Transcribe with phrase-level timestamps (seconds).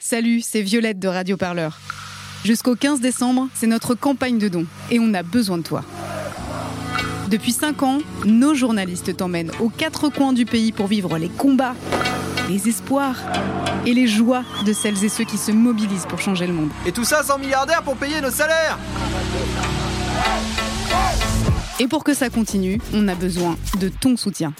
[0.00, 1.76] Salut, c'est Violette de Radio Parleur.
[2.44, 5.82] Jusqu'au 15 décembre, c'est notre campagne de dons et on a besoin de toi.
[7.28, 11.74] Depuis 5 ans, nos journalistes t'emmènent aux quatre coins du pays pour vivre les combats,
[12.48, 13.16] les espoirs
[13.86, 16.70] et les joies de celles et ceux qui se mobilisent pour changer le monde.
[16.86, 18.78] Et tout ça sans milliardaires pour payer nos salaires
[21.80, 24.54] Et pour que ça continue, on a besoin de ton soutien.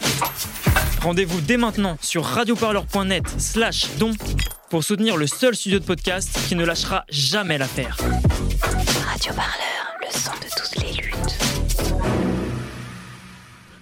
[1.00, 4.10] Rendez-vous dès maintenant sur radioparleur.net slash don
[4.68, 7.96] pour soutenir le seul studio de podcast qui ne lâchera jamais l'affaire.
[9.06, 9.32] Radio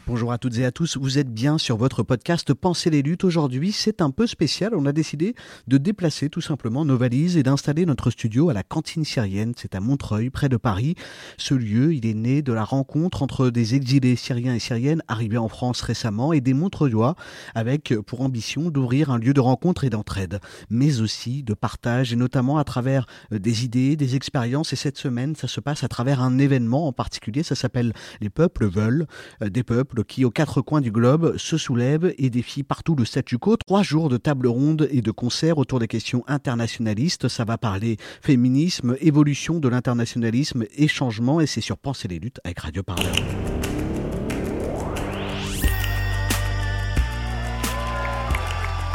[0.09, 3.25] Bonjour à toutes et à tous, vous êtes bien sur votre podcast Pensez les luttes.
[3.25, 4.73] Aujourd'hui, c'est un peu spécial.
[4.77, 5.35] On a décidé
[5.67, 9.53] de déplacer tout simplement nos valises et d'installer notre studio à la cantine syrienne.
[9.57, 10.95] C'est à Montreuil, près de Paris.
[11.39, 15.39] Ce lieu, il est né de la rencontre entre des exilés syriens et syriennes arrivés
[15.39, 17.17] en France récemment et des Montreuillois
[17.57, 20.39] avec pour ambition d'ouvrir un lieu de rencontre et d'entraide,
[20.71, 24.73] mais aussi de partage et notamment à travers euh, des idées, des expériences.
[24.73, 27.43] Et cette semaine, ça se passe à travers un événement en particulier.
[27.43, 29.09] Ça s'appelle Les peuples veulent,
[29.43, 33.05] euh, des peuples qui, aux quatre coins du globe, se soulèvent et défient partout le
[33.05, 33.57] statu quo.
[33.57, 37.29] Trois jours de table ronde et de concerts autour des questions internationalistes.
[37.29, 41.41] Ça va parler féminisme, évolution de l'internationalisme et changement.
[41.41, 43.15] Et c'est sur Penser les luttes avec Radio Parleur.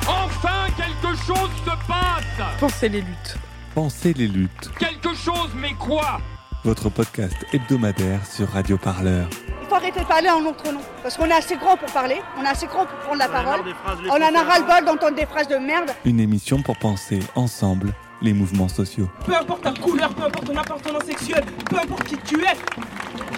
[0.08, 3.38] Enfin, quelque chose se passe Pensez les luttes.
[3.74, 6.20] Pensez les luttes, Quelque chose, mais quoi?
[6.64, 9.28] Votre podcast hebdomadaire sur Radio Parleur.
[9.62, 10.82] Il faut arrêter de parler en notre nom.
[11.02, 13.62] Parce qu'on est assez grand pour parler, on est assez grand pour prendre la parole.
[14.10, 15.92] On en a ras-le-bol d'entendre des phrases de merde.
[16.06, 19.10] Une émission pour penser ensemble les mouvements sociaux.
[19.26, 22.56] Peu importe ta couleur, peu importe ton appartenance sexuelle, peu importe qui tu es,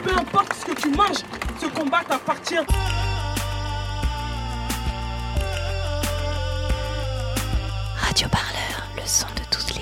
[0.03, 1.23] peu importe ce que tu manges,
[1.61, 2.55] ce combat t'appartient.
[7.97, 9.72] Radio Parleur, le son de toutes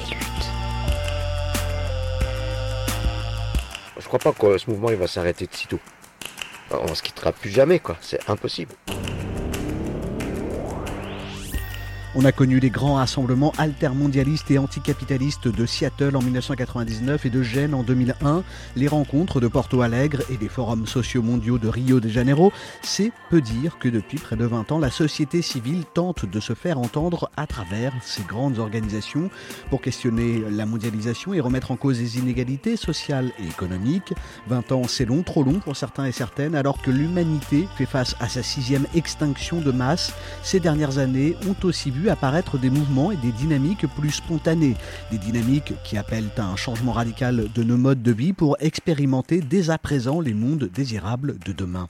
[4.01, 5.79] Je crois pas que ce mouvement va s'arrêter de sitôt.
[6.71, 7.97] On se quittera plus jamais, quoi.
[8.01, 8.73] C'est impossible.
[12.13, 17.41] On a connu les grands rassemblements altermondialistes et anticapitalistes de Seattle en 1999 et de
[17.41, 18.43] Gênes en 2001,
[18.75, 22.51] les rencontres de Porto Alegre et les forums sociaux mondiaux de Rio de Janeiro.
[22.81, 26.53] C'est peu dire que depuis près de 20 ans, la société civile tente de se
[26.53, 29.29] faire entendre à travers ces grandes organisations
[29.69, 34.13] pour questionner la mondialisation et remettre en cause les inégalités sociales et économiques.
[34.49, 38.17] 20 ans, c'est long, trop long pour certains et certaines, alors que l'humanité fait face
[38.19, 40.13] à sa sixième extinction de masse.
[40.43, 44.75] Ces dernières années ont aussi vu apparaître des mouvements et des dynamiques plus spontanées,
[45.11, 49.41] des dynamiques qui appellent à un changement radical de nos modes de vie pour expérimenter
[49.41, 51.87] dès à présent les mondes désirables de demain.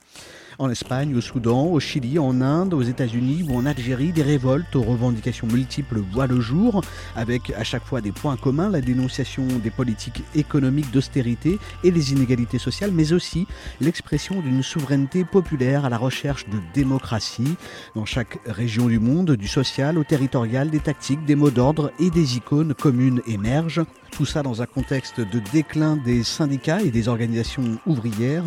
[0.61, 4.75] En Espagne, au Soudan, au Chili, en Inde, aux États-Unis ou en Algérie, des révoltes
[4.75, 6.83] aux revendications multiples voient le jour,
[7.16, 12.11] avec à chaque fois des points communs, la dénonciation des politiques économiques d'austérité et les
[12.11, 13.47] inégalités sociales, mais aussi
[13.79, 17.55] l'expression d'une souveraineté populaire à la recherche de démocratie.
[17.95, 22.11] Dans chaque région du monde, du social au territorial, des tactiques, des mots d'ordre et
[22.11, 23.81] des icônes communes émergent.
[24.11, 28.44] Tout ça dans un contexte de déclin des syndicats et des organisations ouvrières,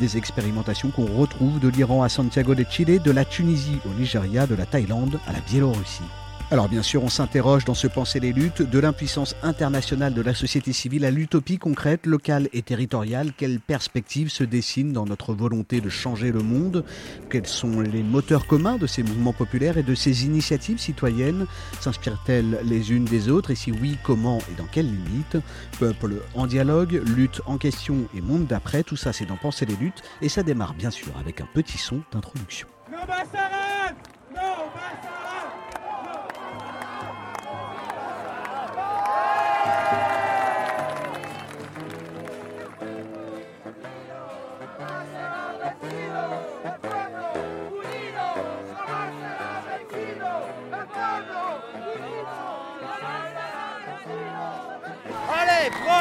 [0.00, 4.46] des expérimentations qu'on retrouve de l'Iran à Santiago de Chile, de la Tunisie au Nigeria,
[4.46, 6.02] de la Thaïlande à la Biélorussie.
[6.50, 10.34] Alors bien sûr, on s'interroge dans ce Penser les luttes de l'impuissance internationale de la
[10.34, 13.32] société civile à l'utopie concrète, locale et territoriale.
[13.36, 16.84] Quelles perspectives se dessinent dans notre volonté de changer le monde?
[17.28, 21.46] Quels sont les moteurs communs de ces mouvements populaires et de ces initiatives citoyennes?
[21.80, 23.50] S'inspirent-elles les unes des autres?
[23.50, 25.38] Et si oui, comment et dans quelles limites?
[25.80, 29.76] Peuple en dialogue, lutte en question et monde d'après, tout ça c'est dans Penser les
[29.76, 30.02] luttes.
[30.22, 32.68] Et ça démarre bien sûr avec un petit son d'introduction.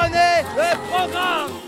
[0.04, 1.63] Prenez le programme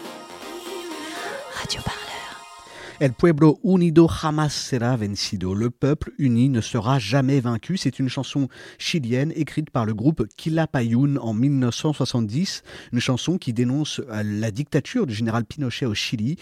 [3.02, 5.54] El pueblo unido jamás será vencido.
[5.54, 7.76] Le peuple uni ne sera jamais vaincu.
[7.76, 8.48] C'est une chanson
[8.78, 12.64] chilienne écrite par le groupe Quilapayún en 1970.
[12.94, 16.38] Une chanson qui dénonce euh, la dictature du général Pinochet au Chili.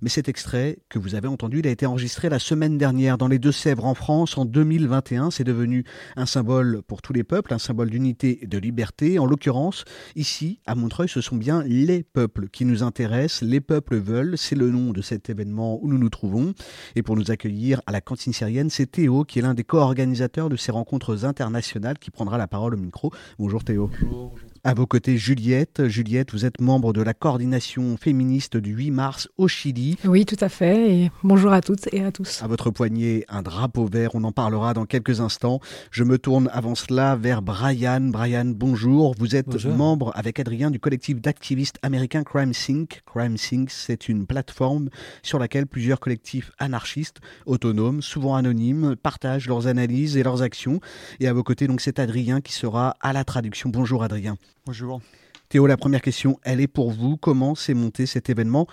[0.00, 3.28] Mais cet extrait que vous avez entendu, il a été enregistré la semaine dernière dans
[3.28, 5.30] les Deux-Sèvres en France en 2021.
[5.30, 5.84] C'est devenu
[6.16, 9.18] un symbole pour tous les peuples, un symbole d'unité et de liberté.
[9.18, 9.84] En l'occurrence,
[10.16, 13.42] ici, à Montreuil, ce sont bien les peuples qui nous intéressent.
[13.42, 14.38] Les peuples veulent.
[14.38, 16.54] C'est le nom de cet événement où nous nous trouvons.
[16.96, 20.48] Et pour nous accueillir à la cantine syrienne, c'est Théo qui est l'un des co-organisateurs
[20.48, 23.12] de ces rencontres internationales qui prendra la parole au micro.
[23.38, 23.90] Bonjour Théo.
[24.00, 24.32] Bonjour.
[24.64, 25.86] À vos côtés, Juliette.
[25.86, 29.96] Juliette, vous êtes membre de la coordination féministe du 8 mars au Chili.
[30.04, 30.94] Oui, tout à fait.
[30.94, 32.42] Et bonjour à toutes et à tous.
[32.42, 34.10] À votre poignet, un drapeau vert.
[34.14, 35.60] On en parlera dans quelques instants.
[35.92, 38.00] Je me tourne avant cela vers Brian.
[38.00, 39.14] Brian, bonjour.
[39.16, 39.74] Vous êtes bonjour.
[39.74, 43.02] membre avec Adrien du collectif d'activistes américains Crime Sync.
[43.06, 44.88] Crime Sync, c'est une plateforme
[45.22, 50.80] sur laquelle plusieurs collectifs anarchistes, autonomes, souvent anonymes, partagent leurs analyses et leurs actions.
[51.20, 53.70] Et à vos côtés, donc, c'est Adrien qui sera à la traduction.
[53.70, 54.36] Bonjour Adrien.
[54.68, 55.00] Bonjour.
[55.48, 57.16] Théo, la première question, elle est pour vous.
[57.16, 58.66] Comment s'est monté cet événement?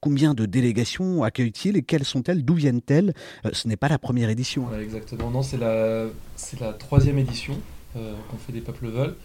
[0.00, 2.44] Combien de délégations accueille-t-il et quelles sont-elles?
[2.44, 3.14] D'où viennent-elles?
[3.44, 4.68] Euh, Ce n'est pas la première édition.
[4.68, 6.06] Ouais, exactement, non, c'est la,
[6.36, 7.58] c'est la troisième édition
[7.96, 9.16] euh, qu'on fait des peuples veulent,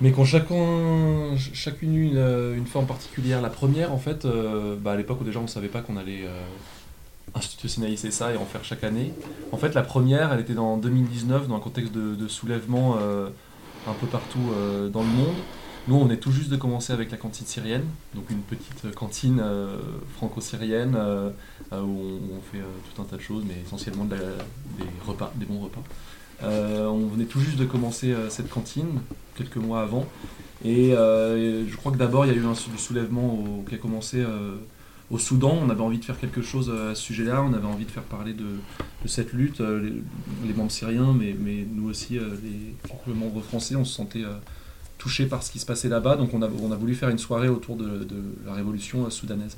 [0.00, 3.42] mais qu'on chacun, chacune une, une, forme particulière.
[3.42, 5.98] La première, en fait, euh, bah, à l'époque où déjà on ne savait pas qu'on
[5.98, 6.24] allait
[7.34, 9.12] institutionnaliser ça et en faire chaque année.
[9.52, 12.96] En fait, la première, elle était dans 2019 dans un contexte de, de soulèvement
[13.88, 15.36] un peu partout euh, dans le monde.
[15.86, 19.40] Nous, on est tout juste de commencer avec la cantine syrienne, donc une petite cantine
[19.42, 19.78] euh,
[20.16, 21.30] franco-syrienne euh,
[21.72, 22.62] où on, fait
[22.94, 24.16] tout un tas de choses, mais essentiellement des
[25.06, 25.82] repas, des bons repas.
[26.42, 29.00] on venait tout juste de commencer cette cantine,
[29.34, 30.06] quelques mois avant,
[30.62, 34.22] et je crois que d'abord il y a eu un soulèvement qui a commencé
[35.10, 35.58] au Soudan.
[35.62, 38.02] On avait envie de faire quelque chose à ce sujet-là, on avait envie de faire
[38.02, 38.44] parler de,
[39.06, 40.02] cette lutte, les,
[40.46, 41.34] les, membres syriens, mais,
[41.72, 42.74] nous aussi, les,
[43.06, 44.24] les, membres français, on se sentait
[44.98, 46.16] touchés par ce qui se passait là-bas.
[46.16, 48.06] Donc on a, voulu faire une soirée autour de,
[48.44, 49.56] la révolution soudanaise.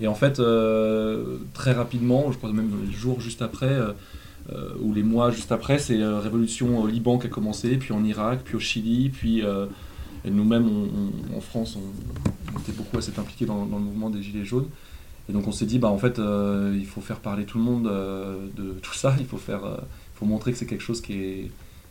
[0.00, 3.70] Et en fait, euh, très rapidement, je crois même les jours juste après,
[4.50, 7.92] euh, ou les mois juste après, c'est la révolution au Liban qui a commencé, puis
[7.92, 9.66] en Irak, puis au Chili, puis euh,
[10.24, 10.68] nous-mêmes
[11.36, 14.68] en France, on, était beaucoup assez impliqués dans, le mouvement des Gilets jaunes.
[15.30, 17.62] Et donc on s'est dit, bah, en fait, euh, il faut faire parler tout le
[17.62, 19.76] monde euh, de tout ça, il faut, faire, euh,
[20.16, 21.50] faut montrer que c'est quelque chose qui est,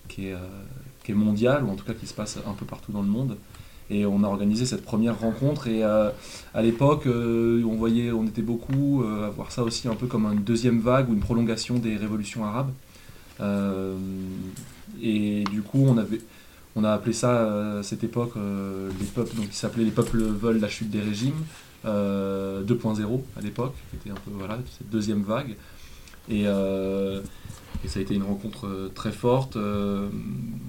[0.09, 3.07] qui, est, mondial, ou en tout cas qui se passe un peu partout dans le
[3.07, 3.38] monde.
[3.89, 6.13] Et on a organisé cette première rencontre, et à
[6.62, 10.81] l'époque, on voyait, on était beaucoup à voir ça aussi un peu comme une deuxième
[10.81, 12.71] vague ou une prolongation des révolutions arabes.
[15.01, 16.21] et du coup, on avait,
[16.75, 20.59] on a appelé ça à cette époque les peuples, donc qui s'appelait les peuples veulent
[20.59, 21.41] la chute des régimes.
[21.86, 25.56] Euh, 2.0 à l'époque, qui était un peu voilà, cette deuxième vague.
[26.30, 27.22] Et, euh,
[27.86, 29.56] ça a été une rencontre euh, très forte.
[29.56, 30.10] Euh,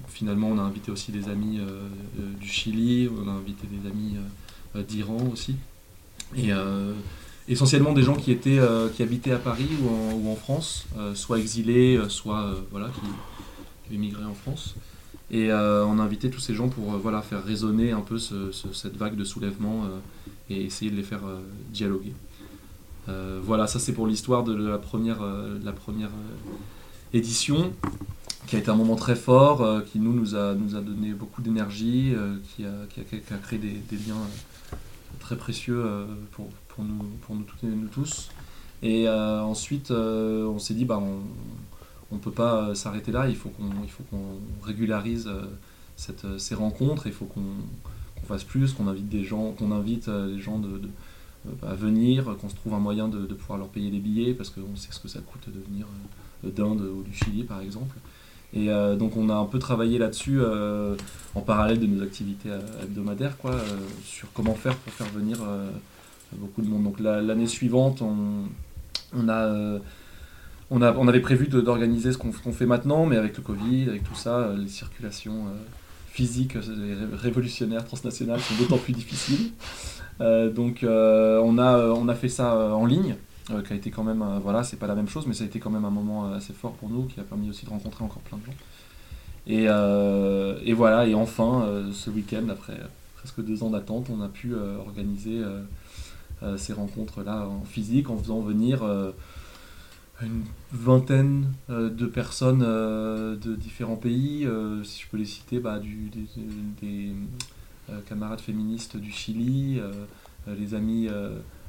[0.07, 1.59] finalement, on a invité aussi des amis
[2.39, 4.15] du Chili, on a invité des amis
[4.87, 5.55] d'Iran aussi.
[6.35, 6.51] Et
[7.47, 8.59] essentiellement des gens qui, étaient,
[8.95, 12.89] qui habitaient à Paris ou en, France, soit exilés, soit voilà,
[13.89, 14.75] qui, qui en France.
[15.31, 18.17] Et euh, on a invité tous ces gens pour euh, voilà, faire résonner un peu
[18.17, 19.99] ce, ce, cette vague de soulèvement euh,
[20.51, 21.21] et essayer de les faire
[21.71, 22.13] dialoguer.
[23.43, 25.19] voilà, ça c'est pour l'histoire de la première,
[25.63, 26.11] la première
[27.13, 27.73] édition,
[28.47, 32.13] qui a été un moment très fort, qui nous, a, donné beaucoup d'énergie,
[32.55, 33.01] qui, a, qui,
[33.43, 34.15] créé des, liens
[35.19, 35.83] très précieux
[36.31, 36.49] pour,
[36.79, 38.29] nous, toutes nous tous.
[38.83, 41.01] Et ensuite, on s'est dit, bah,
[42.11, 44.15] on, ne peut pas s'arrêter là, il faut qu'on qu
[44.63, 45.29] régularise
[46.37, 47.41] ces rencontres, il faut qu'on
[48.21, 50.89] qu fasse plus, qu'on invite des gens, qu'on invite les gens de, de,
[51.67, 54.75] à venir, qu'on se trouve un moyen de, pouvoir leur payer des billets, parce qu'on
[54.75, 55.87] sait ce que ça coûte de venir
[56.43, 57.97] d'Inde ou du Chili par exemple.
[58.53, 60.95] Et euh, donc on a un peu travaillé là-dessus euh,
[61.35, 62.49] en parallèle de nos activités
[62.83, 65.37] hebdomadaires, quoi, euh, sur comment faire pour faire venir
[66.33, 66.83] beaucoup de monde.
[66.83, 69.79] Donc l'année suivante, on, a
[70.69, 73.89] on, a, on, avait prévu d'organiser ce qu'on qu fait maintenant, mais avec le Covid,
[73.89, 75.55] avec tout ça, les circulations euh,
[76.11, 76.57] physiques
[77.13, 79.51] révolutionnaires transnationales sont d'autant plus difficiles.
[80.19, 83.15] Euh, donc euh, on, a, on a fait ça en ligne,
[83.47, 85.59] qui a été quand même, voilà, c'est pas la même chose, mais ça a été
[85.59, 88.21] quand même un moment assez fort pour nous, qui a permis aussi de rencontrer encore
[88.21, 88.57] plein de gens.
[89.47, 89.63] Et,
[90.69, 92.77] et voilà, et enfin, ce week-end, après
[93.15, 95.41] presque deux ans d'attente, on a pu organiser
[96.57, 98.83] ces rencontres-là en physique, en faisant venir
[100.23, 104.45] une vingtaine euh, de personnes euh, de différents pays.
[104.45, 106.27] Euh, si je peux les citer, bah, du, des,
[106.81, 107.13] des
[108.07, 109.81] camarades féministes du Chili,
[110.47, 111.09] les amis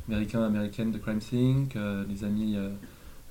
[0.09, 1.77] américains américaines de Crime Think,
[2.09, 2.57] les amis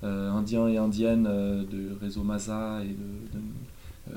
[0.03, 4.13] indiens et indiennes de réseau Maza et de,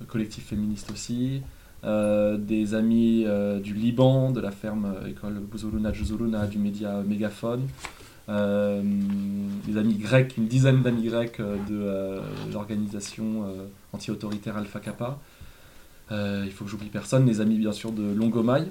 [0.00, 1.42] de collectif féministe aussi.
[1.82, 3.26] Des amis
[3.62, 7.68] du Liban, de la ferme école Buzuruna Juzuruna, du média Mégaphone,
[8.28, 12.20] des amis grecs, une dizaine d'amis grecs de euh,
[12.52, 15.18] l'organisation euh, anti-autoritaire Alpha Kappa.
[16.10, 18.70] il faut que j'oublie personne, les amis bien sûr de Longomaille,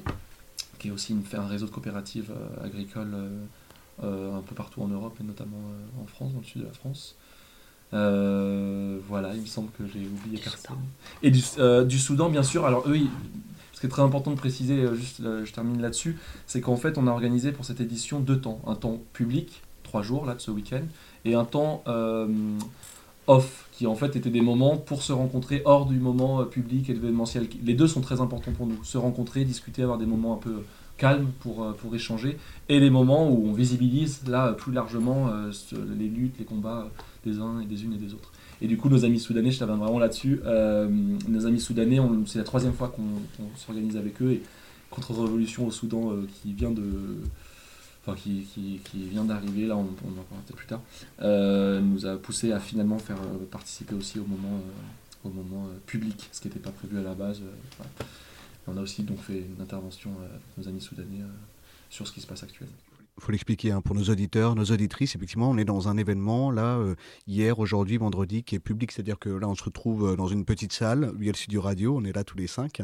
[0.80, 2.32] qui est aussi une, un réseau de coopératives
[2.64, 3.16] agricoles
[4.02, 5.62] un peu partout en Europe et notamment
[6.02, 7.16] en France, dans le sud de la France.
[7.92, 10.78] voilà, il me semble que j'ai oublié personne.
[11.22, 11.44] Et du,
[11.86, 12.66] du, Soudan, bien sûr.
[12.66, 13.08] Alors eux, ce
[13.84, 17.12] qui est très important de préciser, juste, je termine là-dessus, c'est qu'en fait, on a
[17.12, 18.62] organisé pour cette édition deux temps.
[18.66, 20.84] Un temps public, trois jours là de ce week-end,
[21.26, 21.84] et un temps
[23.28, 26.90] off, qui en fait étaient des moments pour se rencontrer hors du moment euh, public
[26.90, 27.48] et événementiel.
[27.64, 28.84] Les deux sont très importants pour nous.
[28.84, 30.64] Se rencontrer, discuter, avoir des moments un peu
[30.98, 32.38] calmes pour, euh, pour échanger,
[32.70, 35.52] et les moments où on visibilise là plus largement euh,
[35.98, 36.90] les luttes, les combats
[37.26, 38.32] des uns et des unes et des autres.
[38.64, 40.40] Et du coup, nos amis soudanais, je t'avais vraiment là-dessus,
[41.28, 44.42] nos amis soudanais, c'est la troisième fois qu'on s'organise avec eux, et
[44.90, 46.84] contre-révolution au Soudan qui vient de
[48.06, 50.82] enfin qui, vient d'arriver, là on, on en parlera peut-être plus tard,
[51.22, 55.70] euh, nous a poussé à finalement faire euh, participer aussi au moment, euh, au moment
[55.86, 57.42] public, ce qui n'était pas prévu à la base.
[58.68, 61.22] On a aussi donc fait une intervention avec nos amis soudanais
[61.90, 62.74] sur ce qui se passe actuellement
[63.20, 65.16] faut l'expliquer hein, pour nos auditeurs, nos auditrices.
[65.16, 66.96] Effectivement, on est dans un événement là euh,
[67.28, 70.46] hier, aujourd'hui, vendredi, qui est public, c'est-à-dire que là, on se retrouve euh, dans une
[70.46, 71.14] petite salle.
[71.20, 72.82] Il y a le studio radio, on est là tous les cinq,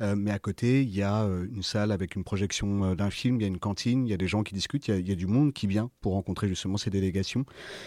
[0.00, 3.42] euh, mais à côté, il y a une salle avec une projection d'un film, il
[3.42, 5.26] y a une cantine, il y a des gens qui discutent, il y, a, du
[5.26, 7.44] monde qui vient pour rencontrer justement ces délégations.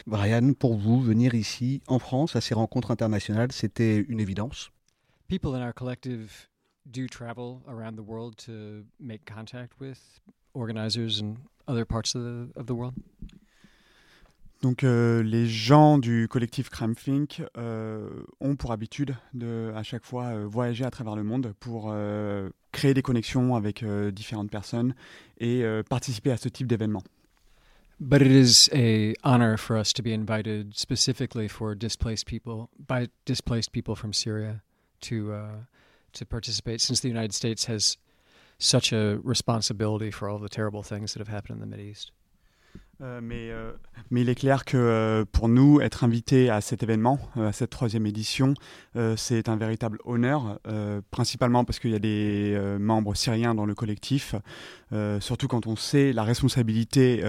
[0.08, 4.72] Brian, pour vous, venir ici en France à ces rencontres internationales, c'était une évidence?
[10.14, 11.36] Contact organizers and
[11.68, 12.94] other parts of the, of the world?
[14.62, 18.10] Donc euh, les gens du collectif Crime Think euh,
[18.40, 22.50] ont pour habitude de à chaque fois euh, voyager à travers le monde pour euh,
[22.72, 24.96] créer des connexions avec différentes personnes
[25.40, 27.04] et participer à ce type d'événement.
[28.00, 33.08] But it is a honor for us to be invited specifically for displaced people by
[33.26, 34.62] displaced people from Syria
[35.02, 35.64] to uh,
[36.14, 37.98] to participate since the United States has
[38.58, 42.12] such a responsibility for all the terrible things that have happened in the Middle East?
[43.02, 43.74] Euh, mais, euh,
[44.10, 47.70] mais, il est clair que euh, pour nous, être invité à cet événement, à cette
[47.70, 48.54] troisième édition,
[49.18, 50.60] c'est un véritable honneur,
[51.12, 54.36] principalement parce qu'il y a des membres syriens dans le collectif,
[55.20, 57.22] surtout quand on sait la responsabilité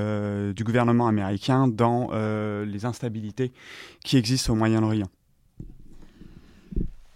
[0.54, 2.10] du gouvernement américain dans
[2.64, 3.52] les instabilités
[4.04, 5.08] qui existent au Moyen-Orient.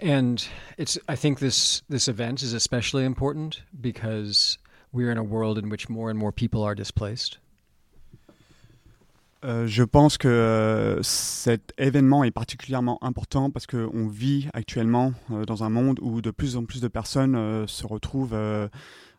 [0.02, 0.37] And
[0.78, 4.59] it's I think this this event is especially important because
[4.92, 7.38] we're in a world in which more and more people are displaced.
[9.42, 15.47] Euh, je pense que euh, cet événement est particulièrement important parce qu'on vit actuellement euh,
[15.47, 18.69] dans un monde où de plus en plus de personnes euh, se retrouvent euh,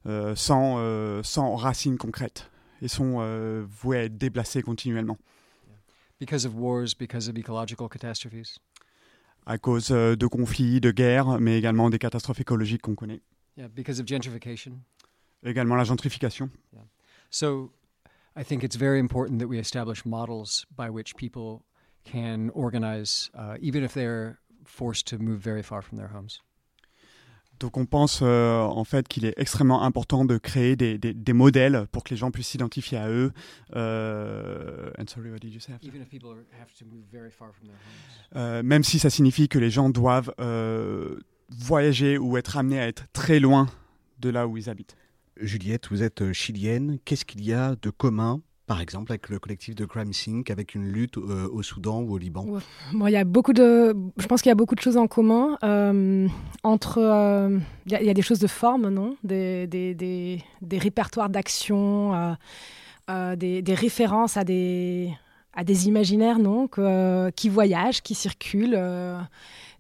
[0.06, 2.52] euh, sans, euh, sans racines concrètes
[2.84, 5.18] et sont euh, vouées à être déplacées continuellement.
[6.20, 8.60] Because of wars, because of ecological catastrophes
[9.46, 13.22] à cause euh, de conflits, de guerres, mais également des catastrophes écologiques qu'on connaît.
[13.58, 14.80] Yeah, because of gentrification.
[15.44, 16.50] Également la gentrification.
[16.74, 16.82] Yeah.
[17.30, 17.72] So,
[18.36, 21.64] I think it's very important that we establish models by which people
[22.06, 26.42] can organize, uh, even if they're forced to move very far from their homes.
[27.62, 31.34] Donc on pense euh, en fait qu'il est extrêmement important de créer des, des, des,
[31.34, 33.32] modèles pour que les gens puissent s'identifier à eux.
[33.76, 35.74] Euh, sorry, what did you say
[38.36, 42.88] euh, même si ça signifie que les gens doivent euh, voyager ou être amenés à
[42.88, 43.68] être très loin
[44.20, 44.96] de là où ils habitent.
[45.38, 46.98] Juliette, vous êtes chilienne.
[47.06, 48.42] Qu'est-ce qu'il y a de commun
[48.72, 52.14] par exemple avec le collectif de Crime Sync, avec une lutte euh, au Soudan ou
[52.14, 52.62] au Liban ouais.
[52.94, 55.58] bon, y a beaucoup de, Je pense qu'il y a beaucoup de choses en commun.
[55.62, 56.26] Euh,
[56.64, 59.18] entre, euh, il, y a, des choses de forme, non?
[59.26, 62.38] Des, des, des, répertoires d'action,
[63.10, 65.12] des, références à des,
[65.54, 66.70] à des imaginaires non?
[67.36, 68.80] Qui voyagent, qui circulent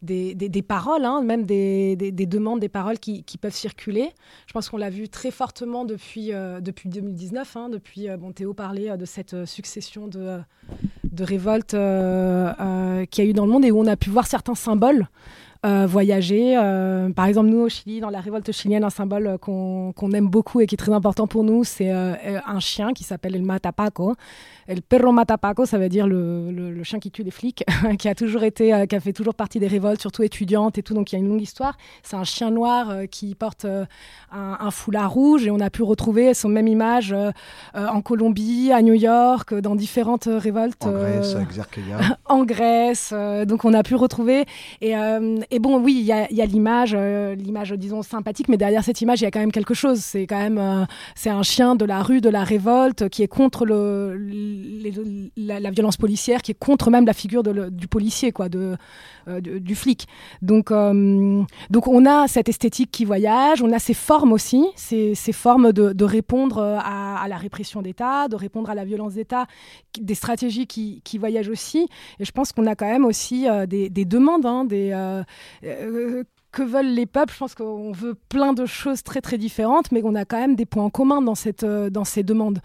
[0.01, 4.10] des, des, paroles, hein, même des, des, demandes, des paroles qui, qui peuvent circuler.
[4.48, 7.55] Je pense qu'on l'a vu très fortement depuis, euh, depuis 2019.
[7.55, 10.39] Hein, depuis, euh, bon, Théo parlait euh, de cette succession de,
[11.03, 14.27] de révoltes qu'il y a eu dans le monde et où on a pu voir
[14.27, 15.08] certains symboles
[15.63, 16.55] voyager.
[17.15, 20.60] Par exemple, nous au Chili, dans la révolte chilienne, un symbole qu'on qu aime beaucoup
[20.60, 24.15] et qui est très important pour nous, c'est un chien qui s'appelle le matapaco.
[24.71, 27.65] El perro matapaco, ça veut dire le, le, le chien qui tue les flics,
[27.99, 30.81] qui a toujours été, euh, qui a fait toujours partie des révoltes, surtout étudiantes et
[30.81, 30.93] tout.
[30.93, 31.75] Donc il y a une longue histoire.
[32.03, 33.83] C'est un chien noir euh, qui porte euh,
[34.31, 37.13] un, un, foulard rouge et on a pu retrouver son même image
[37.73, 40.85] en Colombie, à New York, dans différentes révoltes.
[40.85, 41.35] En Grèce,
[42.25, 43.13] en Grèce.
[43.45, 44.45] donc on a pu retrouver
[44.79, 44.93] et
[45.51, 49.25] et bon, oui, il y a, l'image, l'image, disons, sympathique, mais derrière cette image, il
[49.25, 49.99] y a quand même quelque chose.
[49.99, 53.65] C'est quand même, c'est un chien de la rue, de la révolte, qui est contre
[53.65, 54.15] le,
[55.37, 60.07] la, violence policière, qui est contre même la figure du policier, quoi, euh, du flic.
[60.41, 65.33] Donc, donc, on a cette esthétique qui voyage, on a ces formes aussi, ces, ces
[65.33, 69.47] formes de, répondre à, à, la répression d'État, de répondre à la violence d'État,
[69.99, 71.87] des stratégies qui, qui voyagent aussi.
[72.19, 75.23] Et je pense qu'on a quand même aussi des, des, demandes, hein, des euh,
[75.63, 77.34] euh, que veulent les peuples.
[77.34, 80.55] Je pense qu'on veut plein de choses très très différentes, mais on a quand même
[80.55, 82.60] des points en commun dans, cette, euh, dans ces demandes.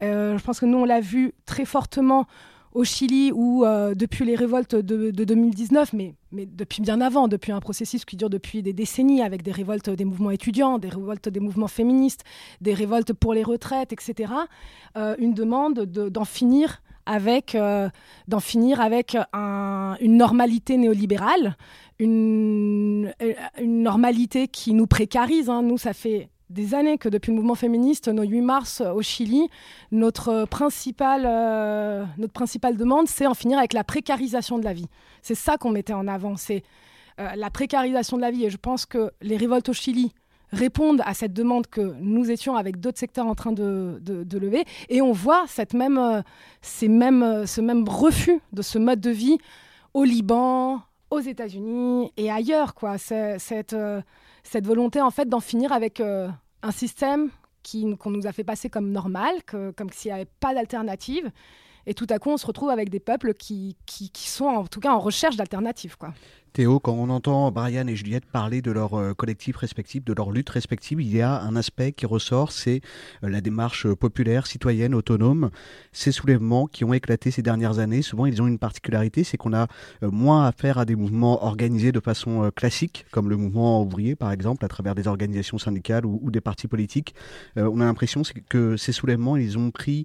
[0.00, 2.26] je pense que nous, on l'a vu très fortement
[2.72, 3.64] au Chili, où
[3.96, 8.28] depuis les révoltes de, 2019, mais, mais, depuis bien avant, depuis un processus qui dure
[8.28, 12.24] depuis des décennies, avec des révoltes des mouvements étudiants, des révoltes des mouvements féministes,
[12.60, 14.32] des révoltes pour les retraites, etc.,
[14.94, 17.56] une demande d'en finir avec
[18.28, 21.56] d'en finir avec une normalité néolibérale,
[21.98, 25.50] une, euh, une normalité qui nous précarise.
[25.50, 25.62] Hein.
[25.62, 29.48] Nous, ça fait des années que depuis le mouvement féministe, nos 8 mars au Chili,
[29.92, 34.86] notre principale, euh, notre principale demande, c'est en finir avec la précarisation de la vie.
[35.20, 36.62] C'est ça qu'on mettait en avant, c'est
[37.20, 38.46] euh, la précarisation de la vie.
[38.46, 40.12] Et je pense que les révoltes au Chili
[40.52, 44.64] répondent à cette demande que nous étions avec d'autres secteurs en train de, de, lever.
[44.88, 46.22] Et on voit cette même,
[46.62, 49.38] ces mêmes, ce même refus de ce mode de vie
[49.94, 52.98] au Liban, aux États-Unis et ailleurs, quoi.
[52.98, 54.00] Cette, euh,
[54.42, 56.28] cette volonté, en fait, d'en finir avec euh,
[56.62, 57.30] un système
[57.98, 61.30] qu'on nous a fait passer comme normal, que, comme s'il n'y avait pas d'alternative.
[61.88, 64.78] Et tout à coup, on se retrouve avec des peuples qui, qui, sont en tout
[64.78, 65.96] cas en recherche d'alternatives.
[65.96, 66.12] Quoi.
[66.52, 70.30] Théo, quand on entend Brian et Juliette parler de leur euh, collectif respectif, de leur
[70.30, 72.82] lutte respective, il y a un aspect qui ressort, c'est
[73.24, 75.50] euh, la démarche euh, populaire, citoyenne, autonome.
[75.92, 79.54] Ces soulèvements qui ont éclaté ces dernières années, souvent ils ont une particularité, c'est qu'on
[79.54, 79.66] a
[80.02, 84.62] moins affaire à des mouvements organisés de façon classique, comme le mouvement ouvrier par exemple,
[84.62, 87.14] à travers des organisations syndicales ou des partis politiques.
[87.56, 90.04] on a l'impression que ces soulèvements, ils ont pris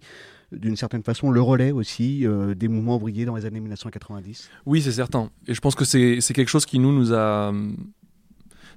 [0.58, 4.82] d'une certaine façon le relais aussi euh, des mouvements ouvriers dans les années 1990 Oui,
[4.82, 5.30] c'est certain.
[5.48, 7.06] Et je pense que c'est quelque chose qui nous.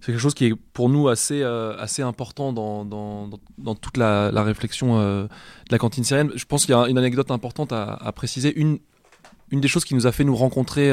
[0.01, 4.31] C'est quelque chose qui est pour nous assez, euh, assez important dans, dans, toute la,
[4.43, 5.29] réflexion euh, de
[5.71, 6.31] la cantine syrienne.
[6.35, 8.55] Je pense qu'il y a une anecdote importante à, à, préciser.
[8.61, 8.79] Une,
[9.51, 10.93] une des choses qui nous a fait nous rencontrer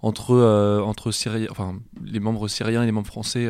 [0.00, 1.48] entre, entre Syri...
[1.50, 1.74] enfin,
[2.04, 3.48] les membres syriens et les membres français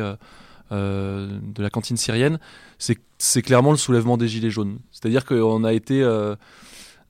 [0.71, 2.39] euh, de la cantine syrienne,
[2.77, 4.79] c'est clairement le soulèvement des Gilets jaunes.
[4.91, 6.35] C'est-à-dire qu'on a été euh,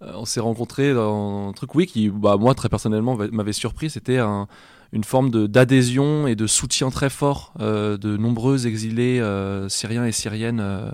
[0.02, 3.92] on s'est rencontrés dans un truc, oui, qui, bah, moi, très personnellement, m'avait surpris.
[3.92, 9.22] C'était une forme d'adhésion et de soutien très fort euh, de nombreux exilés
[9.70, 10.92] syriens et syriennes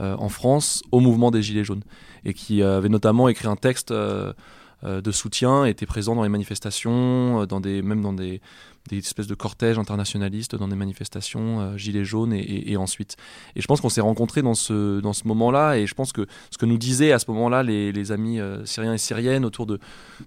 [0.00, 1.84] en France au mouvement des Gilets jaunes.
[2.24, 7.60] Et qui avaient notamment écrit un texte de soutien, étaient présents dans les manifestations, dans
[7.60, 8.40] des, même dans des,
[8.88, 13.16] des espèces de cortèges internationalistes dans des manifestations, euh, gilets jaunes et, ensuite.
[13.54, 16.26] Et je pense qu'on s'est rencontrés dans ce, dans ce moment-là et je pense que
[16.50, 19.66] ce que nous disaient à ce moment-là les, les, amis euh, syriens et syriennes autour
[19.66, 19.78] de,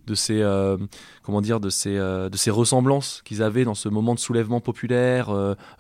[0.08, 0.78] de ces, euh,
[1.24, 5.30] comment dire, de ces, de ces ressemblances qu'ils avaient dans ce moment de soulèvement populaire,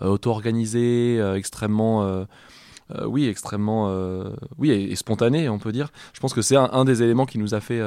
[0.01, 2.25] auto-organisé, extrêmement...
[3.05, 3.93] oui, extrêmement,
[4.57, 5.91] oui, et, spontané, on peut dire.
[6.13, 7.81] Je pense que c'est un, un, des éléments qui nous a fait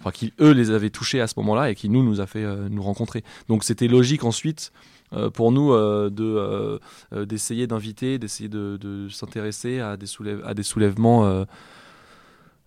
[0.00, 2.44] enfin qui eux les avaient touchés à ce moment-là et qui nous nous a fait
[2.44, 3.22] euh, nous rencontrer.
[3.48, 4.72] Donc c'était logique ensuite
[5.12, 10.62] euh, pour nous euh, de d'essayer d'inviter, d'essayer de, s'intéresser à des soulève à des
[10.62, 11.44] soulèvements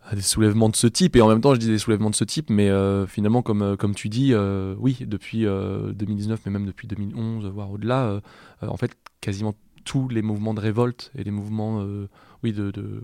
[0.06, 2.16] à des soulèvements de ce type et en même temps je dis des soulèvements de
[2.16, 2.70] ce type mais
[3.08, 4.34] finalement comme comme tu dis
[4.78, 8.20] oui depuis 2019 mais même depuis 2011 voire au-delà
[8.62, 8.92] en fait
[9.22, 11.84] quasiment tous les mouvements de révolte et les mouvements
[12.52, 13.04] de,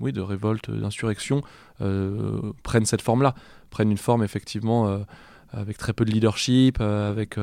[0.00, 1.42] oui, de révolte, d'insurrection,
[1.80, 3.34] euh, prennent cette forme-là,
[3.70, 4.98] prennent une forme effectivement euh,
[5.52, 7.38] avec très peu de leadership, euh, avec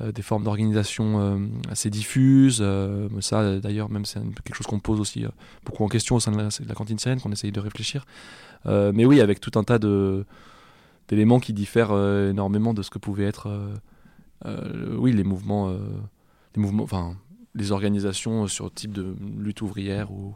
[0.00, 2.64] des formes d'organisation assez diffuses.
[3.20, 5.26] ça, d'ailleurs, même c'est quelque chose qu'on pose aussi
[5.66, 8.06] beaucoup en question au sein de la, cantine syrienne, qu'on essaye de réfléchir.
[8.64, 9.78] mais oui, avec tout un tas
[11.08, 11.92] d'éléments qui diffèrent
[12.30, 13.50] énormément de ce que pouvaient être
[14.96, 15.70] oui les mouvements
[16.54, 17.14] les mouvements enfin
[17.54, 20.34] les organisations sur type de lutte ouvrière ou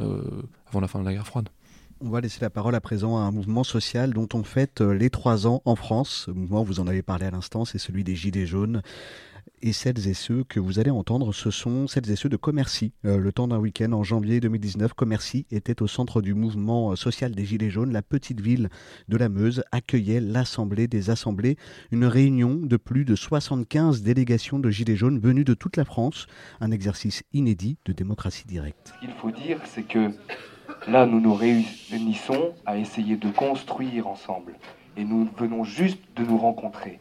[0.00, 1.48] euh, avant la fin de la guerre froide.
[2.00, 4.92] On va laisser la parole à présent à un mouvement social dont on fête euh,
[4.92, 6.24] les trois ans en France.
[6.26, 8.82] Ce mouvement, vous en avez parlé à l'instant, c'est celui des Gilets jaunes.
[9.64, 12.92] Et celles et ceux que vous allez entendre, ce sont celles et ceux de Commercy.
[13.04, 16.96] Euh, le temps d'un week-end en janvier 2019, Commercy était au centre du mouvement euh,
[16.96, 17.92] social des Gilets jaunes.
[17.92, 18.70] La petite ville
[19.08, 21.56] de la Meuse accueillait l'Assemblée des Assemblées,
[21.92, 26.26] une réunion de plus de 75 délégations de Gilets jaunes venues de toute la France,
[26.60, 28.94] un exercice inédit de démocratie directe.
[28.94, 30.10] Ce qu'il faut dire, c'est que
[30.88, 34.54] là, nous nous réunissons à essayer de construire ensemble.
[34.96, 36.98] Et nous venons juste de nous rencontrer.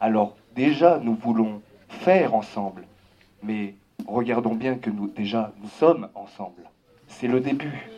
[0.00, 2.84] Alors déjà, nous voulons faire ensemble.
[3.42, 3.74] Mais
[4.06, 6.62] regardons bien que nous, déjà, nous sommes ensemble.
[7.08, 7.88] C'est le début.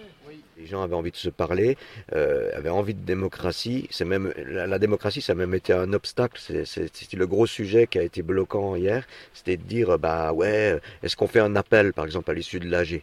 [0.58, 1.76] Les gens avaient envie de se parler,
[2.14, 3.88] euh, avaient envie de démocratie.
[3.90, 6.40] C'est même la, démocratie, ça a même été un obstacle.
[6.64, 9.06] C'était le gros sujet qui a été bloquant hier.
[9.34, 12.70] C'était de dire, bah ouais, est-ce qu'on fait un appel, par exemple, à l'issue de
[12.70, 13.02] l'AG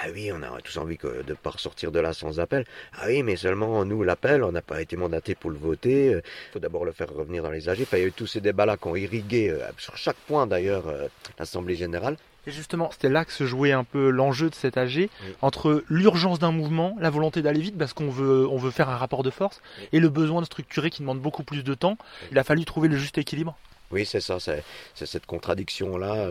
[0.00, 2.64] ah oui, on a tous envie que de ne pas ressortir de là sans appel.
[2.94, 6.10] Ah oui, mais seulement nous, l'appel, on n'a pas été mandaté pour le voter.
[6.10, 7.80] Il faut d'abord le faire revenir dans les AG.
[7.82, 10.46] Enfin, il y a eu tous ces débats-là qui ont irrigué, euh, sur chaque point
[10.46, 11.08] d'ailleurs, euh,
[11.38, 12.16] l'Assemblée générale.
[12.46, 15.08] Et justement, c'était là que se jouait un peu l'enjeu de cet AG, oui.
[15.42, 18.96] entre l'urgence d'un mouvement, la volonté d'aller vite, parce qu'on veut, on veut faire un
[18.96, 19.88] rapport de force, oui.
[19.92, 21.98] et le besoin de structurer qui demande beaucoup plus de temps.
[22.30, 23.58] Il a fallu trouver le juste équilibre.
[23.90, 24.62] Oui, c'est ça, c'est
[24.94, 26.30] cette contradiction-là.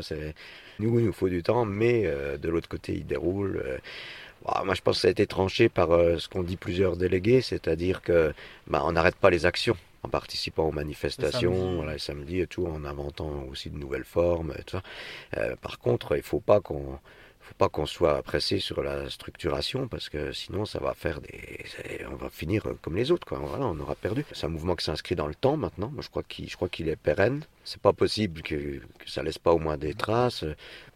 [0.80, 3.62] Nous, il nous faut du temps, mais euh, de l'autre côté, il déroule.
[3.66, 3.78] Euh,
[4.46, 6.98] bah, moi, je pense que ça a été tranché par euh, ce qu'ont dit plusieurs
[6.98, 8.34] délégués, c'est-à-dire que
[8.68, 12.40] bah, on n'arrête pas les actions en participant aux manifestations, le samedi, voilà, le samedi
[12.42, 15.56] et tout, en inventant aussi de nouvelles formes, et tout ça.
[15.62, 17.00] Par contre, il faut pas qu'on
[17.47, 21.63] faut pas qu'on soit pressé sur la structuration parce que sinon ça va faire des
[22.12, 23.39] on va finir comme les autres quoi.
[23.39, 24.25] Voilà on aura perdu.
[24.33, 25.89] C'est un mouvement qui s'inscrit dans le temps maintenant.
[25.89, 27.43] Moi je crois qu'il je crois qu'il est pérenne.
[27.63, 30.43] C'est pas possible que, que, ça laisse pas au moins des traces.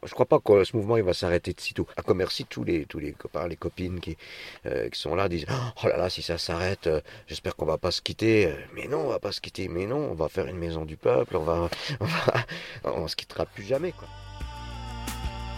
[0.03, 2.85] Je crois pas que ce mouvement il va s'arrêter de sitôt à commercy tous les
[2.85, 4.17] tous les copains les copines qui
[4.65, 5.45] euh, qui sont là disent
[5.83, 8.53] oh là là si ça s'arrête euh, j'espère qu'on va pas se quitter.
[8.75, 9.69] Mais non on va pas se quitter.
[9.69, 11.37] Mais non on va faire une maison du peuple.
[11.37, 11.69] On va
[12.01, 12.45] on, va,
[12.83, 14.07] on se quittera plus jamais quoi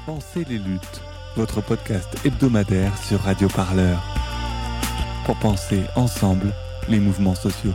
[0.06, 1.02] Pensez les luttes,
[1.38, 4.04] votre podcast hebdomadaire sur Radio Parleur.
[5.26, 6.54] Pour penser ensemble
[6.90, 7.72] les mouvements sociaux.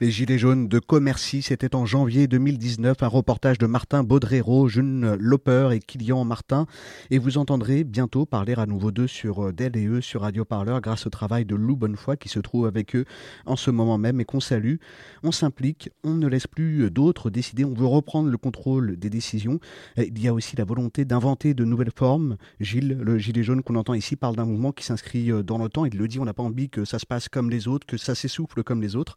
[0.00, 5.14] Les Gilets jaunes de Commercy, c'était en janvier 2019, un reportage de Martin Baudrero, June
[5.20, 6.66] Loper et Kylian Martin.
[7.12, 10.80] Et vous entendrez bientôt parler à nouveau d'eux sur d'elle et eux sur Radio Parleur
[10.80, 13.04] grâce au travail de Lou Bonnefoy qui se trouve avec eux
[13.46, 14.76] en ce moment même et qu'on salue.
[15.22, 19.60] On s'implique, on ne laisse plus d'autres décider, on veut reprendre le contrôle des décisions.
[19.96, 22.36] Il y a aussi la volonté d'inventer de nouvelles formes.
[22.58, 25.84] Gilles, le Gilet jaune qu'on entend ici, parle d'un mouvement qui s'inscrit dans le temps.
[25.84, 27.96] Il le dit, on n'a pas envie que ça se passe comme les autres, que
[27.96, 29.16] ça s'essouffle comme les autres.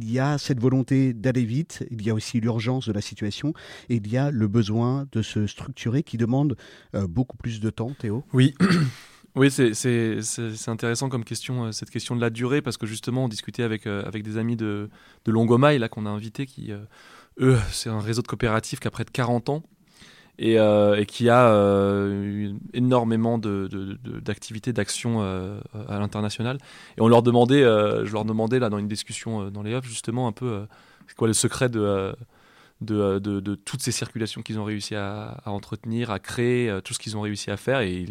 [0.00, 3.52] Il y a cette volonté d'aller vite, il y a aussi l'urgence de la situation,
[3.88, 6.56] et il y a le besoin de se structurer qui demande
[6.94, 8.24] euh, beaucoup plus de temps, Théo.
[8.32, 8.54] Oui.
[9.36, 9.68] Oui, c'est
[10.66, 13.86] intéressant comme question, euh, cette question de la durée, parce que justement, on discutait avec,
[13.86, 14.90] euh, avec des amis de,
[15.26, 16.72] de Longomaille, là, qu'on a invités, qui,
[17.38, 19.62] eux, c'est un réseau de coopératives qui a près de 40 ans,
[20.38, 26.58] et, euh, et, qui a euh, énormément d'activités, de, d'actions euh, à l'international.
[26.96, 30.28] Et on leur demandait, je leur demandais là dans une discussion dans les offres justement
[30.28, 30.66] un peu
[31.06, 32.14] c'est quoi le secret de,
[32.80, 37.16] de, de toutes ces circulations qu'ils ont réussi à, entretenir, à créer, tout ce qu'ils
[37.16, 37.80] ont réussi à faire.
[37.80, 38.06] Et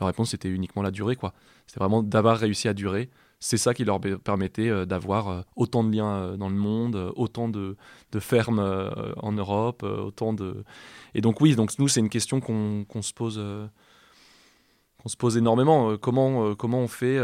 [0.00, 1.34] leur réponse c'était uniquement la durée, quoi.
[1.66, 3.10] C'était vraiment d'avoir réussi à durer
[3.46, 7.76] c'est ça qui leur permettait d'avoir autant de liens dans le monde, autant de,
[8.18, 8.60] fermes
[9.18, 10.64] en Europe, autant de
[11.16, 13.66] et donc oui, donc nous c'est une question qu'on qu se pose, euh,
[14.98, 15.92] qu'on se pose énormément.
[15.92, 17.18] Euh, comment euh, comment on fait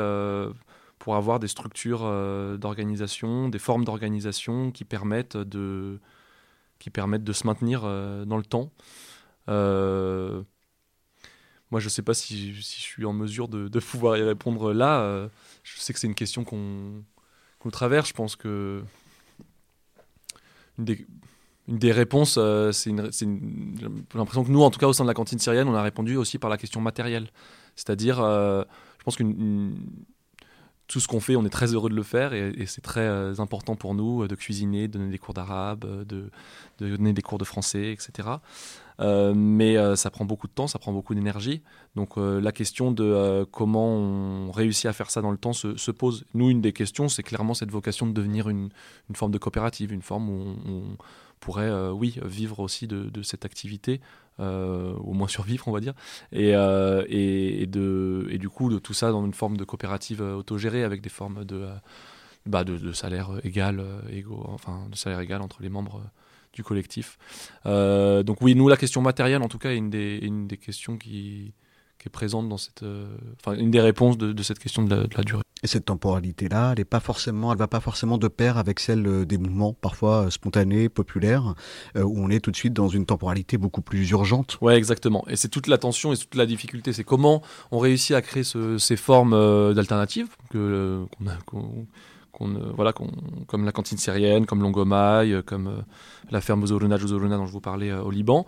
[0.98, 2.11] pour avoir des structures
[2.58, 6.00] d'organisation, des formes d'organisation qui permettent de
[6.78, 8.70] qui permettent de se maintenir dans le temps.
[11.72, 14.22] Moi, je ne sais pas si, si, je suis en mesure de, de pouvoir y
[14.22, 15.28] répondre là.
[15.64, 17.02] je sais que c'est une question qu'on
[17.61, 18.08] qu traverse.
[18.08, 18.82] Je pense que
[20.78, 21.06] une des,
[21.68, 23.26] une des réponses, euh, c'est j'ai
[24.14, 26.16] l'impression que nous, en tout cas au sein de la cantine syrienne, on a répondu
[26.16, 27.30] aussi par la question matérielle.
[27.76, 28.64] C'est-à-dire, euh,
[28.98, 29.24] je pense que
[30.92, 33.33] tout ce qu'on fait, on est très heureux de le faire et, c'est très euh,
[33.38, 36.28] important pour nous de cuisiner, de donner des cours d'arabe, de,
[36.78, 38.28] de, donner des cours de français, etc.
[39.00, 41.62] Euh, mais euh, ça prend beaucoup de temps, ça prend beaucoup d'énergie.
[41.96, 45.90] Donc la question de comment on réussit à faire ça dans le temps se, se
[45.90, 46.26] pose.
[46.35, 48.68] Nous, une des questions, c'est clairement cette vocation de devenir une,
[49.14, 50.83] forme de coopérative, une forme où on,
[51.40, 54.02] pourrait, euh, oui, vivre aussi de cette activité,
[54.40, 55.94] euh, au moins survivre, on va dire,
[56.32, 59.64] et, euh, et, et, de, et du coup, de tout ça dans une forme de
[59.64, 61.68] coopérative autogérée avec des formes de,
[62.46, 66.02] bah, de, de salaire égal, égaux, enfin, de salaire égal entre les membres
[66.52, 67.18] du collectif.
[67.64, 70.96] donc oui, nous, la question matérielle, en tout cas, est une des, une des questions
[70.98, 71.54] qui,
[72.02, 72.84] qui est présente dans cette,
[73.40, 75.42] enfin, une des réponses de, de cette question de la, de la durée.
[75.62, 79.24] Et cette temporalité-là, elle est pas forcément, elle va pas forcément de pair avec celle
[79.24, 81.54] des mouvements parfois spontanés, populaires,
[81.96, 84.58] euh, où on est tout de suite dans une temporalité beaucoup plus urgente.
[84.60, 85.24] Ouais, exactement.
[85.28, 86.92] Et c'est toute la tension et toute la difficulté.
[86.92, 91.86] C'est comment on réussit à créer ce, ces formes euh, d'alternatives que qu'on a qu'on
[92.36, 95.82] qu voilà, comme la cantine syrienne, comme Longomaille, comme euh,
[96.30, 98.46] la ferme Zoruna Zoruna dont je vous parlais euh, au Liban.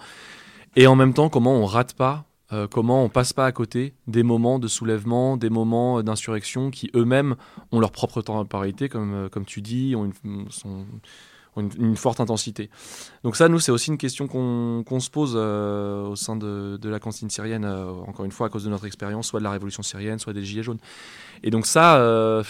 [0.74, 3.94] Et en même temps, comment on rate pas euh, comment on passe pas à côté
[4.06, 7.36] des moments de soulèvement, des moments d'insurrection qui eux-mêmes
[7.72, 10.10] ont leur propre temporalité, comme, euh, comme tu dis, ont
[11.56, 12.70] une, forte intensité.
[13.22, 17.30] Donc ça, nous, c'est aussi une question qu'on se pose au sein de, la cantine
[17.30, 20.32] syrienne, encore une fois, à cause de notre expérience, soit de la révolution syrienne, soit
[20.32, 20.80] des Gilets jaunes.
[21.42, 22.42] Et donc ça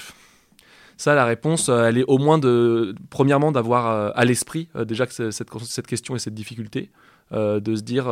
[0.96, 4.84] ça, la réponse, euh, elle est au moins de, premièrement, d'avoir euh, à l'esprit euh,
[4.84, 6.90] déjà que cette, cette, question et cette difficulté,
[7.32, 8.04] de se dire,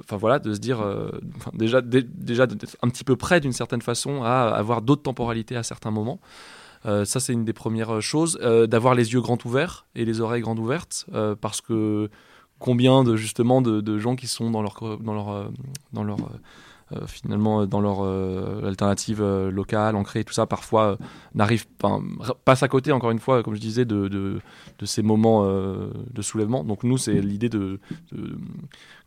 [0.00, 0.84] enfin voilà, de se dire,
[1.52, 2.46] déjà, déjà
[2.82, 6.20] un petit peu près d'une certaine façon à avoir d'autres temporalités à certains moments.
[6.84, 8.38] ça, c'est une des premières choses.
[8.68, 11.06] d'avoir les yeux grands ouverts et les oreilles grandes ouvertes,
[11.40, 12.10] parce que
[12.58, 15.50] combien de justement de, de, gens qui sont dans leur dans leur
[15.92, 16.18] dans leur
[16.94, 20.96] euh, finalement dans leur euh, alternative euh, locale, ancrée, tout ça, parfois
[21.34, 22.00] n'arrivent pas,
[22.46, 24.40] passe à côté, encore une fois, comme je disais, de, de,
[24.86, 26.64] ces moments de soulèvement.
[26.64, 27.78] Donc nous, c'est l'idée de,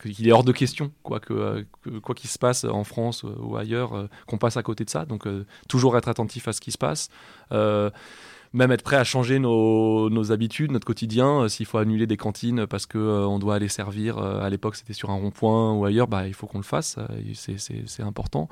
[0.02, 1.66] qu'il est hors de question, quoi que,
[2.04, 5.06] quoi qu'il se passe en France ou ailleurs, qu'on passe à côté de ça.
[5.06, 5.28] Donc
[5.68, 7.10] toujours être attentif à ce qui se passe
[8.54, 11.44] même être prêt à changer nos, habitudes, notre quotidien.
[11.44, 14.76] Euh, s'il faut annuler des cantines parce qu'on euh, doit aller servir, euh, à l'époque
[14.76, 16.98] c'était sur un rond-point ou ailleurs, bah, il faut qu'on le fasse,
[17.36, 18.50] c'est important.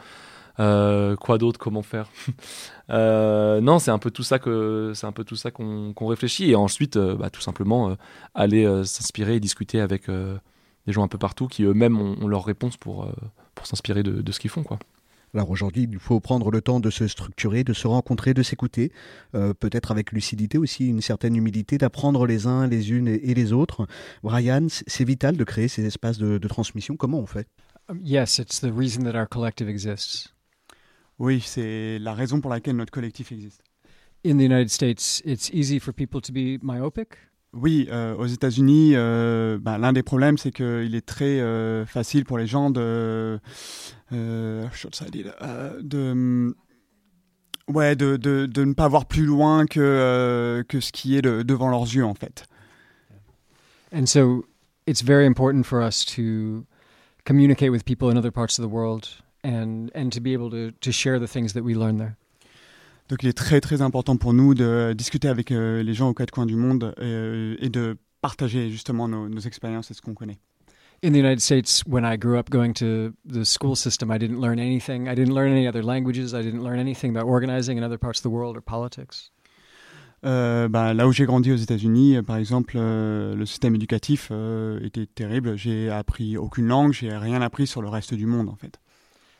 [0.57, 2.09] quoi d'autre Comment faire?
[2.89, 6.55] Non, c'est un peu tout ça que c'est un peu tout ça qu'on réfléchit et
[6.55, 7.95] ensuite, bah, tout simplement
[8.33, 12.77] aller s'inspirer et discuter avec des gens un peu partout qui eux-mêmes ont, leur réponse
[12.77, 13.07] pour
[13.55, 14.79] pour s'inspirer de, de, ce qu'ils font, quoi.
[15.33, 18.91] Alors aujourd'hui, il faut prendre le temps de se structurer, de se rencontrer, de s'écouter,
[19.35, 23.53] euh, peut-être avec lucidité aussi, une certaine humilité, d'apprendre les uns, les unes et, les
[23.53, 23.87] autres.
[24.23, 26.95] Brian, c'est vital de créer ces espaces de, transmission.
[26.95, 27.47] Comment on fait?
[27.89, 30.33] Um, Yes, it's the reason that our collective exists.
[31.19, 33.61] Oui, c'est la raison pour laquelle notre collectif existe.
[34.25, 37.17] In the United States, it's easy for people to be myopic.
[37.53, 42.23] Oui, euh, aux États-Unis, euh, bah, l'un des problèmes, c'est qu'il est très euh, facile
[42.23, 43.39] pour les gens de,
[44.11, 44.67] de,
[47.67, 51.69] ouais, de, de, de, ne pas voir plus loin que, que ce qui est devant
[51.69, 52.45] leurs yeux, en fait.
[53.91, 54.45] And so,
[54.85, 56.65] it's very important for us to
[57.25, 59.07] communicate with people in other parts of the world
[59.43, 61.53] and, and to be able to, to share the things.
[63.09, 66.13] Donc il est très très important pour nous de discuter avec euh, les gens aux
[66.13, 70.13] quatre coins du monde euh, et de partager justement nos, nos expériences et ce qu'on
[70.13, 70.37] connaît.
[71.01, 74.41] in the United States, when I grew up going to the school system, I didn't
[74.41, 75.07] learn anything.
[75.07, 76.33] I didn't learn any other languages.
[76.33, 79.31] I didn't learn anything about organizing in other parts of the world or politics.
[80.25, 84.29] Euh, bah, là où j'ai grandi aux États-Unis, euh, par exemple, euh, le système éducatif
[84.31, 85.55] euh, était terrible.
[85.55, 88.79] J'ai appris aucune langue, j'ai rien appris sur le reste du monde en fait.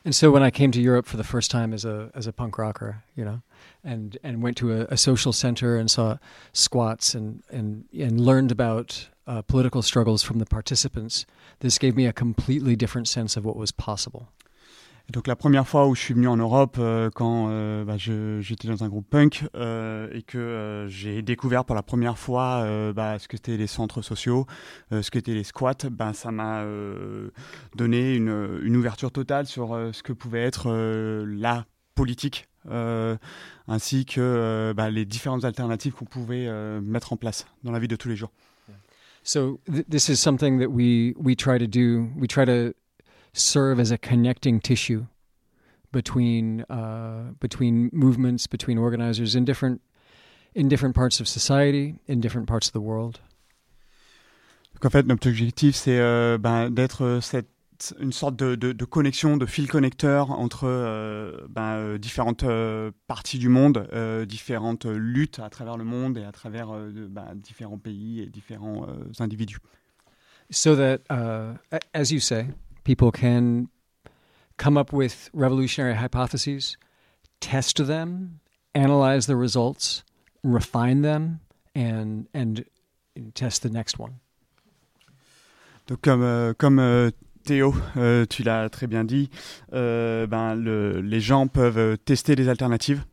[0.06, 2.34] And so when I came to Europe for the first time as a as a
[2.34, 3.42] punk rocker, you know,
[3.84, 6.18] and and went to a, a social center and saw
[6.54, 11.26] squats and and and learned about uh, political struggles from the participants,
[11.60, 14.30] this gave me a completely different sense of what was possible.
[15.12, 18.68] Donc la première fois où je suis venu en Europe, euh, quand euh, bah, j'étais
[18.68, 23.28] dans un groupe punk euh, et que j'ai découvert pour la première fois bah, ce
[23.28, 24.46] que c'était les centres sociaux,
[24.92, 26.64] ce que étaient les squats, bah, ça m'a
[27.76, 30.72] donné une, une, ouverture totale sur ce que pouvait être
[31.26, 32.48] la politique,
[33.68, 36.50] ainsi que bah, les différentes alternatives qu'on pouvait
[36.82, 38.32] mettre en place dans la vie de tous les jours.
[39.22, 41.58] So th this is something that we we try
[43.34, 45.06] serve as a connecting tissue
[45.92, 49.82] between uh, between movements, between organizers in different
[50.56, 53.20] in different parts of society, in different parts of the world.
[54.74, 57.50] Donc en fait, notre objectif, c'est euh, ben, d'être euh, cette
[58.00, 62.92] une sorte de, de, de, connexion, de fil connecteur entre euh, ben, euh, différentes euh,
[63.08, 67.78] parties du monde, euh, différentes luttes à travers le monde et à travers ben, différents
[67.78, 68.88] pays et différents
[69.20, 69.60] individus.
[70.52, 71.56] So that, uh,
[71.94, 72.48] as you say,
[72.84, 73.68] people can
[74.58, 76.78] come up with revolutionary hypotheses,
[77.40, 78.40] test them,
[78.76, 80.04] analyze the results,
[80.44, 81.40] refine them,
[81.76, 82.66] and, and
[83.34, 84.20] test the next one.
[85.88, 87.10] Donc, comme, euh, comme euh,
[87.46, 89.30] Théo, euh, tu l'as très bien dit,
[89.74, 93.04] euh, ben, le, les gens peuvent tester les alternatives,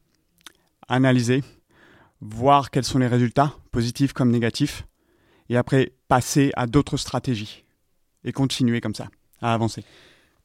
[0.88, 1.42] analyser,
[2.20, 4.86] voir quels sont les résultats, positifs comme négatifs,
[5.48, 7.64] et après passer à d'autres stratégies
[8.24, 9.08] et continuer comme ça
[9.40, 9.84] à avancer.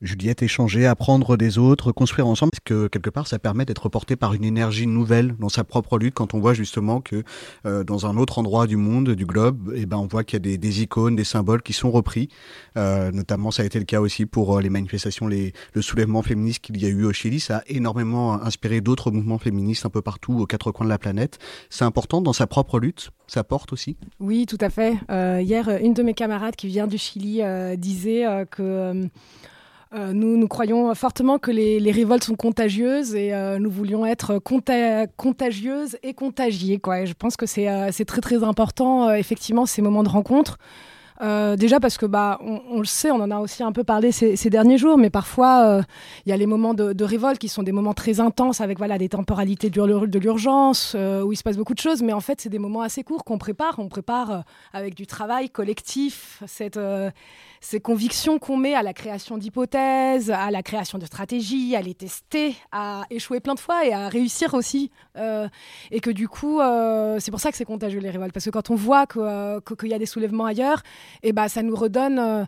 [0.02, 4.16] Juliette, échanger, apprendre des autres, construire ensemble, parce que quelque part ça permet d'être porté
[4.16, 7.24] par une énergie nouvelle dans sa propre lutte quand on voit justement que
[7.66, 10.38] euh, dans un autre endroit du monde, du globe, eh ben on voit qu'il y
[10.38, 12.30] a des, des, icônes, des symboles qui sont repris.
[12.78, 16.24] Euh, notamment ça a été le cas aussi pour euh, les manifestations, les, le soulèvement
[16.24, 17.40] féministe qu'il y a eu au Chili.
[17.40, 20.98] Ça a énormément inspiré d'autres mouvements féministes un peu partout aux quatre coins de la
[20.98, 21.38] planète.
[21.70, 24.96] C'est important dans sa propre lutte, ça porte aussi Oui, tout à fait.
[25.12, 27.42] Euh, hier, une de mes camarades qui vient du Chili
[27.78, 29.08] disait que
[29.94, 34.06] Euh, nous, nous croyons fortement que les, les révoltes sont contagieuses et euh, nous voulions
[34.06, 36.80] être conta contagieuses et contagiées.
[36.80, 37.02] Quoi.
[37.02, 40.58] Et je pense que c'est euh, très très important, euh, effectivement, ces moments de rencontre.
[41.22, 43.84] Euh, déjà parce que bah on, on, le sait, on en a aussi un peu
[43.84, 45.82] parlé ces, ces derniers jours, mais parfois
[46.26, 48.80] il y a les moments de, de, révolte qui sont des moments très intenses avec
[48.80, 52.22] voilà des temporalités de l'urgence euh, où il se passe beaucoup de choses, mais en
[52.22, 53.76] fait c'est des moments assez courts qu'on prépare.
[53.78, 56.80] On prépare avec du travail collectif cette
[57.64, 61.94] ces convictions qu'on met à la création d'hypothèses, à la création de stratégies, à les
[61.94, 64.90] tester, à échouer plein de fois et à réussir aussi.
[65.16, 65.48] Euh,
[65.92, 68.50] et que du coup, euh, c'est pour ça que c'est contagieux les révoltes, parce que
[68.50, 70.82] quand on voit qu'il euh, que, y a des soulèvements ailleurs,
[71.22, 72.48] et eh ben, ça nous redonne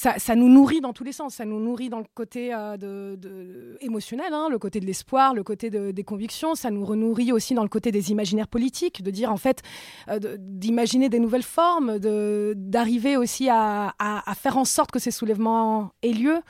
[0.00, 1.34] ça, nous nourrit dans tous les sens.
[1.34, 5.68] Ça nous nourrit dans le côté euh, émotionnel, hein, le côté de l'espoir, le côté
[5.68, 6.54] de, des convictions.
[6.54, 9.62] Ça nous renourrit aussi dans le côté des imaginaires politiques, de dire en fait,
[10.08, 13.94] euh, d'imaginer des nouvelles formes, d'arriver aussi à,
[14.36, 16.40] faire en sorte que ces soulèvements aient lieu.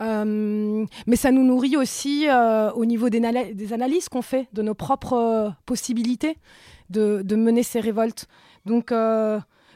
[0.00, 2.26] Euh, mais ça nous nourrit aussi
[2.74, 3.20] au niveau des,
[3.54, 6.36] des analyses qu'on fait de nos propres possibilités
[6.90, 8.26] de, mener ces révoltes.
[8.66, 8.92] Donc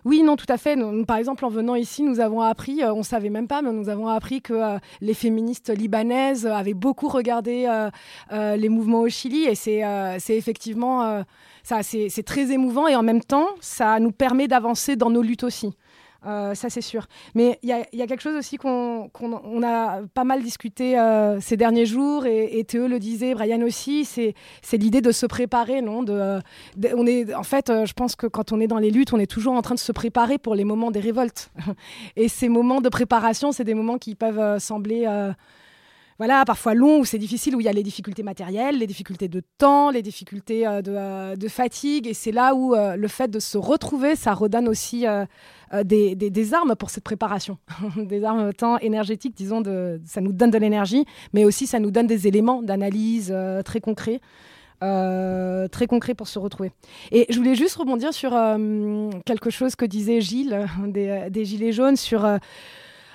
[0.04, 0.76] oui, non, tout à fait.
[1.06, 3.88] Par exemple, en venant ici, nous avons appris, euh, on savait même pas, mais nous
[3.88, 7.66] avons appris que euh, les féministes libanaises avaient beaucoup regardé
[8.32, 9.82] euh, les mouvements au Chili, et c'est
[10.30, 11.24] effectivement,
[11.62, 15.72] c'est très émouvant, et en même temps, ça nous permet d'avancer dans nos luttes aussi.
[16.26, 17.06] Euh, ça c'est sûr.
[17.34, 21.40] Mais il y, a quelque chose aussi qu'on qu on a pas mal discuté euh,
[21.40, 24.34] ces derniers jours, et, et, Théo le disait, Brian aussi, c'est
[24.72, 28.60] l'idée de se préparer, non on est, En fait, euh, je pense que quand on
[28.60, 30.90] est dans les luttes, on est toujours en train de se préparer pour les moments
[30.90, 31.50] des révoltes.
[32.16, 35.06] et ces moments de préparation, c'est des moments qui peuvent sembler
[36.18, 39.28] voilà, parfois long, où c'est difficile, où il y a les difficultés matérielles, les difficultés
[39.28, 42.06] de temps, les difficultés euh, de, euh, de, fatigue.
[42.06, 45.04] Et c'est là où euh, le fait de se retrouver, ça redonne aussi
[45.84, 47.58] des, des, des, armes pour cette préparation.
[47.96, 51.90] des armes autant énergétiques, disons, de, ça nous donne de l'énergie, mais aussi ça nous
[51.90, 54.20] donne des éléments d'analyse très concrets.
[54.80, 56.72] Très concret pour se retrouver.
[57.12, 58.32] Et je voulais juste rebondir sur
[59.24, 62.26] quelque chose que disait Gilles des, des Gilets jaunes sur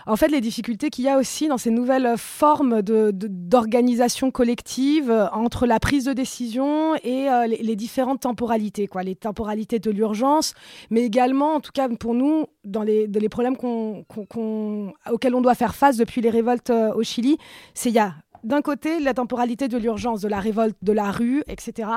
[0.08, 5.28] en fait, les difficultés qu'il y a aussi dans ces nouvelles formes d'organisation collective euh,
[5.32, 10.54] entre la prise de décision et euh, les, différentes temporalités, les temporalités de l'urgence,
[10.90, 15.42] mais également, en tout cas pour nous, dans les, problèmes on, qu on, auxquels on
[15.42, 17.38] doit faire face depuis les révoltes euh, au Chili,
[17.74, 18.14] c'est il y a
[18.44, 21.90] d'un côté la temporalité de l'urgence, de la révolte, de la rue, etc.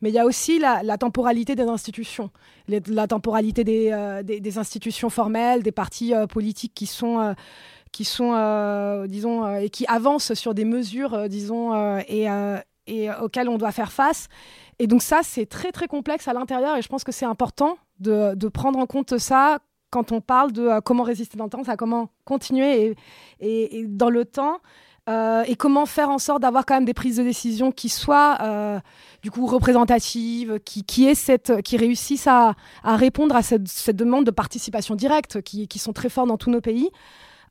[0.00, 2.30] Mais il y a aussi la, temporalité des institutions,
[2.68, 7.32] la temporalité des, euh, des, institutions formelles, des partis euh, politiques qui sont, euh,
[7.92, 12.28] qui sont disons, et qui avancent sur des mesures, disons, et,
[13.20, 14.28] auxquelles on doit faire face.
[14.78, 17.78] Et donc ça, c'est très très complexe à l'intérieur, et je pense que c'est important
[18.00, 19.58] de, prendre en compte ça
[19.90, 22.94] quand on parle de comment résister dans le temps, ça comment continuer
[23.40, 24.60] et dans le temps.
[25.08, 28.36] Euh, et comment faire en sorte d'avoir quand même des prises de décision qui soient
[28.42, 28.78] euh,
[29.22, 34.26] du coup représentatives, qui, qui, cette, qui réussissent à, à répondre à cette, cette, demande
[34.26, 36.90] de participation directe qui, qui sont très fortes dans tous nos pays.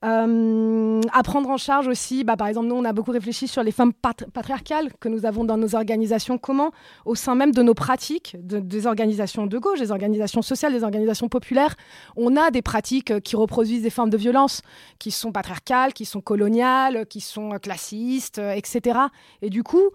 [0.05, 3.63] Euh, à prendre en charge aussi, bah, par exemple, nous, on a beaucoup réfléchi sur
[3.63, 6.37] les femmes patri patriarcales que nous avons dans nos organisations.
[6.37, 6.71] Comment,
[7.05, 10.83] au sein même de nos pratiques, de, des organisations de gauche, des organisations sociales, des
[10.83, 11.75] organisations populaires,
[12.15, 14.61] on a des pratiques qui reproduisent des formes de violence
[14.99, 18.99] qui sont patriarcales, qui sont coloniales, qui sont classistes, etc.
[19.41, 19.89] Et du coup,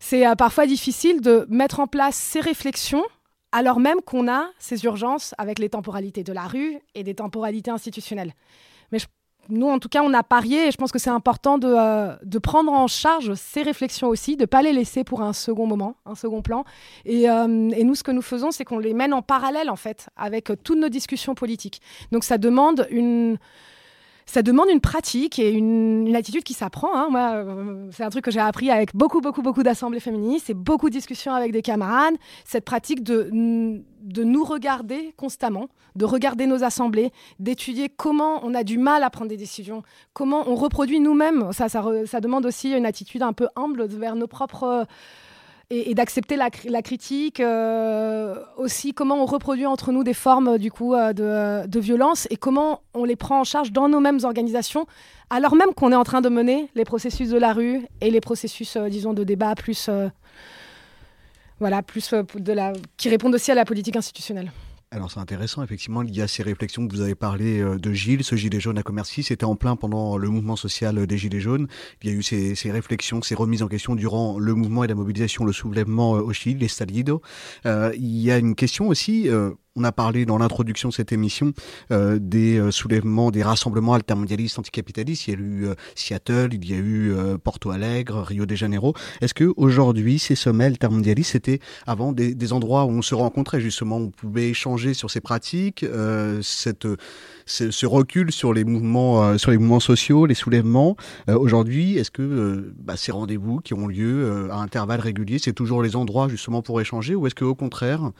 [0.00, 3.04] c'est euh, parfois difficile de mettre en place ces réflexions
[3.52, 7.70] alors même qu'on a ces urgences avec les temporalités de la rue et des temporalités
[7.70, 8.32] institutionnelles.
[8.92, 8.98] Mais
[9.48, 12.40] nous, en tout cas, on a parié et je pense que c'est important de, euh,
[12.40, 15.96] prendre en charge ces réflexions aussi, de ne pas les laisser pour un second moment,
[16.06, 16.64] un second plan.
[17.04, 19.76] Et, euh, et nous, ce que nous faisons, c'est qu'on les mène en parallèle, en
[19.76, 21.82] fait, avec toutes nos discussions politiques.
[22.12, 23.38] Donc ça demande une
[24.26, 26.94] ça demande une pratique et une, attitude qui s'apprend.
[26.94, 27.08] Hein.
[27.10, 30.54] Moi, euh, c'est un truc que j'ai appris avec beaucoup, beaucoup, beaucoup d'assemblées féministes et
[30.54, 32.14] beaucoup de discussions avec des camarades.
[32.44, 38.64] Cette pratique de, de nous regarder constamment, de regarder nos assemblées, d'étudier comment on a
[38.64, 39.82] du mal à prendre des décisions,
[40.12, 41.52] comment on reproduit nous-mêmes.
[41.52, 44.86] Ça, ça, demande aussi une attitude un peu humble vers nos propres
[45.72, 46.50] et, d'accepter la,
[46.82, 51.12] critique, euh, aussi comment on reproduit entre nous des formes du coup euh,
[51.66, 54.86] de, violence et comment on les prend en charge dans nos mêmes organisations,
[55.30, 58.20] alors même qu'on est en train de mener les processus de la rue et les
[58.20, 60.08] processus, euh, disons, de débat plus, euh,
[61.58, 64.52] voilà, plus de la, qui répondent aussi à la politique institutionnelle.
[64.94, 68.24] Alors c'est intéressant, effectivement, il y a ces réflexions que vous avez parlé de Gilles,
[68.24, 71.66] ce gilet jaune à Commercy, c'était en plein pendant le mouvement social des gilets jaunes.
[72.02, 74.88] Il y a eu ces, ces, réflexions, ces remises en question durant le mouvement et
[74.88, 77.22] la mobilisation, le soulèvement au Chili, les Stalido.
[77.64, 81.12] Euh, il y a une question aussi, euh, on a parlé dans l'introduction de cette
[81.12, 81.52] émission
[81.90, 85.28] euh, des euh, soulèvements, des rassemblements altermondialistes anticapitalistes.
[85.28, 88.94] Il y a eu euh, Seattle, il y a eu Porto Alegre, Rio de Janeiro.
[89.20, 93.98] Est-ce que aujourd'hui ces sommets altermondialistes étaient avant des, endroits où on se rencontrait justement,
[93.98, 95.86] où on pouvait échanger sur ces pratiques,
[97.46, 100.96] ce, recul sur les mouvements, euh, sur les mouvements sociaux, les soulèvements.
[101.28, 105.52] Euh, aujourd'hui, est-ce que euh, bah, ces rendez-vous qui ont lieu à intervalles réguliers, c'est
[105.52, 108.12] toujours les endroits justement pour échanger, ou est-ce que au contraire,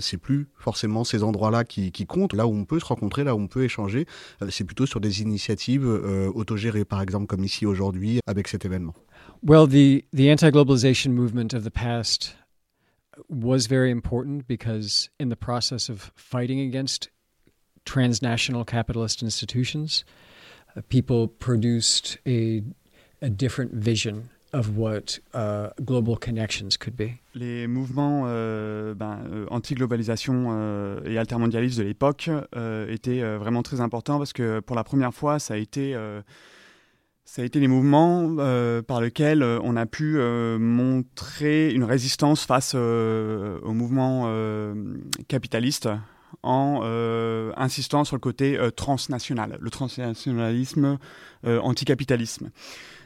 [0.00, 3.34] c'est plus forcément ces endroits-là qui, qui, comptent, là où on peut se rencontrer, là
[3.34, 4.06] où on peut échanger,
[4.50, 5.86] c'est plutôt sur des initiatives
[6.34, 8.94] autogérées, par exemple comme ici aujourd'hui avec cet événement?
[9.42, 12.34] Well, the the anti-globalization movement of the past
[13.28, 17.08] was very important because in the process of fighting against
[17.88, 20.04] transnational capitalist institutions,
[20.90, 22.62] people produced a,
[23.22, 25.18] a different vision of what
[25.84, 27.18] global connections could be.
[27.34, 33.80] Les mouvements euh, ben, euh, anti-globalisation euh, et altermondialistes de l'époque euh, étaient vraiment très
[33.80, 35.94] importants parce que pour la première fois, ça a été
[37.24, 38.36] ça les mouvements
[38.86, 40.18] par lesquels on a pu
[40.58, 44.32] montrer une résistance face au mouvement
[45.28, 45.88] capitaliste
[46.42, 50.98] en euh, insistant sur le côté euh, transnational, le transnationalisme,
[51.46, 52.50] euh, anticapitalisme.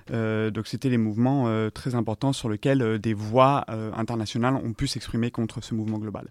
[0.09, 3.64] donc c'était les mouvements très importants sur lesquels des voix
[3.97, 6.27] internationales ont pu s'exprimer contre ce mouvement global.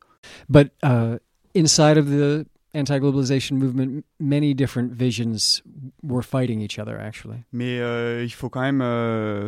[0.50, 1.18] But uh,
[1.56, 5.64] inside of the anti-globalization movement, many different visions
[6.04, 7.40] were fighting each other actually.
[7.54, 7.78] Mais
[8.24, 8.82] il faut quand même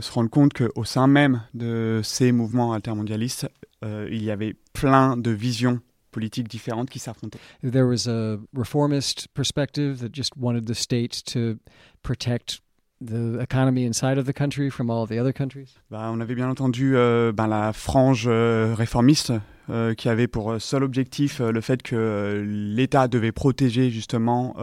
[0.02, 3.50] se rendre compte qu'au sein même de ces mouvements altermondialistes,
[3.84, 5.82] il y avait plein de visions
[6.14, 7.40] politiques différentes qui s'affrontaient.
[7.62, 11.58] There was a reformist perspective that just wanted the state to
[12.02, 12.62] protect
[13.02, 15.76] the economy inside of the country from all the other countries.
[15.92, 19.34] Bah, on avait bien entendu euh, ben, la frange euh, réformiste
[19.70, 24.56] euh, qui avait pour seul objectif le fait que l'État devait protéger justement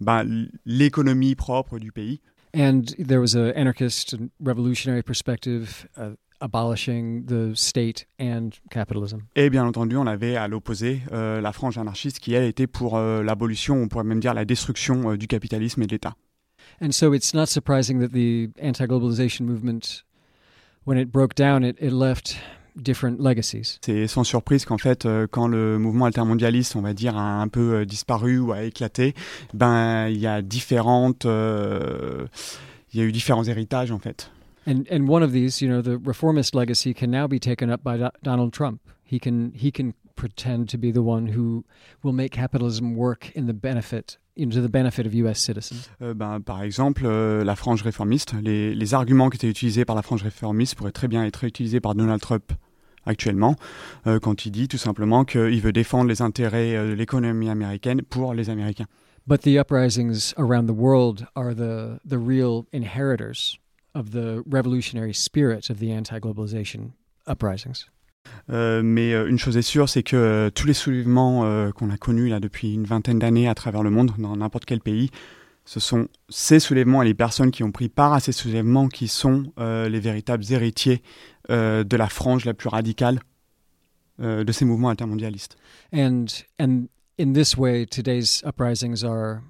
[0.00, 2.20] ben, l'économie propre du pays.
[2.54, 9.18] And there was an anarchist and revolutionary perspective uh, abolishing the state and capitalism.
[9.36, 12.96] Et bien entendu, on avait à l'opposé euh, la frange anarchiste qui, elle, était pour
[12.96, 16.14] euh, l'abolition, on pourrait même dire la destruction euh, du capitalisme et de l'État.
[16.80, 20.04] And so it's not surprising that the anti-globalization movement,
[20.84, 22.36] when it broke down, it, it left
[22.78, 23.78] different legacies.
[23.84, 27.48] C'est sans surprise qu'en fait, euh, quand le mouvement altermondialiste, on va dire, a un
[27.48, 29.14] peu euh, disparu ou a éclaté,
[29.54, 32.26] ben il y a différentes, euh,
[32.92, 34.30] il y a eu différents héritages en fait.
[34.68, 37.82] And and one of these, you know, the reformist legacy can now be taken up
[37.82, 38.80] by Do Donald Trump.
[39.02, 41.64] He can he can pretend to be the one who
[42.02, 45.88] will make capitalism work in the benefit into the benefit of US citizens.
[46.02, 49.96] Euh, ben, par exemple, euh, la frange réformiste, les, les arguments qui étaient utilisés par
[49.96, 52.52] la frange réformiste pourraient très bien être utilisés par Donald Trump
[53.06, 53.56] actuellement,
[54.06, 58.02] euh, quand il dit tout simplement qu'il veut défendre les intérêts euh, de l'économie américaine
[58.02, 58.86] pour les Américains.
[59.26, 63.58] But the uprisings around the world are the, the real inheritors
[63.94, 66.92] of the revolutionary spirit of the anti-globalization
[67.26, 67.86] uprisings.
[68.50, 71.96] Euh, mais euh, une chose est sûre, c'est que euh, tous les soulèvements qu'on a
[71.96, 75.10] connus là depuis une vingtaine d'années à travers le monde, dans n'importe quel pays,
[75.64, 79.06] ce sont ces soulèvements et les personnes qui ont pris part à ces soulèvements qui
[79.06, 81.02] sont les véritables héritiers
[81.50, 83.20] de la frange la plus radicale
[84.18, 85.58] de ces mouvements intermondialistes.
[85.92, 86.24] And
[86.58, 89.42] and in this way, today's uprisings are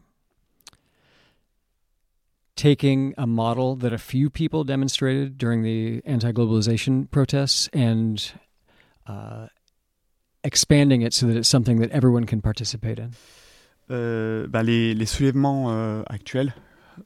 [2.58, 8.32] taking a model that a few people demonstrated during the anti globalization protests and
[9.06, 9.46] uh,
[10.42, 13.12] expanding it so that it's something that everyone can participate in?
[13.90, 16.52] Euh, bah les, les, soulèvements euh, actuels,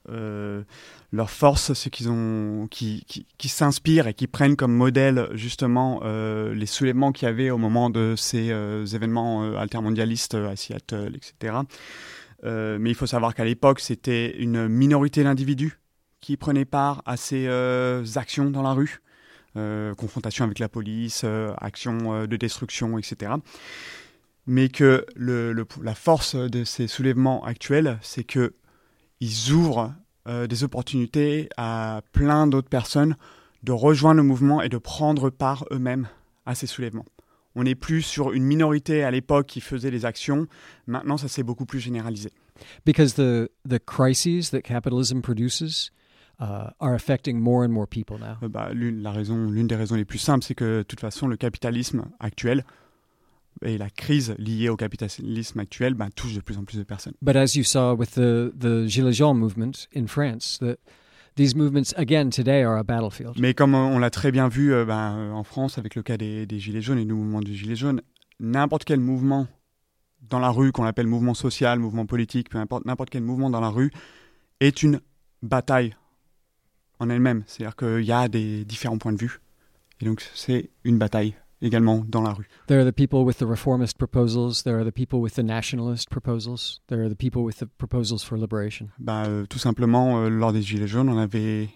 [0.09, 0.63] euh,
[1.11, 6.01] leur force, c'est qu'ils ont, qui, qui, qui s'inspirent et qui prennent comme modèle justement
[6.03, 11.15] euh, les soulèvements qu'il y avait au moment de ces euh, événements altermondialistes à Seattle,
[11.15, 11.59] etc.
[12.45, 15.79] Euh, mais il faut savoir qu'à l'époque, c'était une minorité d'individus
[16.19, 19.01] qui prenaient part à ces euh, actions dans la rue,
[19.57, 21.25] euh, confrontation avec la police,
[21.57, 23.33] actions de destruction, etc.
[24.45, 28.53] Mais que la force de ces soulèvements actuels, c'est que
[29.19, 29.93] ils ouvrent
[30.25, 33.15] des opportunités à plein d'autres personnes
[33.63, 36.07] de rejoindre le mouvement et de prendre part eux-mêmes
[36.45, 37.05] à ces soulèvements.
[37.55, 40.47] On n'est plus sur une minorité à l'époque qui faisait les actions.
[40.87, 42.31] Maintenant, ça s'est beaucoup plus généralisé.
[42.85, 45.91] Because the the crises that capitalism produces
[46.39, 48.37] uh, are affecting more and more people now.
[48.43, 50.99] Euh, bah, l'une la raison, l'une des raisons les plus simples, c'est que de toute
[50.99, 52.63] façon, le capitalisme actuel
[53.61, 57.13] et la crise liée au capitalisme actuel bah, touche de plus en plus de personnes.
[57.21, 60.77] But as you saw with the the Gilets jaunes movement in France, the
[61.35, 63.39] these movements again today are a battlefield.
[63.39, 66.17] Mais comme on l'a très bien vu euh, ben, euh, en France avec le cas
[66.17, 68.01] des, Gilets jaunes et du mouvement des Gilets jaunes,
[68.39, 69.47] n'importe quel mouvement
[70.29, 73.59] dans la rue, qu'on appelle mouvement social, mouvement politique, peu importe, n'importe quel mouvement dans
[73.59, 73.91] la rue,
[74.59, 75.01] est une
[75.41, 75.95] bataille
[76.99, 77.43] en elle-même.
[77.45, 79.39] C'est-à-dire qu'il y a des différents points de vue.
[79.99, 82.47] Et donc, c'est une bataille également dans la rue.
[82.67, 86.09] There are the people with the reformist proposals, there are the people with the nationalist
[86.09, 88.89] proposals, there are the people with the proposals for liberation.
[88.99, 91.69] Bah, euh, tout simplement, euh, lors des Gilets jaunes, on avait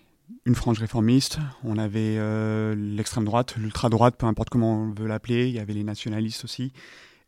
[0.46, 5.48] une frange réformiste, on avait euh, l'extrême droite, l'ultra-droite, peu importe comment on veut l'appeler,
[5.48, 6.72] il y avait les nationalistes aussi,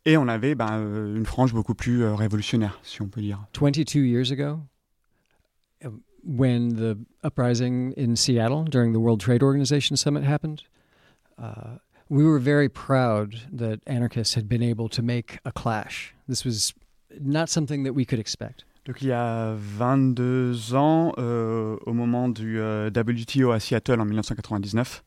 [0.06, 3.46] et on avait bah, euh, une frange beaucoup plus euh, révolutionnaire, si on peut dire.
[3.60, 4.60] 22 years ago,
[5.84, 5.90] uh,
[6.24, 10.62] when the uprising in Seattle during the World Trade Organization summit happened,
[11.38, 11.80] uh,
[12.10, 16.14] we were very proud that anarchists had been able to make a clash.
[16.28, 16.74] This was
[17.20, 18.66] not something that we could expect.
[18.86, 24.06] Donc il y a 22 ans, euh, au moment du euh, WTO à Seattle en
[24.06, 25.04] 1999,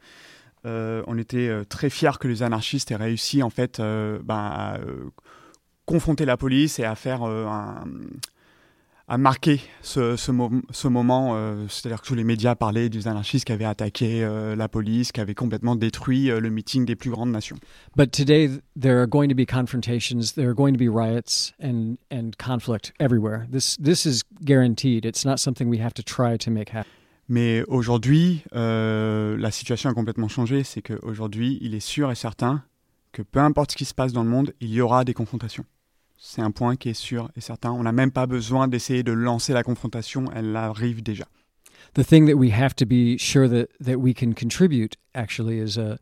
[0.64, 4.36] euh, on était euh, très fiers que les anarchistes aient réussi en fait euh, ben,
[4.36, 5.10] à euh,
[5.86, 7.84] confronter la police et à faire un,
[9.12, 11.32] à marquer ce, ce, mo- ce moment.
[11.34, 15.12] euh, C'est-à-dire que tous les médias parlaient des anarchistes qui avaient attaqué euh, la police,
[15.12, 17.56] qui avaient complètement détruit euh, le meeting des plus grandes nations.
[17.94, 21.52] But today, th- there are going to be confrontations, there are going to be riots
[21.62, 23.46] and, and conflict everywhere.
[23.52, 25.04] This, this is guaranteed.
[25.04, 26.88] It's not something we have to try to make happen.
[27.28, 30.64] Mais aujourd'hui, la situation a complètement changé.
[30.64, 32.62] C'est qu'aujourd'hui, il est sûr et certain
[33.12, 35.64] que peu importe ce qui se passe dans le monde, il y aura des confrontations.
[36.24, 37.72] C'est un point qui est sûr et certain.
[37.72, 41.24] On n'a même pas besoin d'essayer de lancer la confrontation, elle arrive déjà.
[41.94, 45.76] The thing that we have to be sure that, that we can contribute actually is
[45.76, 45.98] a,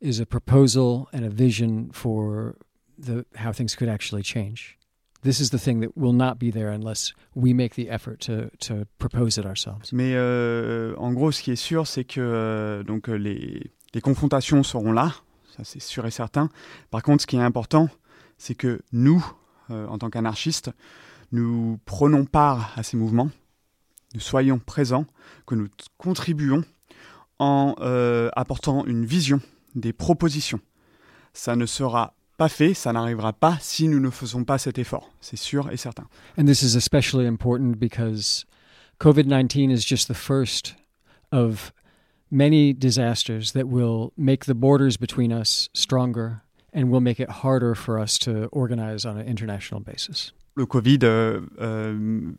[0.00, 2.56] is a proposal and a vision for
[2.98, 4.78] the, how things could actually change.
[5.22, 8.50] This is the thing that will not be there unless we make the effort to,
[8.60, 9.92] to propose it ourselves.
[9.92, 14.00] Mais euh, en gros, ce qui est sûr, c'est que euh, donc, euh, les, les
[14.00, 15.12] confrontations seront là,
[15.54, 16.48] ça c'est sûr et certain.
[16.90, 17.90] Par contre, ce qui est important,
[18.38, 19.22] c'est que nous,
[19.70, 20.70] en tant qu'anarchistes,
[21.32, 23.30] nous prenons part à ces mouvements,
[24.14, 25.06] nous soyons présents,
[25.46, 25.68] que nous
[25.98, 26.64] contribuons
[27.38, 29.40] en euh, apportant une vision,
[29.74, 30.60] des propositions.
[31.32, 35.10] Ça ne sera pas fait, ça n'arrivera pas si nous ne faisons pas cet effort,
[35.20, 36.06] c'est sûr et certain.
[36.38, 38.46] And this is especially important because
[38.98, 40.74] COVID 19 is just the first
[41.32, 41.72] of
[42.30, 46.42] many disasters that will make the borders between us stronger
[46.72, 50.32] and will make it harder for us to organize on an international basis.
[50.56, 52.32] Le Covid euh, euh,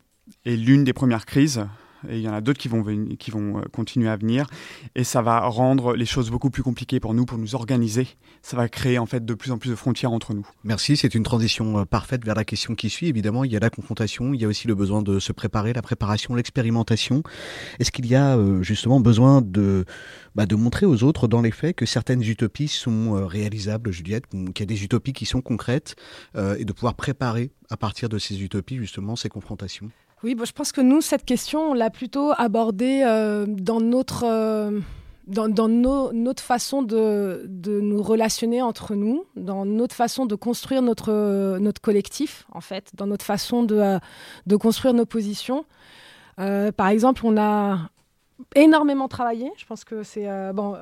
[0.44, 1.66] est l'une des premières crises.
[2.08, 4.46] Et il y en a d'autres qui vont, euh, continuer à venir.
[4.94, 8.08] Et ça va rendre les choses beaucoup plus compliquées pour nous, pour nous organiser.
[8.42, 10.46] Ça va créer en fait de plus en plus de frontières entre nous.
[10.64, 13.06] Merci, c'est une transition euh, parfaite vers la question qui suit.
[13.06, 15.72] Évidemment, il y a la confrontation, il y a aussi le besoin de se préparer,
[15.72, 17.22] la préparation, l'expérimentation.
[17.78, 19.84] Est-ce qu'il y a euh, justement besoin de,
[20.34, 24.60] bah, de montrer aux autres dans les faits que certaines utopies sont réalisables, Juliette, qu'il
[24.60, 25.96] y a des utopies qui sont concrètes
[26.34, 29.90] et de pouvoir préparer à partir de ces utopies justement ces confrontations?
[30.24, 34.24] Oui, bah, je pense que nous, cette question, on l'a plutôt abordée euh, dans notre,
[34.24, 34.80] euh,
[35.26, 41.12] dans, notre façon de, de nous relationner entre nous, dans notre façon de construire notre,
[41.12, 43.98] euh, notre collectif, en fait, dans notre façon de,
[44.46, 45.64] de construire nos positions.
[46.36, 47.90] Par exemple, on a
[48.56, 49.52] énormément travaillé.
[49.56, 50.76] Je pense que c'est bon.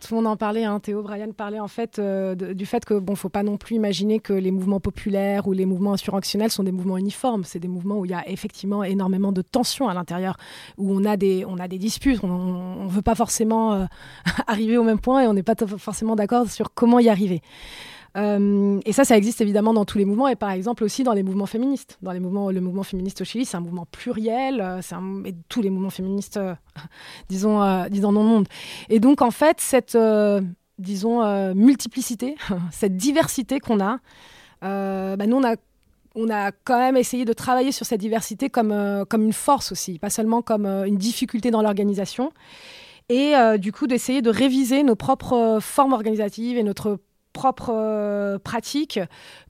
[0.00, 2.94] Tout le monde en parlait, hein, Théo, Brian parlait en fait euh, du fait que
[2.94, 6.64] bon, faut pas non plus imaginer que les mouvements populaires ou les mouvements insurrectionnels sont
[6.64, 7.44] des mouvements uniformes.
[7.44, 10.36] C'est des mouvements où il y a effectivement énormément de tensions à l'intérieur,
[10.78, 12.20] où on a des, on a disputes.
[12.22, 13.84] On, on veut pas forcément euh,
[14.46, 17.42] arriver au même point et on n'est pas forcément d'accord sur comment y arriver.
[18.16, 21.12] Euh, et ça, ça existe évidemment dans tous les mouvements et par exemple aussi dans
[21.12, 21.98] les mouvements féministes.
[22.02, 25.34] Dans les mouvements, le mouvement féministe au Chili, c'est un mouvement pluriel, euh, un, et
[25.48, 26.54] tous les mouvements féministes, euh,
[27.28, 28.48] disons, disons dans le monde.
[28.88, 29.98] Et donc en fait, cette,
[30.78, 32.36] disons, multiplicité,
[32.72, 33.98] cette diversité qu'on a,
[34.62, 35.56] bah, nous on a
[36.18, 39.98] on a quand même essayé de travailler sur cette diversité comme, comme une force aussi,
[39.98, 42.32] pas seulement comme une difficulté dans l'organisation.
[43.10, 46.98] Et du coup, d'essayer de réviser nos propres formes organisatives et notre
[47.36, 48.98] propre euh, pratique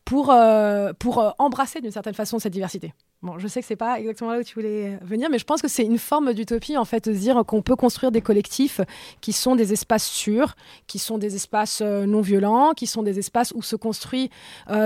[0.04, 2.92] pour, euh, pour euh, embrasser d'une certaine façon cette diversité.
[3.22, 5.62] Bon, je sais que c'est pas exactement là où tu voulais venir, mais je pense
[5.62, 8.80] que c'est une forme d'utopie en fait de dire qu'on peut construire des collectifs
[9.20, 10.54] qui sont des espaces sûrs,
[10.88, 14.30] qui sont des espaces non violents, qui sont des espaces où se construit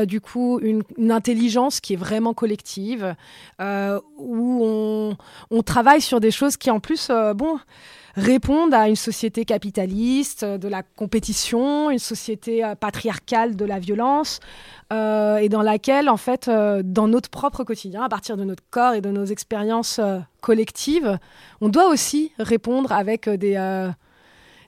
[0.04, 3.16] du coup une, intelligence qui est vraiment collective,
[3.58, 5.16] où on,
[5.50, 7.58] on travaille sur des choses qui en plus, bon
[8.20, 13.78] répondent à une société capitaliste, euh, de la compétition, une société euh, patriarcale de la
[13.78, 14.40] violence,
[14.92, 18.94] euh, et dans laquelle, en fait, dans notre propre quotidien, à partir de notre corps
[18.94, 20.00] et de nos expériences
[20.40, 21.18] collectives,
[21.60, 23.88] on doit aussi répondre avec des,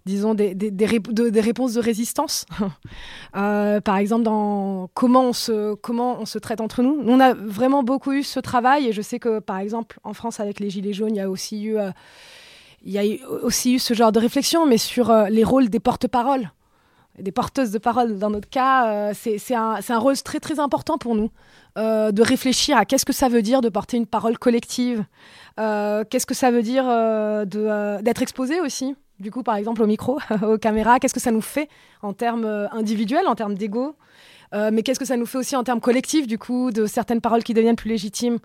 [0.06, 2.46] disons, des, des, réponses de résistance.
[3.32, 7.02] par exemple, dans comment on, se, comment on se traite entre nous.
[7.04, 10.38] On a vraiment beaucoup eu ce travail et je sais que, par exemple, en France,
[10.38, 11.78] avec les Gilets jaunes, il y a aussi eu,
[12.84, 15.80] il y a aussi eu ce genre de réflexion, mais sur euh, les rôles des
[15.80, 16.50] porte-paroles,
[17.18, 18.18] des porteuses de parole.
[18.18, 21.30] Dans notre cas, euh, c'est un, rôle très, très important pour nous.
[21.76, 25.04] de réfléchir à qu'est-ce que ça veut dire de porter une parole collective,
[25.56, 26.84] qu'est-ce que ça veut dire
[27.46, 31.40] d'être exposé aussi du coup, par exemple, au micro, aux caméras, qu'est-ce que ça nous
[31.40, 31.68] fait
[32.02, 33.96] en termes euh, individuels, en termes d'ego
[34.54, 37.22] euh, mais qu'est-ce que ça nous fait aussi en termes collectifs, du coup, de certaines
[37.22, 38.38] paroles qui deviennent plus légitimes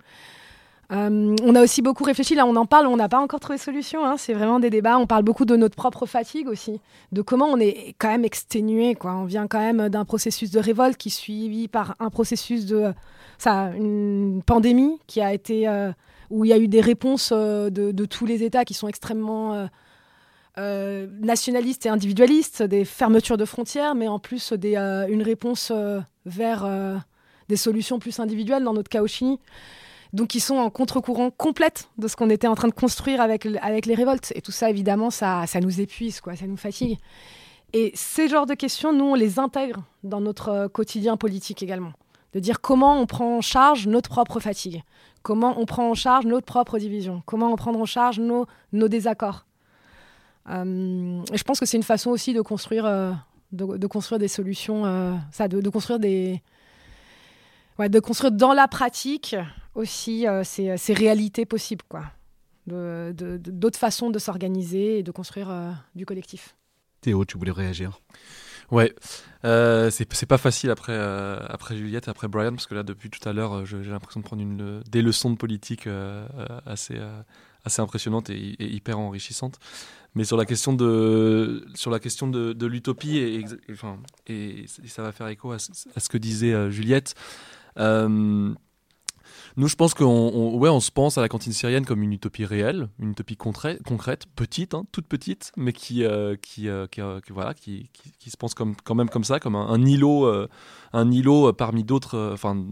[0.92, 3.58] euh, on a aussi beaucoup réfléchi, là on en parle, on n'a pas encore trouvé
[3.58, 4.16] de solution, hein.
[4.16, 6.80] c'est vraiment des débats, on parle beaucoup de notre propre fatigue aussi,
[7.12, 10.96] de comment on est quand même exténué, on vient quand même d'un processus de révolte
[10.96, 12.94] qui suivi par un processus de,
[13.36, 15.68] ça, une pandémie qui a été,
[16.30, 19.68] où il y a eu des réponses de, de, tous les États qui sont extrêmement
[20.58, 25.70] euh, nationalistes et individualistes, des fermetures de frontières, mais en plus des, euh, une réponse
[25.72, 26.66] euh, vers
[27.48, 29.06] des solutions plus individuelles, dans notre cas au.
[30.12, 33.46] Donc, qui sont en contre-courant complète de ce qu'on était en train de construire avec,
[33.60, 34.32] avec les révoltes.
[34.34, 36.98] Et tout ça, évidemment, ça, ça nous épuise, quoi, ça nous fatigue.
[37.74, 41.92] Et ces genres de questions, nous, on les intègre dans notre quotidien politique également.
[42.32, 44.82] De dire comment on prend en charge notre propre fatigue,
[45.22, 48.88] comment on prend en charge notre propre division, comment on prend en charge nos, nos
[48.88, 49.44] désaccords.
[50.50, 53.12] Euh, et je pense que c'est une façon aussi de construire, euh,
[53.52, 56.42] de, construire des solutions, euh, ça, de, construire des,
[57.78, 59.36] de construire dans la pratique
[59.78, 62.04] aussi ces, ces, réalités possibles, quoi.
[62.66, 65.50] D'autres façons de s'organiser et de construire
[65.94, 66.54] du collectif.
[67.00, 68.00] Théo, tu voulais réagir?
[68.70, 68.94] Ouais,
[69.46, 70.98] euh, c'est pas facile après,
[71.48, 74.42] après Juliette, après Brian, parce que là, depuis tout à l'heure, j'ai l'impression de prendre
[74.42, 75.88] une, des leçons de politique
[76.66, 76.98] assez,
[77.64, 79.58] assez impressionnantes et, et, hyper enrichissantes.
[80.14, 85.02] Mais sur la question de, sur la question de, de l'utopie, et, enfin, et, ça
[85.02, 87.14] va faire écho à, ce que disait euh, Juliette.
[89.58, 92.12] Euh, nous, je pense qu'on ouais, on se pense à la cantine syrienne comme une
[92.12, 93.80] utopie réelle, une utopie concrète,
[94.36, 97.00] petite, hein, toute petite, mais qui, euh, qui, qui,
[97.30, 100.26] voilà, qui, qui, se pense comme, quand même comme ça, comme un, îlot,
[100.92, 102.30] un îlot parmi d'autres.
[102.32, 102.56] Enfin